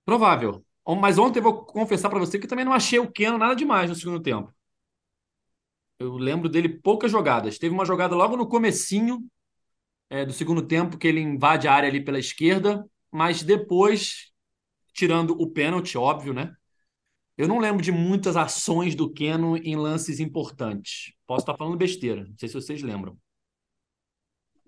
Provável. 0.05 0.65
Mas 0.99 1.17
ontem 1.17 1.39
eu 1.39 1.43
vou 1.43 1.63
confessar 1.63 2.09
para 2.09 2.19
você 2.19 2.39
que 2.39 2.47
também 2.47 2.65
não 2.65 2.73
achei 2.73 2.99
o 2.99 3.09
Keno 3.09 3.37
nada 3.37 3.55
demais 3.55 3.89
no 3.89 3.95
segundo 3.95 4.21
tempo. 4.21 4.53
Eu 6.03 6.17
lembro 6.17 6.49
dele 6.49 6.67
poucas 6.67 7.09
jogadas. 7.09 7.57
Teve 7.57 7.73
uma 7.73 7.85
jogada 7.85 8.15
logo 8.15 8.35
no 8.35 8.47
comecinho 8.47 9.25
é, 10.09 10.25
do 10.25 10.33
segundo 10.33 10.61
tempo 10.61 10.97
que 10.97 11.07
ele 11.07 11.21
invade 11.21 11.67
a 11.67 11.73
área 11.73 11.87
ali 11.87 12.03
pela 12.03 12.19
esquerda, 12.19 12.85
mas 13.09 13.41
depois, 13.41 14.31
tirando 14.93 15.31
o 15.31 15.49
pênalti, 15.49 15.97
óbvio, 15.97 16.33
né? 16.33 16.53
Eu 17.37 17.47
não 17.47 17.57
lembro 17.57 17.81
de 17.81 17.91
muitas 17.91 18.35
ações 18.35 18.95
do 18.95 19.11
Keno 19.11 19.57
em 19.57 19.75
lances 19.75 20.19
importantes. 20.19 21.13
Posso 21.25 21.43
estar 21.43 21.57
falando 21.57 21.77
besteira, 21.77 22.25
não 22.25 22.37
sei 22.37 22.49
se 22.49 22.53
vocês 22.53 22.83
lembram. 22.83 23.17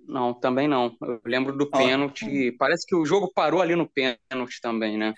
Não, 0.07 0.33
também 0.33 0.67
não. 0.67 0.95
Eu 1.01 1.21
lembro 1.25 1.57
do 1.57 1.69
pênalti. 1.69 2.51
Parece 2.53 2.85
que 2.87 2.95
o 2.95 3.05
jogo 3.05 3.31
parou 3.33 3.61
ali 3.61 3.75
no 3.75 3.89
pênalti 3.89 4.61
também, 4.61 4.97
né? 4.97 5.13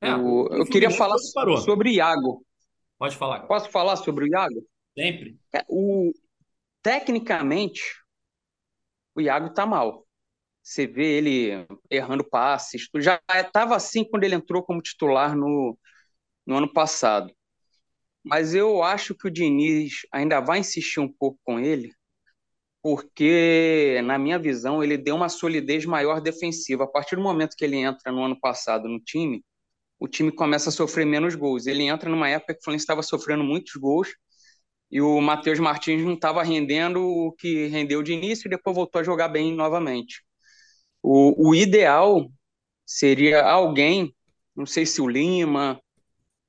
É, 0.00 0.14
o, 0.14 0.46
eu 0.46 0.64
queria 0.64 0.90
falar 0.90 1.18
sobre 1.18 1.90
o 1.90 1.92
Iago. 1.92 2.44
Pode 3.00 3.16
falar. 3.16 3.46
Posso 3.46 3.70
falar 3.70 3.96
sobre 3.96 4.26
o 4.26 4.28
Iago? 4.28 4.62
Sempre. 4.94 5.38
É, 5.54 5.64
o, 5.70 6.12
tecnicamente, 6.82 7.80
o 9.14 9.22
Iago 9.22 9.54
tá 9.54 9.64
mal. 9.64 10.06
Você 10.62 10.86
vê 10.86 11.16
ele 11.16 11.66
errando 11.88 12.22
passes. 12.22 12.90
Já 12.96 13.18
estava 13.30 13.74
assim 13.74 14.04
quando 14.04 14.24
ele 14.24 14.34
entrou 14.34 14.62
como 14.62 14.82
titular 14.82 15.34
no, 15.34 15.78
no 16.46 16.56
ano 16.56 16.70
passado. 16.70 17.34
Mas 18.22 18.54
eu 18.54 18.82
acho 18.82 19.14
que 19.14 19.28
o 19.28 19.30
Diniz 19.30 20.02
ainda 20.12 20.38
vai 20.38 20.58
insistir 20.58 21.00
um 21.00 21.10
pouco 21.10 21.40
com 21.42 21.58
ele, 21.58 21.90
porque, 22.82 23.98
na 24.04 24.18
minha 24.18 24.38
visão, 24.38 24.84
ele 24.84 24.98
deu 24.98 25.16
uma 25.16 25.30
solidez 25.30 25.86
maior 25.86 26.20
defensiva. 26.20 26.84
A 26.84 26.86
partir 26.86 27.16
do 27.16 27.22
momento 27.22 27.56
que 27.56 27.64
ele 27.64 27.78
entra 27.78 28.12
no 28.12 28.22
ano 28.22 28.38
passado 28.38 28.86
no 28.90 29.00
time, 29.00 29.42
o 30.00 30.08
time 30.08 30.32
começa 30.32 30.70
a 30.70 30.72
sofrer 30.72 31.04
menos 31.04 31.34
gols. 31.34 31.66
Ele 31.66 31.84
entra 31.84 32.08
numa 32.08 32.28
época 32.28 32.54
que 32.54 32.60
o 32.60 32.64
Fluminense 32.64 32.84
estava 32.84 33.02
sofrendo 33.02 33.44
muitos 33.44 33.74
gols 33.76 34.08
e 34.90 35.00
o 35.00 35.20
Matheus 35.20 35.60
Martins 35.60 36.02
não 36.02 36.14
estava 36.14 36.42
rendendo 36.42 37.00
o 37.00 37.32
que 37.32 37.66
rendeu 37.66 38.02
de 38.02 38.12
início 38.12 38.48
e 38.48 38.50
depois 38.50 38.74
voltou 38.74 39.00
a 39.00 39.04
jogar 39.04 39.28
bem 39.28 39.54
novamente. 39.54 40.24
O, 41.02 41.50
o 41.50 41.54
ideal 41.54 42.30
seria 42.84 43.42
alguém, 43.44 44.14
não 44.56 44.66
sei 44.66 44.86
se 44.86 45.00
o 45.00 45.08
Lima, 45.08 45.80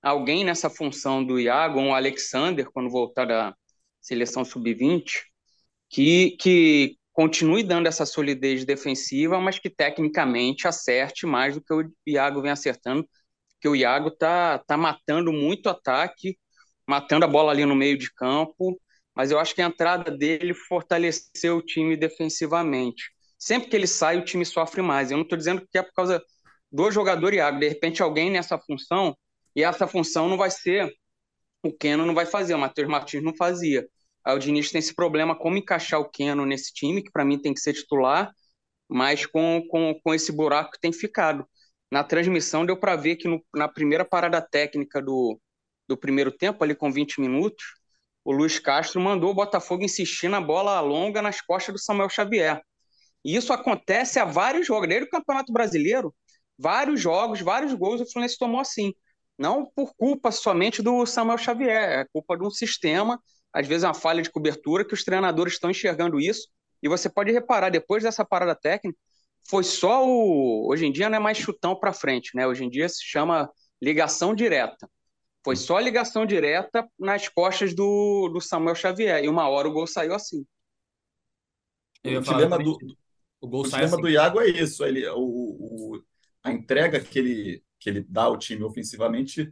alguém 0.02 0.44
nessa 0.44 0.70
função 0.70 1.24
do 1.24 1.40
Iago, 1.40 1.80
ou 1.80 1.88
o 1.88 1.94
Alexander, 1.94 2.70
quando 2.72 2.90
voltar 2.90 3.26
da 3.26 3.56
seleção 4.02 4.44
sub-20, 4.44 5.24
que, 5.90 6.32
que 6.40 6.98
continue 7.14 7.64
dando 7.64 7.88
essa 7.88 8.06
solidez 8.06 8.66
defensiva, 8.66 9.40
mas 9.40 9.60
que 9.60 9.70
tecnicamente 9.70 10.68
acerte 10.68 11.26
mais 11.26 11.56
do 11.56 11.62
que 11.62 11.74
o 11.74 11.92
Iago 12.08 12.42
vem 12.42 12.52
acertando, 12.52 13.08
porque 13.62 13.70
o 13.70 13.76
Iago 13.76 14.10
tá, 14.10 14.58
tá 14.58 14.76
matando 14.76 15.32
muito 15.32 15.70
ataque, 15.70 16.36
matando 16.88 17.26
a 17.26 17.28
bola 17.28 17.52
ali 17.52 17.64
no 17.64 17.76
meio 17.76 17.96
de 17.96 18.12
campo, 18.12 18.82
mas 19.16 19.30
eu 19.30 19.38
acho 19.38 19.54
que 19.54 19.62
a 19.62 19.68
entrada 19.68 20.10
dele 20.10 20.56
fortaleceu 20.56 21.58
o 21.58 21.62
time 21.62 21.96
defensivamente. 21.96 23.12
Sempre 23.38 23.70
que 23.70 23.76
ele 23.76 23.86
sai, 23.86 24.18
o 24.18 24.26
time 24.26 24.44
sofre 24.44 24.82
mais. 24.82 25.12
Eu 25.12 25.18
não 25.18 25.24
estou 25.24 25.38
dizendo 25.38 25.62
que 25.72 25.78
é 25.78 25.84
por 25.84 25.94
causa 25.94 26.24
do 26.72 26.90
jogador 26.90 27.36
Iago, 27.36 27.60
de 27.60 27.68
repente 27.68 28.02
alguém 28.02 28.32
nessa 28.32 28.58
função 28.58 29.16
e 29.56 29.64
essa 29.64 29.86
função 29.86 30.28
não 30.28 30.38
vai 30.38 30.50
ser 30.50 30.92
o 31.64 31.72
Keno 31.72 32.04
não 32.04 32.16
vai 32.16 32.26
fazer, 32.26 32.56
o 32.56 32.60
Matheus 32.60 32.90
Martins 32.90 33.22
não 33.22 33.36
fazia. 33.36 33.88
Aí 34.26 34.36
o 34.36 34.40
Diniz 34.40 34.72
tem 34.72 34.80
esse 34.80 34.96
problema 34.96 35.38
como 35.38 35.58
encaixar 35.58 36.00
o 36.00 36.10
Keno 36.10 36.48
nesse 36.48 36.74
time, 36.74 37.04
que 37.04 37.12
para 37.12 37.24
mim 37.24 37.40
tem 37.40 37.54
que 37.54 37.60
ser 37.60 37.74
titular, 37.74 38.32
mas 38.90 39.28
com, 39.28 39.62
com, 39.70 39.94
com 40.04 40.14
esse 40.16 40.32
buraco 40.32 40.72
que 40.72 40.80
tem 40.80 40.92
ficado. 40.92 41.46
Na 41.92 42.04
transmissão 42.04 42.66
deu 42.66 42.78
para 42.78 42.96
ver 42.96 43.18
que 43.18 43.28
no, 43.28 43.44
na 43.54 43.68
primeira 43.68 44.06
parada 44.06 44.42
técnica 44.42 45.02
do, 45.02 45.40
do 45.88 45.98
primeiro 45.98 46.32
tempo, 46.32 46.64
ali 46.64 46.74
com 46.74 46.92
20 46.92 47.20
minutos, 47.20 47.64
o 48.24 48.32
Luiz 48.32 48.60
Castro 48.60 49.02
mandou 49.02 49.32
o 49.32 49.34
Botafogo 49.36 49.84
insistir 49.84 50.30
na 50.30 50.40
bola 50.40 50.80
longa 50.80 51.22
nas 51.22 51.42
costas 51.42 51.74
do 51.74 51.80
Samuel 51.80 52.10
Xavier. 52.10 52.62
E 53.26 53.36
isso 53.36 53.54
acontece 53.54 54.20
a 54.20 54.26
vários 54.26 54.66
jogos, 54.66 54.88
desde 54.88 55.08
o 55.08 55.10
Campeonato 55.10 55.52
Brasileiro, 55.52 56.16
vários 56.58 57.00
jogos, 57.00 57.42
vários 57.42 57.74
gols 57.74 58.02
o 58.02 58.12
Fluminense 58.12 58.38
tomou 58.38 58.60
assim 58.60 58.94
não 59.42 59.66
por 59.66 59.96
culpa 59.96 60.32
somente 60.32 60.84
do 60.84 61.04
Samuel 61.06 61.38
Xavier, 61.40 62.02
é 62.02 62.06
culpa 62.14 62.38
de 62.38 62.46
um 62.46 62.52
sistema, 62.52 63.20
às 63.52 63.68
vezes 63.68 63.84
uma 63.84 63.94
falha 63.94 64.22
de 64.22 64.30
cobertura, 64.30 64.86
que 64.86 64.94
os 64.94 65.04
treinadores 65.04 65.54
estão 65.54 65.72
enxergando 65.72 66.20
isso. 66.20 66.48
E 66.82 66.88
você 66.88 67.10
pode 67.10 67.32
reparar, 67.32 67.72
depois 67.72 68.04
dessa 68.04 68.24
parada 68.24 68.56
técnica, 68.56 68.98
foi 69.50 69.64
só 69.64 70.06
o. 70.08 70.70
Hoje 70.70 70.86
em 70.86 70.92
dia 70.92 71.10
não 71.10 71.18
é 71.18 71.20
mais 71.20 71.38
chutão 71.38 71.76
para 71.76 71.94
frente, 71.94 72.36
né? 72.36 72.48
Hoje 72.48 72.64
em 72.64 72.70
dia 72.70 72.88
se 72.88 73.04
chama 73.04 73.50
ligação 73.82 74.34
direta. 74.36 74.90
Foi 75.44 75.56
só 75.56 75.80
ligação 75.80 76.26
direta 76.26 76.88
nas 77.00 77.28
costas 77.28 77.74
do, 77.74 78.30
do 78.30 78.40
Samuel 78.40 78.76
Xavier. 78.76 79.24
E 79.24 79.28
uma 79.28 79.50
hora 79.50 79.68
o 79.68 79.74
gol 79.74 79.88
saiu 79.88 80.14
assim. 80.14 80.46
O 82.06 82.20
dilema, 82.20 82.58
do, 82.58 82.78
o, 83.42 83.48
gol 83.48 83.62
o 83.62 83.64
dilema 83.64 83.86
assim. 83.86 84.02
do 84.02 84.10
Iago 84.10 84.40
é 84.40 84.48
isso. 84.50 84.86
Ele, 84.86 85.08
o, 85.10 85.20
o, 85.20 86.04
a 86.44 86.52
entrega 86.52 87.00
que 87.00 87.18
ele, 87.18 87.64
que 87.80 87.90
ele 87.90 88.06
dá 88.08 88.24
ao 88.24 88.38
time 88.38 88.64
ofensivamente 88.64 89.52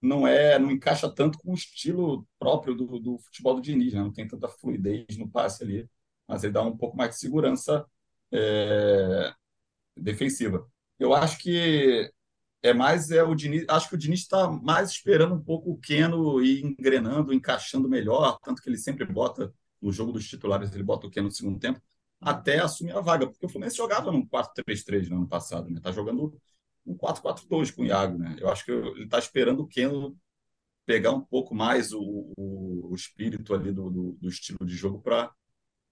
não 0.00 0.26
é 0.26 0.58
não 0.58 0.70
encaixa 0.70 1.10
tanto 1.10 1.38
com 1.38 1.50
o 1.52 1.54
estilo 1.54 2.28
próprio 2.38 2.74
do, 2.74 2.98
do 3.00 3.18
futebol 3.18 3.54
do 3.54 3.62
Diniz, 3.62 3.94
né? 3.94 4.00
não 4.00 4.12
tem 4.12 4.28
tanta 4.28 4.48
fluidez 4.48 5.16
no 5.16 5.28
passe 5.28 5.64
ali, 5.64 5.88
mas 6.28 6.44
ele 6.44 6.52
dá 6.52 6.62
um 6.62 6.76
pouco 6.76 6.96
mais 6.96 7.10
de 7.10 7.18
segurança 7.18 7.86
é, 8.32 9.32
defensiva. 9.96 10.66
Eu 10.98 11.14
acho 11.14 11.38
que 11.38 12.10
é 12.62 12.72
mais 12.72 13.10
é 13.10 13.22
o 13.22 13.34
Diniz, 13.34 13.64
acho 13.68 13.88
que 13.88 13.94
o 13.94 13.98
Diniz 13.98 14.20
está 14.20 14.48
mais 14.48 14.90
esperando 14.90 15.34
um 15.34 15.42
pouco 15.42 15.70
o 15.70 15.78
Keno 15.78 16.42
ir 16.42 16.64
engrenando, 16.64 17.32
encaixando 17.32 17.88
melhor, 17.88 18.38
tanto 18.42 18.62
que 18.62 18.68
ele 18.70 18.78
sempre 18.78 19.04
bota 19.04 19.52
no 19.80 19.92
jogo 19.92 20.12
dos 20.12 20.26
titulares, 20.26 20.72
ele 20.74 20.82
bota 20.82 21.06
o 21.06 21.10
Keno 21.10 21.26
no 21.26 21.32
segundo 21.32 21.58
tempo, 21.58 21.80
até 22.20 22.60
assumir 22.60 22.92
a 22.92 23.00
vaga, 23.00 23.26
porque 23.26 23.44
o 23.44 23.48
Fluminense 23.48 23.76
jogava 23.76 24.10
no 24.10 24.26
4-3-3 24.26 25.08
no 25.10 25.16
ano 25.18 25.28
passado, 25.28 25.70
né? 25.70 25.78
Tá 25.80 25.92
jogando 25.92 26.40
um 26.86 26.96
4-4-2 26.96 27.74
com 27.74 27.82
o 27.82 27.86
Iago, 27.86 28.18
né? 28.18 28.36
Eu 28.38 28.48
acho 28.48 28.64
que 28.64 28.70
ele 28.72 29.04
está 29.04 29.18
esperando 29.18 29.60
o 29.60 29.66
Keno 29.68 30.16
pegar 30.86 31.12
um 31.12 31.20
pouco 31.20 31.54
mais 31.54 31.92
o, 31.92 32.32
o, 32.36 32.90
o 32.90 32.94
espírito 32.94 33.54
ali 33.54 33.72
do, 33.72 33.90
do, 33.90 34.12
do, 34.12 34.28
estilo 34.28 34.64
de 34.64 34.74
jogo 34.74 35.00
para 35.00 35.32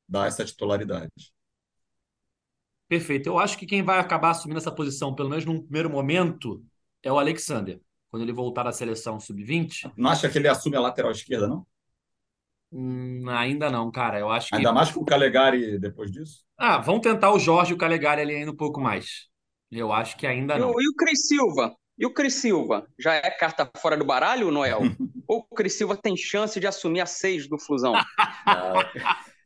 dar 0.08 0.28
essa 0.28 0.44
titularidade. 0.44 1.10
Perfeito. 2.92 3.26
Eu 3.26 3.38
acho 3.38 3.56
que 3.56 3.64
quem 3.64 3.82
vai 3.82 3.98
acabar 3.98 4.32
assumindo 4.32 4.58
essa 4.58 4.70
posição, 4.70 5.14
pelo 5.14 5.30
menos 5.30 5.46
num 5.46 5.62
primeiro 5.62 5.88
momento, 5.88 6.62
é 7.02 7.10
o 7.10 7.18
Alexander. 7.18 7.80
Quando 8.10 8.22
ele 8.22 8.34
voltar 8.34 8.66
à 8.66 8.72
seleção 8.72 9.18
sub-20. 9.18 9.90
Não 9.96 10.10
acha 10.10 10.28
que 10.28 10.36
ele 10.36 10.46
assume 10.46 10.76
a 10.76 10.80
lateral 10.80 11.10
esquerda, 11.10 11.48
não? 11.48 11.66
Hum, 12.70 13.24
ainda 13.30 13.70
não, 13.70 13.90
cara. 13.90 14.18
Eu 14.18 14.28
acho 14.28 14.54
Ainda 14.54 14.74
mais 14.74 14.90
com 14.90 15.00
o 15.00 15.06
Calegari 15.06 15.78
depois 15.78 16.12
disso? 16.12 16.44
Ah, 16.58 16.76
vamos 16.76 17.00
tentar 17.00 17.32
o 17.32 17.38
Jorge 17.38 17.72
e 17.72 17.74
o 17.74 17.78
Calegari 17.78 18.20
ali 18.20 18.34
ainda 18.34 18.50
um 18.50 18.56
pouco 18.56 18.78
mais. 18.78 19.26
Eu 19.70 19.90
acho 19.90 20.14
que 20.18 20.26
ainda 20.26 20.58
não. 20.58 20.68
E 20.78 20.86
o 20.86 20.94
Cris 20.94 21.28
Silva? 21.28 21.74
E 21.98 22.04
o 22.04 22.12
Cris 22.12 22.34
Silva? 22.34 22.86
Já 22.98 23.14
é 23.14 23.30
carta 23.30 23.70
fora 23.78 23.96
do 23.96 24.04
baralho, 24.04 24.50
Noel? 24.50 24.80
Ou 25.26 25.38
o 25.38 25.54
Cris 25.54 25.78
Silva 25.78 25.96
tem 25.96 26.14
chance 26.14 26.60
de 26.60 26.66
assumir 26.66 27.00
a 27.00 27.06
seis 27.06 27.48
do 27.48 27.58
Flusão? 27.58 27.94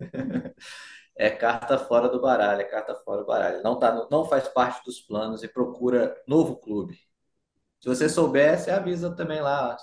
é 1.17 1.31
carta 1.31 1.79
fora 1.79 2.09
do 2.09 2.21
baralho, 2.21 2.61
é 2.61 2.65
carta 2.65 2.95
fora 2.95 3.23
do 3.23 3.27
baralho. 3.27 3.63
Não, 3.63 3.79
tá, 3.79 4.07
não 4.11 4.25
faz 4.25 4.47
parte 4.49 4.85
dos 4.85 5.01
planos 5.01 5.43
e 5.43 5.49
procura 5.49 6.15
novo 6.27 6.57
clube. 6.57 7.01
Se 7.81 7.89
você 7.89 8.09
soubesse, 8.09 8.71
avisa 8.71 9.15
também 9.15 9.41
lá, 9.41 9.77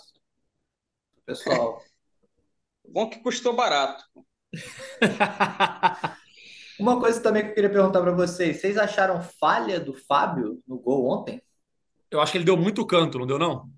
pessoal. 1.26 1.82
Bom 2.88 3.10
que 3.10 3.20
custou 3.20 3.56
barato. 3.56 4.04
Uma 6.80 7.00
coisa 7.00 7.22
também 7.22 7.44
que 7.44 7.50
eu 7.50 7.56
queria 7.56 7.72
perguntar 7.72 8.02
para 8.02 8.12
vocês: 8.12 8.60
vocês 8.60 8.78
acharam 8.78 9.22
falha 9.22 9.80
do 9.80 9.94
Fábio 9.94 10.62
no 10.68 10.78
gol 10.80 11.08
ontem? 11.08 11.42
Eu 12.12 12.22
acho 12.22 12.32
que 12.32 12.38
ele 12.38 12.46
deu 12.46 12.58
muito 12.58 12.86
canto, 12.86 13.18
não 13.18 13.26
deu, 13.26 13.40
não? 13.40 13.70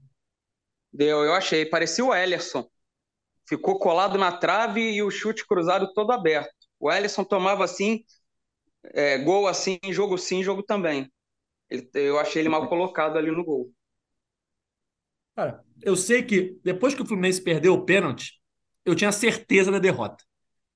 Deu, 0.91 1.23
eu 1.23 1.33
achei. 1.33 1.65
Parecia 1.65 2.03
o 2.03 2.13
Ellerson. 2.13 2.67
Ficou 3.47 3.77
colado 3.77 4.17
na 4.17 4.35
trave 4.35 4.81
e 4.91 5.03
o 5.03 5.11
chute 5.11 5.45
cruzado 5.45 5.93
todo 5.93 6.11
aberto. 6.11 6.64
O 6.85 6.91
Ellerson 6.91 7.23
tomava 7.23 7.63
assim, 7.65 8.05
é, 8.93 9.17
gol 9.19 9.47
assim, 9.47 9.79
jogo 9.91 10.17
sim, 10.17 10.43
jogo 10.43 10.63
também. 10.63 11.11
Ele, 11.69 11.89
eu 11.95 12.19
achei 12.19 12.41
ele 12.41 12.49
mal 12.49 12.67
colocado 12.69 13.17
ali 13.17 13.31
no 13.31 13.43
gol. 13.45 13.73
Cara, 15.35 15.63
eu 15.81 15.95
sei 15.95 16.23
que 16.23 16.59
depois 16.63 16.93
que 16.93 17.01
o 17.01 17.05
Fluminense 17.05 17.41
perdeu 17.41 17.73
o 17.73 17.85
pênalti, 17.85 18.33
eu 18.85 18.95
tinha 18.95 19.11
certeza 19.11 19.71
da 19.71 19.79
derrota. 19.79 20.23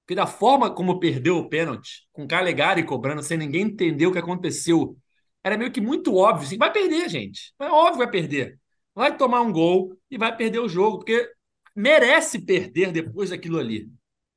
Porque 0.05 0.16
da 0.16 0.28
forma 0.28 0.74
como 0.74 0.99
perdeu 0.99 1.38
o 1.38 1.49
pênalti, 1.49 2.07
com 2.14 2.28
Calegari 2.28 2.84
cobrando, 2.86 3.24
sem 3.24 3.38
ninguém 3.38 3.64
entender 3.64 4.07
o 4.07 4.14
que 4.14 4.20
aconteceu, 4.20 4.97
era 5.43 5.57
meio 5.57 5.72
que 5.72 5.82
muito 5.82 6.16
óbvio. 6.16 6.47
Assim, 6.47 6.57
vai 6.57 6.72
perder, 6.72 7.10
gente. 7.10 7.53
É 7.60 7.66
óbvio 7.68 7.93
que 7.93 7.97
vai 7.99 8.12
perder. 8.12 8.60
Vai 8.95 9.18
tomar 9.18 9.41
um 9.41 9.51
gol 9.51 9.97
e 10.10 10.18
vai 10.18 10.36
perder 10.36 10.60
o 10.60 10.70
jogo, 10.70 10.99
porque 10.99 11.32
merece 11.76 12.39
perder 12.41 12.91
depois 12.91 13.30
daquilo 13.32 13.60
ali, 13.60 13.89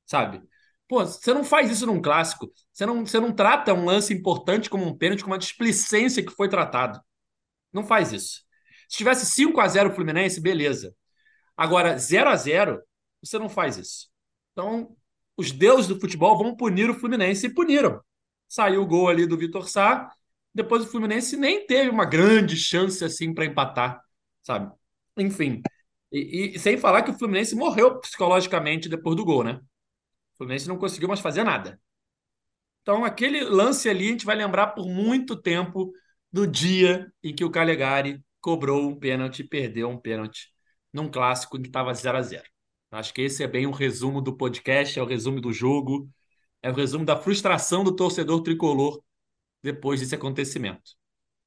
sabe? 0.07 0.43
Pô, 0.89 1.05
você 1.05 1.33
não 1.33 1.45
faz 1.45 1.70
isso 1.70 1.87
num 1.87 2.01
clássico. 2.03 2.53
Você 2.72 2.85
não, 2.85 3.07
você 3.07 3.18
não 3.18 3.33
trata 3.33 3.72
um 3.72 3.85
lance 3.85 4.12
importante 4.12 4.68
como 4.68 4.87
um 4.87 4.97
pênalti 4.97 5.22
com 5.22 5.30
uma 5.30 5.39
displicência 5.39 6.24
que 6.24 6.33
foi 6.33 6.49
tratado. 6.49 7.01
Não 7.72 7.85
faz 7.85 8.12
isso. 8.12 8.43
Se 8.89 8.99
tivesse 8.99 9.24
5 9.26 9.61
a 9.61 9.68
0 9.68 9.91
o 9.91 9.95
Fluminense, 9.95 10.41
beleza. 10.41 10.95
Agora, 11.57 11.97
0 11.99 12.28
a 12.28 12.37
0 12.37 12.83
você 13.22 13.39
não 13.39 13.49
faz 13.49 13.76
isso. 13.76 14.09
Então, 14.53 14.97
os 15.37 15.51
deuses 15.51 15.87
do 15.87 15.99
futebol 15.99 16.37
vão 16.37 16.57
punir 16.57 16.91
o 16.91 16.95
Fluminense 16.95 17.47
e 17.47 17.55
puniram. 17.55 18.01
Saiu 18.49 18.83
o 18.83 18.87
gol 18.87 19.09
ali 19.09 19.26
do 19.26 19.39
Vitor 19.39 19.68
Sá, 19.68 20.12
depois 20.55 20.83
o 20.83 20.87
Fluminense 20.87 21.37
nem 21.37 21.66
teve 21.66 21.89
uma 21.89 22.05
grande 22.05 22.57
chance 22.57 23.03
assim 23.05 23.33
para 23.33 23.47
empatar, 23.47 24.03
sabe? 24.43 24.70
Enfim. 25.16 25.62
E, 26.11 26.53
e, 26.55 26.59
sem 26.59 26.76
falar 26.76 27.03
que 27.03 27.11
o 27.11 27.18
Fluminense 27.18 27.55
morreu 27.55 27.99
psicologicamente 28.01 28.89
depois 28.89 29.16
do 29.16 29.24
gol, 29.24 29.43
né? 29.43 29.61
O 30.43 30.45
Fluminense 30.45 30.66
não 30.68 30.76
conseguiu 30.76 31.07
mais 31.07 31.20
fazer 31.20 31.45
nada. 31.45 31.80
Então, 32.82 33.05
aquele 33.05 33.45
lance 33.45 33.88
ali 33.88 34.09
a 34.09 34.11
gente 34.11 34.26
vai 34.26 34.34
lembrar 34.34 34.68
por 34.68 34.88
muito 34.88 35.40
tempo 35.40 35.93
do 36.32 36.49
dia 36.49 37.12
em 37.22 37.32
que 37.32 37.45
o 37.45 37.51
Calegari 37.51 38.20
cobrou 38.40 38.88
um 38.88 38.99
pênalti 38.99 39.40
e 39.40 39.49
perdeu 39.49 39.88
um 39.88 39.97
pênalti 39.97 40.49
num 40.93 41.09
clássico 41.09 41.57
em 41.57 41.62
que 41.62 41.68
estava 41.68 41.95
0 41.95 42.18
a 42.18 42.22
0 42.22 42.43
Acho 42.90 43.14
que 43.14 43.22
esse 43.22 43.43
é 43.43 43.47
bem 43.47 43.68
um 43.68 43.70
resumo 43.70 44.20
do 44.20 44.36
podcast, 44.36 44.99
é 44.99 45.03
o 45.03 45.07
resumo 45.07 45.40
do 45.40 45.53
jogo, 45.53 46.11
é 46.61 46.70
o 46.70 46.74
resumo 46.74 47.05
da 47.05 47.16
frustração 47.16 47.84
do 47.84 47.95
torcedor 47.95 48.43
tricolor 48.43 49.01
depois 49.62 50.01
desse 50.01 50.14
acontecimento. 50.14 50.97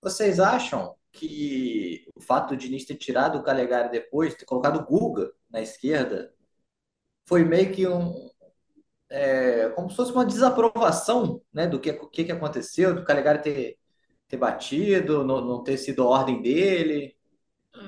Vocês 0.01 0.39
acham 0.39 0.95
que 1.11 2.07
o 2.15 2.21
fato 2.21 2.55
de 2.55 2.67
Diniz 2.67 2.85
ter 2.85 2.95
tirado 2.95 3.37
o 3.37 3.43
Calegari 3.43 3.91
depois, 3.91 4.35
ter 4.35 4.45
colocado 4.45 4.79
o 4.79 4.85
Guga 4.85 5.31
na 5.49 5.61
esquerda, 5.61 6.33
foi 7.27 7.43
meio 7.43 7.73
que 7.73 7.87
um. 7.87 8.29
É, 9.17 9.69
como 9.69 9.89
se 9.89 9.95
fosse 9.95 10.11
uma 10.11 10.25
desaprovação 10.25 11.41
né, 11.53 11.65
do 11.65 11.79
que, 11.79 11.93
que, 11.93 12.25
que 12.25 12.31
aconteceu, 12.33 12.93
do 12.93 13.05
Calegari 13.05 13.41
ter, 13.41 13.77
ter 14.27 14.35
batido, 14.35 15.23
não, 15.23 15.39
não 15.39 15.63
ter 15.63 15.77
sido 15.77 16.03
a 16.03 16.07
ordem 16.07 16.41
dele. 16.41 17.15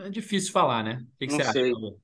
É 0.06 0.10
difícil 0.10 0.54
falar, 0.54 0.86
né? 0.86 1.04
O 1.04 1.18
que, 1.18 1.28
que 1.28 1.34
você 1.34 1.44
sei. 1.52 1.72
acha? 1.74 1.96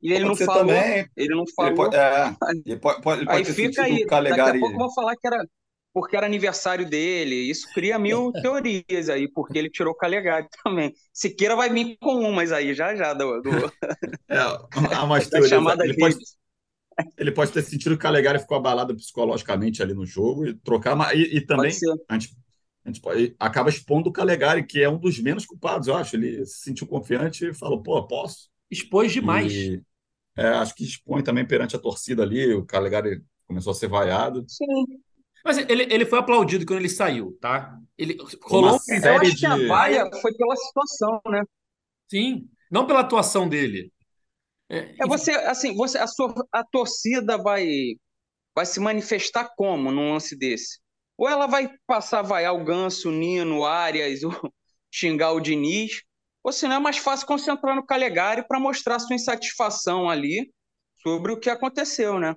E 0.00 0.12
ele 0.14 0.24
não 0.24 0.34
falou. 0.34 0.66
Também. 0.66 1.06
Ele 1.14 1.34
não 1.34 1.44
falou. 1.54 1.70
Ele 1.70 1.76
pode, 1.76 1.96
é, 1.96 2.36
ele 2.64 2.80
pode, 2.80 3.02
pode, 3.02 3.24
aí 3.28 3.44
fica 3.44 3.82
aí. 3.82 4.06
Daqui 4.06 4.40
a 4.40 4.58
pouco 4.58 4.78
vão 4.78 4.94
falar 4.94 5.16
que 5.16 5.26
era 5.26 5.46
porque 5.92 6.16
era 6.16 6.24
aniversário 6.24 6.88
dele. 6.88 7.34
Isso 7.34 7.68
cria 7.74 7.98
mil 7.98 8.32
teorias 8.40 9.10
aí, 9.10 9.28
porque 9.28 9.58
ele 9.58 9.68
tirou 9.68 9.92
o 9.92 9.96
Calegari 9.96 10.48
também. 10.64 10.94
Siqueira 11.12 11.54
vai 11.54 11.68
vir 11.68 11.98
com 12.00 12.20
umas 12.20 12.50
aí, 12.52 12.74
já 12.74 12.96
já. 12.96 13.12
Do, 13.12 13.42
do... 13.42 13.50
É, 14.30 14.38
há 14.94 15.04
umas 15.04 15.28
teorias. 15.28 15.52
Ele 15.80 15.96
pode, 15.98 16.16
ele 17.16 17.32
pode 17.32 17.52
ter 17.52 17.62
sentido 17.62 17.90
que 17.90 17.96
o 17.96 17.98
Calegari 17.98 18.38
ficou 18.38 18.56
abalado 18.56 18.94
psicologicamente 18.94 19.82
ali 19.82 19.94
no 19.94 20.06
jogo 20.06 20.46
e 20.46 20.54
trocar. 20.54 21.16
E, 21.16 21.36
e 21.36 21.40
também 21.40 21.72
a 22.08 22.18
gente, 22.18 22.36
a 22.84 22.88
gente 22.88 23.00
pode, 23.00 23.34
acaba 23.38 23.70
expondo 23.70 24.10
o 24.10 24.12
Calegari, 24.12 24.64
que 24.64 24.82
é 24.82 24.88
um 24.88 24.98
dos 24.98 25.18
menos 25.18 25.46
culpados, 25.46 25.88
eu 25.88 25.96
acho. 25.96 26.16
Ele 26.16 26.44
se 26.46 26.62
sentiu 26.62 26.86
confiante 26.86 27.46
e 27.46 27.54
falou: 27.54 27.82
pô, 27.82 28.06
posso. 28.06 28.50
Expôs 28.70 29.12
demais. 29.12 29.52
E, 29.52 29.82
é, 30.36 30.48
acho 30.48 30.74
que 30.74 30.84
expõe 30.84 31.22
também 31.22 31.46
perante 31.46 31.76
a 31.76 31.78
torcida 31.78 32.22
ali. 32.22 32.54
O 32.54 32.64
Calegari 32.64 33.22
começou 33.46 33.72
a 33.72 33.74
ser 33.74 33.88
vaiado. 33.88 34.44
Sim. 34.48 34.84
Mas 35.44 35.58
ele, 35.58 35.82
ele 35.92 36.06
foi 36.06 36.18
aplaudido 36.18 36.64
quando 36.64 36.78
ele 36.78 36.88
saiu, 36.88 37.36
tá? 37.40 37.76
Ele 37.98 38.16
rolou 38.44 38.70
uma 38.70 38.78
série 38.78 39.06
eu 39.08 39.20
acho 39.20 39.30
de... 39.32 39.38
que 39.38 39.46
a 39.46 39.66
vaia 39.66 40.08
foi 40.20 40.32
pela 40.34 40.54
situação, 40.56 41.20
né? 41.28 41.42
Sim, 42.08 42.48
não 42.70 42.86
pela 42.86 43.00
atuação 43.00 43.48
dele. 43.48 43.92
É, 44.72 44.94
é 45.00 45.06
você, 45.06 45.32
assim, 45.32 45.74
você, 45.74 45.98
a, 45.98 46.06
sua, 46.06 46.34
a 46.50 46.64
torcida 46.64 47.36
vai, 47.36 47.66
vai 48.54 48.64
se 48.64 48.80
manifestar 48.80 49.50
como 49.54 49.92
num 49.92 50.12
lance 50.12 50.36
desse? 50.36 50.80
Ou 51.18 51.28
ela 51.28 51.46
vai 51.46 51.70
passar 51.86 52.20
a 52.20 52.22
vaiar 52.22 52.54
o 52.54 52.64
Ganso, 52.64 53.10
o 53.10 53.12
Nino, 53.12 53.58
o 53.58 53.66
Arias, 53.66 54.22
o, 54.22 54.30
xingar 54.90 55.32
o 55.32 55.40
Diniz, 55.40 56.02
ou 56.42 56.52
se 56.52 56.66
não 56.66 56.76
é 56.76 56.78
mais 56.80 56.96
fácil 56.96 57.26
concentrar 57.26 57.76
no 57.76 57.84
Calegari 57.84 58.46
para 58.48 58.58
mostrar 58.58 58.98
sua 58.98 59.14
insatisfação 59.14 60.08
ali 60.08 60.50
sobre 61.02 61.32
o 61.32 61.38
que 61.38 61.50
aconteceu, 61.50 62.18
né? 62.18 62.34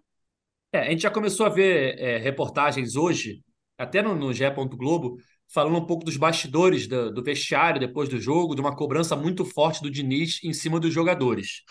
É, 0.74 0.80
a 0.80 0.90
gente 0.90 1.04
já 1.04 1.12
começou 1.12 1.46
a 1.46 1.50
ver 1.50 1.98
é, 1.98 2.18
reportagens 2.18 2.96
hoje, 2.96 3.42
até 3.78 4.02
no, 4.02 4.14
no 4.14 4.34
GE. 4.34 4.44
Globo, 4.76 5.18
falando 5.48 5.78
um 5.78 5.86
pouco 5.86 6.04
dos 6.04 6.18
bastidores 6.18 6.86
do, 6.86 7.14
do, 7.14 7.24
vestiário 7.24 7.80
depois 7.80 8.10
do 8.10 8.20
jogo, 8.20 8.56
de 8.56 8.62
uma 8.62 8.76
cobrança 8.76 9.16
muito 9.16 9.46
forte 9.46 9.82
do 9.82 9.90
Diniz 9.90 10.44
em 10.44 10.54
cima 10.54 10.80
dos 10.80 10.94
jogadores. 10.94 11.64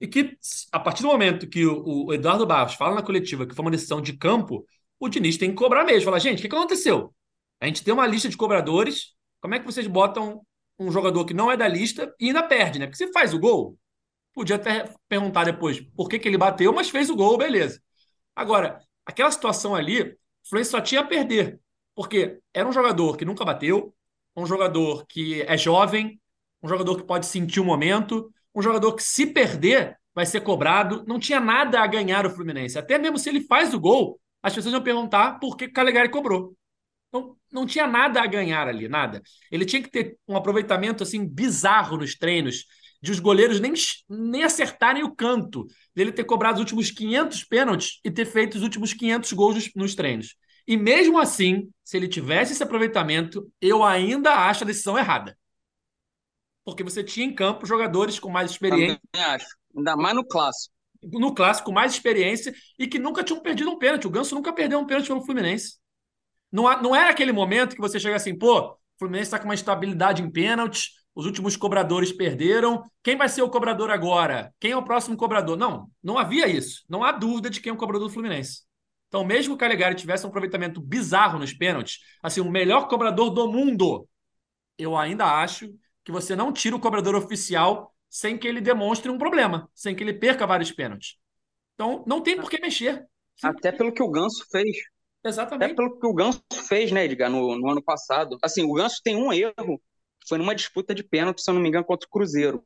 E 0.00 0.06
que, 0.06 0.36
a 0.72 0.80
partir 0.80 1.02
do 1.02 1.08
momento 1.08 1.48
que 1.48 1.64
o, 1.64 2.06
o 2.06 2.14
Eduardo 2.14 2.46
Barros 2.46 2.74
fala 2.74 2.94
na 2.94 3.02
coletiva 3.02 3.46
que 3.46 3.54
foi 3.54 3.64
uma 3.64 3.70
decisão 3.70 4.00
de 4.00 4.14
campo, 4.14 4.66
o 4.98 5.08
Diniz 5.08 5.36
tem 5.36 5.50
que 5.50 5.56
cobrar 5.56 5.84
mesmo. 5.84 6.04
Fala, 6.04 6.20
gente, 6.20 6.38
o 6.38 6.48
que, 6.48 6.54
aconteceu? 6.54 7.14
A 7.60 7.66
gente 7.66 7.82
tem 7.84 7.94
uma 7.94 8.06
lista 8.06 8.28
de 8.28 8.36
cobradores, 8.36 9.14
como 9.40 9.54
é 9.54 9.58
que 9.58 9.66
vocês 9.66 9.86
botam 9.86 10.42
um 10.78 10.90
jogador 10.90 11.24
que 11.24 11.34
não 11.34 11.50
é 11.50 11.56
da 11.56 11.68
lista 11.68 12.12
e 12.18 12.26
ainda 12.26 12.42
perde, 12.42 12.78
né? 12.78 12.86
Porque 12.86 13.04
se 13.04 13.12
faz 13.12 13.32
o 13.32 13.38
gol, 13.38 13.78
podia 14.32 14.56
até 14.56 14.92
perguntar 15.08 15.44
depois 15.44 15.80
por 15.80 16.08
que, 16.08 16.18
que 16.18 16.28
ele 16.28 16.38
bateu, 16.38 16.72
mas 16.72 16.90
fez 16.90 17.08
o 17.08 17.16
gol, 17.16 17.38
beleza. 17.38 17.80
Agora, 18.34 18.80
aquela 19.06 19.30
situação 19.30 19.74
ali, 19.74 20.02
o 20.02 20.16
Fluminense 20.48 20.70
só 20.70 20.80
tinha 20.80 21.00
a 21.02 21.06
perder, 21.06 21.60
porque 21.94 22.40
era 22.52 22.68
um 22.68 22.72
jogador 22.72 23.16
que 23.16 23.24
nunca 23.24 23.44
bateu, 23.44 23.94
um 24.36 24.46
jogador 24.46 25.06
que 25.06 25.42
é 25.42 25.56
jovem, 25.56 26.20
um 26.62 26.68
jogador 26.68 26.96
que 26.96 27.04
pode 27.04 27.26
sentir 27.26 27.60
o 27.60 27.64
momento, 27.64 28.32
um 28.54 28.62
jogador 28.62 28.94
que, 28.94 29.02
se 29.02 29.26
perder, 29.26 29.96
vai 30.14 30.24
ser 30.24 30.40
cobrado. 30.40 31.04
Não 31.06 31.18
tinha 31.18 31.40
nada 31.40 31.80
a 31.80 31.86
ganhar 31.86 32.26
o 32.26 32.30
Fluminense. 32.30 32.78
Até 32.78 32.98
mesmo 32.98 33.18
se 33.18 33.28
ele 33.28 33.40
faz 33.40 33.74
o 33.74 33.80
gol, 33.80 34.20
as 34.42 34.54
pessoas 34.54 34.72
iam 34.72 34.82
perguntar 34.82 35.38
por 35.40 35.56
que 35.56 35.64
o 35.64 35.72
Calegari 35.72 36.08
cobrou. 36.08 36.54
Então, 37.08 37.36
não 37.50 37.64
tinha 37.64 37.86
nada 37.86 38.20
a 38.20 38.26
ganhar 38.26 38.66
ali, 38.66 38.88
nada. 38.88 39.22
Ele 39.50 39.64
tinha 39.64 39.82
que 39.82 39.90
ter 39.90 40.16
um 40.26 40.36
aproveitamento 40.36 41.02
assim 41.02 41.26
bizarro 41.26 41.96
nos 41.96 42.16
treinos, 42.16 42.64
de 43.00 43.12
os 43.12 43.20
goleiros 43.20 43.60
nem, 43.60 43.72
nem 44.08 44.42
acertarem 44.42 45.04
o 45.04 45.14
canto, 45.14 45.66
dele 45.94 46.10
ter 46.10 46.24
cobrado 46.24 46.54
os 46.54 46.60
últimos 46.60 46.90
500 46.90 47.44
pênaltis 47.44 48.00
e 48.04 48.10
ter 48.10 48.24
feito 48.24 48.56
os 48.56 48.62
últimos 48.62 48.92
500 48.92 49.32
gols 49.32 49.54
nos, 49.54 49.70
nos 49.76 49.94
treinos. 49.94 50.34
E 50.66 50.76
mesmo 50.76 51.18
assim, 51.18 51.68
se 51.84 51.96
ele 51.96 52.08
tivesse 52.08 52.52
esse 52.52 52.62
aproveitamento, 52.62 53.46
eu 53.60 53.84
ainda 53.84 54.34
acho 54.48 54.64
a 54.64 54.66
decisão 54.66 54.98
errada. 54.98 55.36
Porque 56.64 56.82
você 56.82 57.04
tinha 57.04 57.26
em 57.26 57.34
campo 57.34 57.66
jogadores 57.66 58.18
com 58.18 58.30
mais 58.30 58.50
experiência. 58.50 59.00
Também 59.12 59.26
acho. 59.34 59.46
Ainda 59.76 59.96
mais 59.96 60.14
no 60.14 60.24
clássico. 60.24 60.74
No 61.02 61.34
clássico, 61.34 61.66
com 61.66 61.72
mais 61.72 61.92
experiência 61.92 62.54
e 62.78 62.86
que 62.86 62.98
nunca 62.98 63.22
tinham 63.22 63.40
perdido 63.40 63.70
um 63.70 63.78
pênalti. 63.78 64.06
O 64.06 64.10
Ganso 64.10 64.34
nunca 64.34 64.52
perdeu 64.52 64.78
um 64.78 64.86
pênalti 64.86 65.08
pelo 65.08 65.24
Fluminense. 65.24 65.76
Não, 66.50 66.64
não 66.80 66.96
era 66.96 67.10
aquele 67.10 67.32
momento 67.32 67.74
que 67.74 67.80
você 67.80 67.98
chega 68.00 68.16
assim, 68.16 68.38
pô, 68.38 68.60
o 68.60 68.76
Fluminense 68.98 69.26
está 69.26 69.38
com 69.38 69.44
uma 69.44 69.54
estabilidade 69.54 70.22
em 70.22 70.30
pênaltis, 70.30 70.92
os 71.14 71.26
últimos 71.26 71.56
cobradores 71.56 72.12
perderam. 72.12 72.82
Quem 73.02 73.16
vai 73.16 73.28
ser 73.28 73.42
o 73.42 73.50
cobrador 73.50 73.90
agora? 73.90 74.54
Quem 74.58 74.70
é 74.70 74.76
o 74.76 74.82
próximo 74.82 75.16
cobrador? 75.16 75.56
Não, 75.56 75.90
não 76.02 76.16
havia 76.16 76.46
isso. 76.48 76.84
Não 76.88 77.04
há 77.04 77.12
dúvida 77.12 77.50
de 77.50 77.60
quem 77.60 77.70
é 77.70 77.72
o 77.72 77.76
cobrador 77.76 78.08
do 78.08 78.12
Fluminense. 78.12 78.62
Então, 79.08 79.24
mesmo 79.24 79.52
que 79.52 79.56
o 79.56 79.58
Calegari 79.58 79.94
tivesse 79.94 80.26
um 80.26 80.28
aproveitamento 80.28 80.80
bizarro 80.80 81.38
nos 81.38 81.52
pênaltis, 81.52 81.98
assim, 82.22 82.40
o 82.40 82.50
melhor 82.50 82.88
cobrador 82.88 83.30
do 83.30 83.46
mundo, 83.46 84.08
eu 84.76 84.96
ainda 84.96 85.24
acho 85.24 85.72
que 86.04 86.12
você 86.12 86.36
não 86.36 86.52
tira 86.52 86.76
o 86.76 86.80
cobrador 86.80 87.14
oficial 87.14 87.94
sem 88.08 88.38
que 88.38 88.46
ele 88.46 88.60
demonstre 88.60 89.10
um 89.10 89.18
problema, 89.18 89.68
sem 89.74 89.94
que 89.94 90.02
ele 90.02 90.14
perca 90.14 90.46
vários 90.46 90.70
pênaltis. 90.70 91.16
Então, 91.74 92.04
não 92.06 92.20
tem 92.20 92.36
por 92.36 92.48
que 92.48 92.60
mexer. 92.60 93.04
Até 93.42 93.72
pelo 93.72 93.92
que 93.92 94.02
o 94.02 94.10
Ganso 94.10 94.46
fez. 94.50 94.76
Exatamente. 95.24 95.64
Até 95.64 95.74
pelo 95.74 95.98
que 95.98 96.06
o 96.06 96.14
Ganso 96.14 96.42
fez, 96.68 96.92
né, 96.92 97.04
Edgar, 97.04 97.30
no, 97.30 97.56
no 97.58 97.70
ano 97.70 97.82
passado. 97.82 98.38
Assim, 98.42 98.62
o 98.62 98.72
Ganso 98.72 99.00
tem 99.02 99.16
um 99.16 99.32
erro 99.32 99.80
foi 100.26 100.38
numa 100.38 100.54
disputa 100.54 100.94
de 100.94 101.02
pênalti, 101.02 101.42
se 101.42 101.50
eu 101.50 101.54
não 101.54 101.60
me 101.60 101.68
engano, 101.68 101.84
contra 101.84 102.06
o 102.06 102.10
Cruzeiro, 102.10 102.64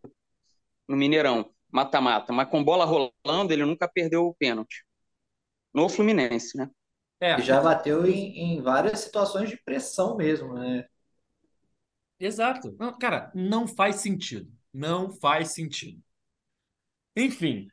no 0.87 0.97
Mineirão, 0.97 1.51
mata-mata. 1.71 2.33
Mas 2.33 2.49
com 2.49 2.63
bola 2.63 2.85
rolando, 2.85 3.53
ele 3.53 3.65
nunca 3.65 3.89
perdeu 3.89 4.27
o 4.27 4.35
pênalti. 4.35 4.85
No 5.75 5.89
Fluminense, 5.89 6.57
né? 6.57 6.71
É. 7.21 7.39
E 7.39 7.43
já 7.43 7.61
bateu 7.61 8.07
em, 8.07 8.55
em 8.55 8.63
várias 8.63 9.01
situações 9.01 9.51
de 9.51 9.57
pressão 9.57 10.17
mesmo, 10.17 10.55
né? 10.55 10.87
Exato. 12.21 12.75
Não, 12.79 12.97
cara, 12.99 13.31
não 13.35 13.67
faz 13.67 13.97
sentido. 13.97 14.51
Não 14.73 15.11
faz 15.13 15.53
sentido. 15.53 16.03
Enfim. 17.17 17.69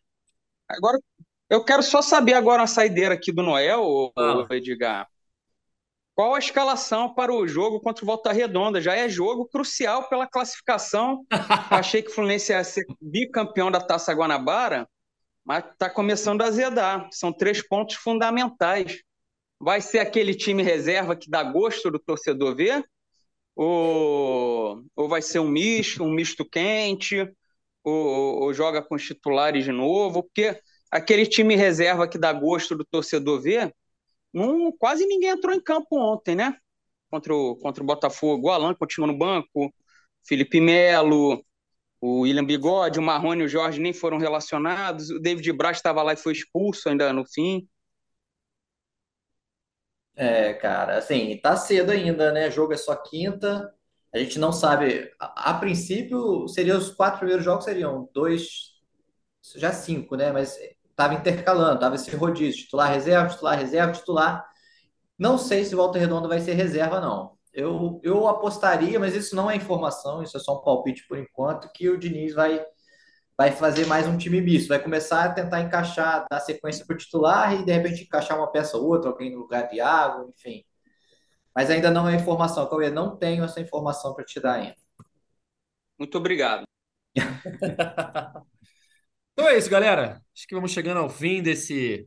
Agora, 0.68 1.00
eu 1.50 1.64
quero 1.64 1.84
só 1.84 2.02
saber 2.02 2.34
agora 2.34 2.64
a 2.64 2.68
saideira 2.68 3.14
aqui 3.14 3.32
do 3.32 3.44
Noel, 3.44 4.12
ah. 4.18 4.48
Edgar. 4.52 5.08
Qual 6.16 6.34
a 6.34 6.40
escalação 6.40 7.14
para 7.14 7.34
o 7.34 7.46
jogo 7.46 7.82
contra 7.82 8.04
o 8.04 8.08
Volta 8.08 8.32
Redonda? 8.32 8.82
Já 8.82 8.96
é 8.96 9.10
jogo 9.10 9.46
crucial 9.48 10.08
pela 10.08 10.26
classificação. 10.26 11.26
Achei 11.70 12.02
que 12.02 12.10
o 12.10 12.14
Fluminense 12.14 12.54
ia 12.54 12.64
ser 12.64 12.86
bicampeão 13.02 13.70
da 13.70 13.82
Taça 13.82 14.14
Guanabara, 14.14 14.88
mas 15.44 15.66
está 15.66 15.90
começando 15.90 16.42
a 16.42 16.46
azedar. 16.46 17.10
São 17.12 17.34
três 17.34 17.62
pontos 17.68 17.96
fundamentais. 17.96 19.04
Vai 19.60 19.82
ser 19.82 20.00
aquele 20.00 20.34
time 20.34 20.64
reserva 20.64 21.18
que 21.18 21.30
dá 21.30 21.44
gosto 21.44 21.92
do 21.92 22.00
torcedor 22.00 22.56
ver? 22.56 22.84
Ou, 23.56 24.84
ou 24.96 25.08
vai 25.10 25.22
ser 25.22 25.40
um 25.40 25.48
misto, 25.50 26.04
um 26.04 26.12
misto 26.12 26.46
quente? 26.46 27.22
Ou, 27.84 28.42
ou 28.44 28.54
joga 28.54 28.82
com 28.82 28.96
os 28.96 29.04
titulares 29.06 29.64
de 29.66 29.72
novo? 29.72 30.24
Porque 30.24 30.60
aquele 30.92 31.26
time 31.26 31.56
reserva 31.56 32.08
que 32.08 32.18
dá 32.18 32.34
gosto 32.34 32.76
do 32.76 32.86
torcedor 32.86 33.42
ver 33.42 33.74
não, 34.34 34.72
quase 34.74 35.06
ninguém 35.06 35.30
entrou 35.32 35.56
em 35.56 35.62
campo 35.62 35.98
ontem, 35.98 36.36
né? 36.36 36.58
Contra 37.10 37.34
o, 37.36 37.56
contra 37.58 37.84
o 37.84 37.86
Botafogo. 37.86 38.48
O 38.48 38.52
Alan 38.52 38.74
continua 38.76 39.08
no 39.08 39.18
banco, 39.18 39.74
Felipe 40.28 40.60
Melo, 40.62 41.44
O 42.02 42.22
William 42.22 42.46
Bigode, 42.46 43.00
o 43.00 43.04
Marrone 43.04 43.44
e 43.44 43.46
o 43.46 43.50
Jorge 43.50 43.82
nem 43.82 43.94
foram 43.94 44.18
relacionados. 44.20 45.10
O 45.12 45.20
David 45.20 45.52
Braz 45.54 45.78
estava 45.78 46.04
lá 46.04 46.14
e 46.14 46.18
foi 46.18 46.34
expulso 46.34 46.90
ainda 46.90 47.14
no 47.14 47.26
fim. 47.28 47.68
É, 50.16 50.54
cara, 50.54 50.98
assim, 50.98 51.38
tá 51.42 51.58
cedo 51.58 51.92
ainda, 51.92 52.32
né? 52.32 52.50
Jogo 52.50 52.74
é 52.74 52.78
só 52.78 52.96
quinta. 52.96 53.74
A 54.14 54.18
gente 54.18 54.40
não 54.40 54.52
sabe. 54.54 55.12
A, 55.20 55.52
a 55.52 55.54
princípio, 55.60 56.48
seriam 56.48 56.78
os 56.78 56.90
quatro 56.92 57.20
primeiros 57.20 57.44
jogos 57.44 57.66
seriam 57.66 58.10
dois, 58.14 58.74
já 59.56 59.72
cinco, 59.74 60.16
né? 60.16 60.32
Mas 60.32 60.58
tava 60.96 61.14
intercalando, 61.16 61.80
tava 61.80 61.96
esse 61.96 62.16
rodízio, 62.16 62.64
titular, 62.64 62.92
reserva, 62.92 63.30
titular, 63.30 63.58
reserva, 63.60 63.92
titular. 63.94 64.46
Não 65.18 65.38
sei 65.38 65.66
se 65.66 65.76
Volta 65.76 66.00
Redonda 66.00 66.28
vai 66.28 66.40
ser 66.40 66.54
reserva, 66.54 67.00
não. 67.02 67.38
Eu, 67.54 68.02
eu 68.04 68.28
apostaria, 68.28 69.00
mas 69.00 69.16
isso 69.16 69.36
não 69.36 69.50
é 69.50 69.56
informação, 69.56 70.22
isso 70.24 70.38
é 70.38 70.40
só 70.42 70.60
um 70.60 70.62
palpite 70.62 71.08
por 71.08 71.18
enquanto, 71.18 71.72
que 71.74 71.90
o 71.90 71.98
Diniz 71.98 72.34
vai, 72.34 72.66
vai 73.38 73.52
fazer 73.52 73.86
mais 73.86 74.08
um 74.08 74.18
time 74.18 74.42
misto. 74.42 74.70
Vai 74.70 74.82
começar 74.82 75.26
a 75.26 75.34
tentar 75.34 75.62
encaixar, 75.62 76.26
dar 76.30 76.40
sequência 76.40 76.86
para 76.86 76.96
o 76.96 76.98
titular 76.98 77.54
e 77.54 77.66
de 77.66 77.72
repente 77.72 78.04
encaixar 78.04 78.38
uma 78.38 78.52
peça 78.52 78.78
ou 78.78 78.86
outra, 78.86 79.10
alguém 79.10 79.32
no 79.32 79.40
lugar 79.40 79.68
de 79.68 79.78
Iago, 79.78 80.34
enfim. 80.36 80.64
Mas 81.54 81.70
ainda 81.70 81.90
não 81.90 82.08
é 82.08 82.16
informação, 82.16 82.68
Cauê, 82.70 82.90
não 82.90 83.16
tenho 83.16 83.44
essa 83.44 83.62
informação 83.62 84.14
para 84.14 84.26
te 84.26 84.40
dar 84.40 84.56
ainda. 84.56 84.76
Muito 85.98 86.18
obrigado. 86.18 86.64
então 89.32 89.48
é 89.48 89.58
isso, 89.58 89.70
galera. 89.70 90.22
Acho 90.36 90.48
que 90.48 90.56
vamos 90.56 90.72
chegando 90.72 90.98
ao 90.98 91.10
fim 91.10 91.42
desse 91.42 92.06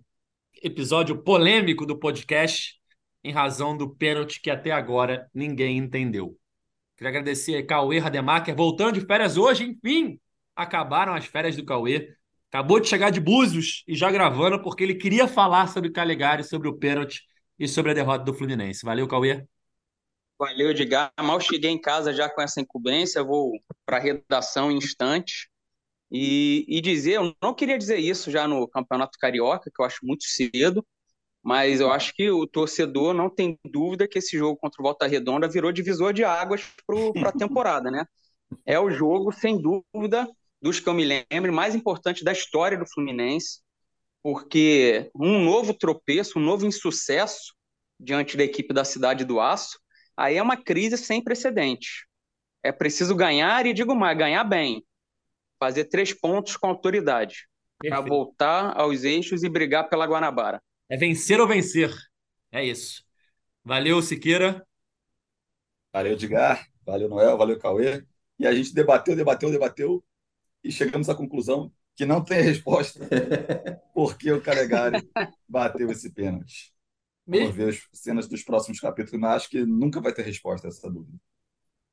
episódio 0.62 1.22
polêmico 1.22 1.87
do 1.87 1.99
podcast, 1.99 2.79
em 3.24 3.33
razão 3.33 3.76
do 3.76 3.95
pênalti 3.95 4.41
que 4.41 4.51
até 4.51 4.70
agora 4.70 5.31
ninguém 5.33 5.79
entendeu. 5.79 6.37
Queria 6.97 7.11
agradecer 7.11 7.57
a 7.57 7.66
Cauê 7.66 7.99
Rademacher, 7.99 8.55
voltando 8.55 8.99
de 8.99 9.07
férias 9.07 9.37
hoje, 9.39 9.64
enfim, 9.64 10.20
acabaram 10.59 11.15
as 11.15 11.25
férias 11.25 11.55
do 11.57 11.65
Cauê. 11.65 12.13
Acabou 12.51 12.81
de 12.81 12.89
chegar 12.89 13.11
de 13.11 13.21
Búzios 13.21 13.85
e 13.87 13.95
já 13.95 14.11
gravando, 14.11 14.61
porque 14.61 14.83
ele 14.83 14.97
queria 14.97 15.29
falar 15.29 15.69
sobre 15.69 15.89
o 15.89 15.93
Calegari, 15.93 16.43
sobre 16.43 16.69
o 16.69 16.77
pênalti 16.77 17.23
e 17.59 17.69
sobre 17.69 17.93
a 17.93 17.95
derrota 17.95 18.25
do 18.25 18.35
Fluminense. 18.35 18.85
Valeu, 18.85 19.07
Cauê. 19.07 19.47
Valeu, 20.37 20.71
Edgar. 20.71 21.13
Mal 21.21 21.41
cheguei 21.41 21.71
em 21.71 21.81
casa 21.81 22.13
já 22.13 22.29
com 22.29 22.43
essa 22.43 22.61
incumbência, 22.61 23.23
vou 23.23 23.53
para 23.87 23.99
a 23.99 24.01
redação 24.01 24.71
em 24.71 24.77
instantes. 24.77 25.47
E, 26.11 26.65
e 26.67 26.81
dizer, 26.81 27.13
eu 27.15 27.35
não 27.43 27.55
queria 27.55 27.79
dizer 27.79 27.99
isso 27.99 28.31
já 28.31 28.49
no 28.49 28.67
Campeonato 28.67 29.19
Carioca, 29.19 29.71
que 29.73 29.81
eu 29.81 29.85
acho 29.85 29.99
muito 30.03 30.25
cedo, 30.25 30.85
mas 31.43 31.81
eu 31.81 31.93
acho 31.93 32.15
que 32.15 32.31
o 32.31 32.47
torcedor 32.47 33.13
não 33.15 33.29
tem 33.29 33.59
dúvida 33.65 34.09
que 34.09 34.19
esse 34.19 34.37
jogo 34.39 34.57
contra 34.59 34.81
o 34.81 34.85
Volta 34.85 35.07
Redonda 35.07 35.47
virou 35.49 35.71
divisor 35.71 36.13
de 36.15 36.25
águas 36.25 36.63
para 36.87 37.29
a 37.29 37.33
temporada, 37.37 37.91
né? 37.91 38.07
É 38.65 38.81
o 38.81 38.91
jogo, 38.91 39.33
sem 39.33 39.61
dúvida, 39.61 40.27
dos 40.61 40.81
que 40.81 40.89
eu 40.89 40.95
me 40.95 41.05
lembro, 41.05 41.53
mais 41.53 41.75
importante 41.75 42.25
da 42.25 42.33
história 42.33 42.77
do 42.77 42.87
Fluminense, 42.87 43.61
porque 44.23 45.11
um 45.15 45.43
novo 45.43 45.73
tropeço, 45.73 46.39
um 46.39 46.43
novo 46.43 46.67
insucesso 46.67 47.55
diante 47.99 48.37
da 48.37 48.45
equipe 48.45 48.75
da 48.75 48.85
Cidade 48.85 49.25
do 49.25 49.41
Aço, 49.41 49.79
aí 50.17 50.37
é 50.37 50.43
uma 50.43 50.57
crise 50.57 50.97
sem 50.97 51.23
precedentes. 51.23 52.05
É 52.63 52.73
preciso 52.73 53.15
ganhar, 53.15 53.65
e 53.67 53.73
digo 53.73 53.95
mais, 53.95 54.19
ganhar 54.19 54.45
bem. 54.45 54.85
Fazer 55.59 55.85
três 55.85 56.13
pontos 56.13 56.57
com 56.57 56.69
autoridade. 56.69 57.49
Para 57.81 58.01
voltar 58.01 58.77
aos 58.77 59.05
eixos 59.05 59.45
e 59.45 59.49
brigar 59.49 59.89
pela 59.89 60.07
Guanabara. 60.07 60.61
É 60.89 60.97
vencer 60.97 61.41
ou 61.41 61.47
vencer. 61.47 61.95
É 62.51 62.65
isso. 62.65 63.05
Valeu, 63.65 64.03
Siqueira. 64.03 64.67
Valeu, 65.93 66.13
Edgar. 66.15 66.67
Valeu, 66.85 67.09
Noel. 67.09 67.37
Valeu, 67.37 67.59
Cauê. 67.59 68.05
E 68.39 68.47
a 68.47 68.55
gente 68.55 68.75
debateu, 68.75 69.15
debateu, 69.15 69.51
debateu 69.51 70.03
e 70.63 70.71
chegamos 70.73 71.09
à 71.09 71.15
conclusão 71.15 71.73
que 71.97 72.07
não 72.07 72.23
tem 72.23 72.43
resposta 72.43 73.01
porque 73.93 74.31
o 74.31 74.41
Calegari 74.41 75.09
bateu 75.49 75.91
esse 75.91 76.13
pênalti. 76.13 76.73
Vamos 77.27 77.55
ver 77.55 77.69
as 77.71 77.89
cenas 77.93 78.29
dos 78.29 78.43
próximos 78.43 78.81
capítulos, 78.81 79.21
mas 79.21 79.37
acho 79.37 79.51
que 79.51 79.67
nunca 79.67 80.01
vai 80.01 80.15
ter 80.15 80.23
resposta 80.23 80.67
a 80.67 80.71
essa 80.71 80.91
dúvida. 80.91 81.19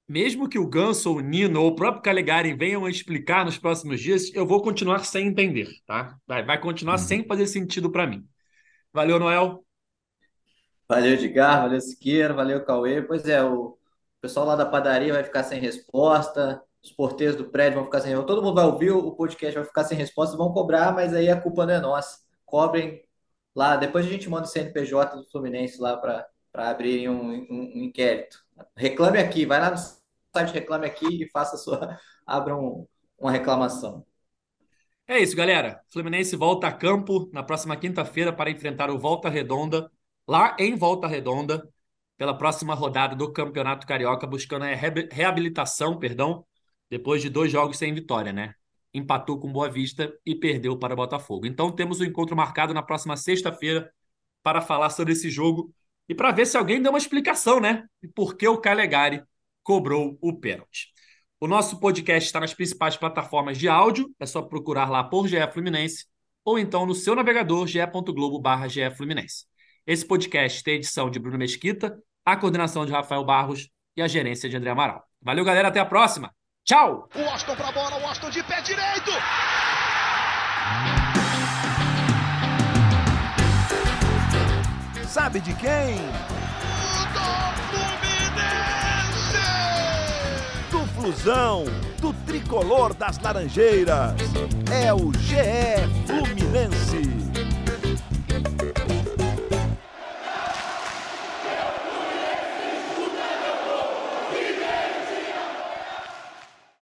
Mesmo 0.07 0.47
que 0.47 0.59
o 0.59 0.67
Ganso, 0.67 1.09
ou 1.09 1.17
o 1.17 1.19
Nino, 1.19 1.59
ou 1.59 1.71
o 1.71 1.75
próprio 1.75 2.03
Calegari 2.03 2.53
venham 2.53 2.85
a 2.85 2.89
explicar 2.89 3.43
nos 3.43 3.57
próximos 3.57 3.99
dias, 3.99 4.31
eu 4.35 4.45
vou 4.45 4.61
continuar 4.61 5.03
sem 5.03 5.27
entender, 5.27 5.67
tá? 5.85 6.15
Vai, 6.27 6.45
vai 6.45 6.61
continuar 6.61 6.93
uhum. 6.93 6.99
sem 6.99 7.25
fazer 7.25 7.47
sentido 7.47 7.91
para 7.91 8.05
mim. 8.05 8.23
Valeu, 8.93 9.19
Noel. 9.19 9.65
Valeu, 10.87 11.13
Edgar. 11.13 11.63
Valeu, 11.63 11.81
Siqueira. 11.81 12.33
Valeu, 12.33 12.63
Cauê. 12.63 13.01
Pois 13.01 13.27
é, 13.27 13.43
o 13.43 13.77
pessoal 14.21 14.45
lá 14.45 14.55
da 14.55 14.65
padaria 14.65 15.11
vai 15.11 15.23
ficar 15.23 15.43
sem 15.43 15.59
resposta 15.59 16.61
os 16.85 16.91
porteiros 16.91 17.35
do 17.35 17.45
prédio 17.45 17.77
vão 17.77 17.85
ficar 17.85 17.99
sem 17.99 18.13
todo 18.25 18.43
mundo 18.43 18.53
vai 18.53 18.65
ouvir 18.65 18.91
o 18.91 19.11
podcast, 19.13 19.55
vai 19.55 19.65
ficar 19.65 19.83
sem 19.85 19.97
resposta, 19.97 20.37
vão 20.37 20.53
cobrar, 20.53 20.93
mas 20.93 21.15
aí 21.15 21.29
a 21.29 21.41
culpa 21.41 21.65
não 21.65 21.73
é 21.73 21.79
nossa. 21.79 22.19
Cobrem 22.45 23.03
lá, 23.55 23.75
depois 23.75 24.05
a 24.05 24.09
gente 24.09 24.29
manda 24.29 24.43
o 24.43 24.49
CNPJ 24.49 25.17
do 25.17 25.25
Fluminense 25.31 25.81
lá 25.81 25.97
para 25.97 26.27
abrirem 26.53 27.09
um, 27.09 27.31
um, 27.31 27.71
um, 27.75 27.83
inquérito. 27.85 28.37
Reclame 28.75 29.17
aqui, 29.17 29.47
vai 29.47 29.59
lá 29.59 29.71
no 29.71 29.77
site 29.77 30.53
Reclame 30.53 30.85
Aqui 30.85 31.23
e 31.23 31.29
faça 31.31 31.57
sua, 31.57 31.97
abra 32.25 32.55
um, 32.55 32.87
uma 33.17 33.31
reclamação. 33.31 34.05
É 35.07 35.17
isso, 35.17 35.35
galera. 35.35 35.81
Fluminense 35.91 36.35
volta 36.35 36.67
a 36.67 36.71
campo 36.71 37.29
na 37.33 37.41
próxima 37.41 37.75
quinta-feira 37.75 38.31
para 38.31 38.51
enfrentar 38.51 38.91
o 38.91 38.99
Volta 38.99 39.27
Redonda, 39.27 39.89
lá 40.27 40.55
em 40.59 40.75
Volta 40.75 41.07
Redonda, 41.07 41.67
pela 42.15 42.37
próxima 42.37 42.75
rodada 42.75 43.15
do 43.15 43.33
Campeonato 43.33 43.87
Carioca, 43.87 44.27
buscando 44.27 44.65
a 44.65 44.75
reabilitação, 45.11 45.97
perdão, 45.97 46.45
depois 46.95 47.21
de 47.21 47.29
dois 47.29 47.51
jogos 47.51 47.77
sem 47.77 47.93
vitória, 47.93 48.31
né? 48.31 48.53
Empatou 48.93 49.37
com 49.37 49.51
Boa 49.51 49.69
Vista 49.69 50.17
e 50.25 50.33
perdeu 50.33 50.77
para 50.79 50.93
o 50.93 50.97
Botafogo. 50.97 51.45
Então 51.45 51.69
temos 51.69 51.99
o 51.99 52.03
um 52.03 52.05
encontro 52.05 52.37
marcado 52.37 52.73
na 52.73 52.81
próxima 52.81 53.17
sexta-feira 53.17 53.91
para 54.41 54.61
falar 54.61 54.89
sobre 54.89 55.11
esse 55.11 55.29
jogo 55.29 55.73
e 56.07 56.15
para 56.15 56.31
ver 56.31 56.45
se 56.45 56.55
alguém 56.55 56.81
deu 56.81 56.93
uma 56.93 56.97
explicação, 56.97 57.59
né? 57.59 57.83
E 58.01 58.07
por 58.07 58.37
que 58.37 58.47
o 58.47 58.57
Calegari 58.57 59.21
cobrou 59.61 60.17
o 60.21 60.39
pênalti. 60.39 60.87
O 61.37 61.47
nosso 61.47 61.81
podcast 61.81 62.27
está 62.27 62.39
nas 62.39 62.53
principais 62.53 62.95
plataformas 62.95 63.57
de 63.57 63.67
áudio, 63.67 64.09
é 64.17 64.25
só 64.25 64.41
procurar 64.41 64.89
lá 64.89 65.03
por 65.03 65.27
GE 65.27 65.35
Fluminense 65.51 66.05
ou 66.45 66.57
então 66.57 66.85
no 66.85 66.95
seu 66.95 67.13
navegador 67.13 67.67
ge.globo.br 67.67 68.95
Fluminense. 68.95 69.45
Esse 69.85 70.05
podcast 70.05 70.63
tem 70.63 70.75
edição 70.75 71.09
de 71.09 71.19
Bruno 71.19 71.39
Mesquita, 71.39 72.01
a 72.23 72.37
coordenação 72.37 72.85
de 72.85 72.93
Rafael 72.93 73.25
Barros 73.25 73.69
e 73.97 74.01
a 74.01 74.07
gerência 74.07 74.47
de 74.47 74.55
André 74.55 74.69
Amaral. 74.69 75.03
Valeu, 75.21 75.43
galera, 75.43 75.67
até 75.67 75.79
a 75.79 75.85
próxima! 75.85 76.33
Tchau! 76.65 77.07
O 77.13 77.21
Washington 77.21 77.55
pra 77.57 77.71
bola, 77.71 77.95
o 77.97 78.01
Washington 78.01 78.31
de 78.31 78.41
pé 78.41 78.59
direito! 78.61 79.11
Sabe 85.07 85.41
de 85.41 85.53
quem? 85.53 85.97
Do 87.13 87.21
Fluminense! 87.69 89.37
Do 90.71 90.87
Flusão, 90.95 91.65
do 92.01 92.11
tricolor 92.25 92.95
das 92.95 93.19
Laranjeiras. 93.19 94.15
É 94.73 94.91
o 94.91 95.13
GE 95.13 95.85
Fluminense. 96.07 97.24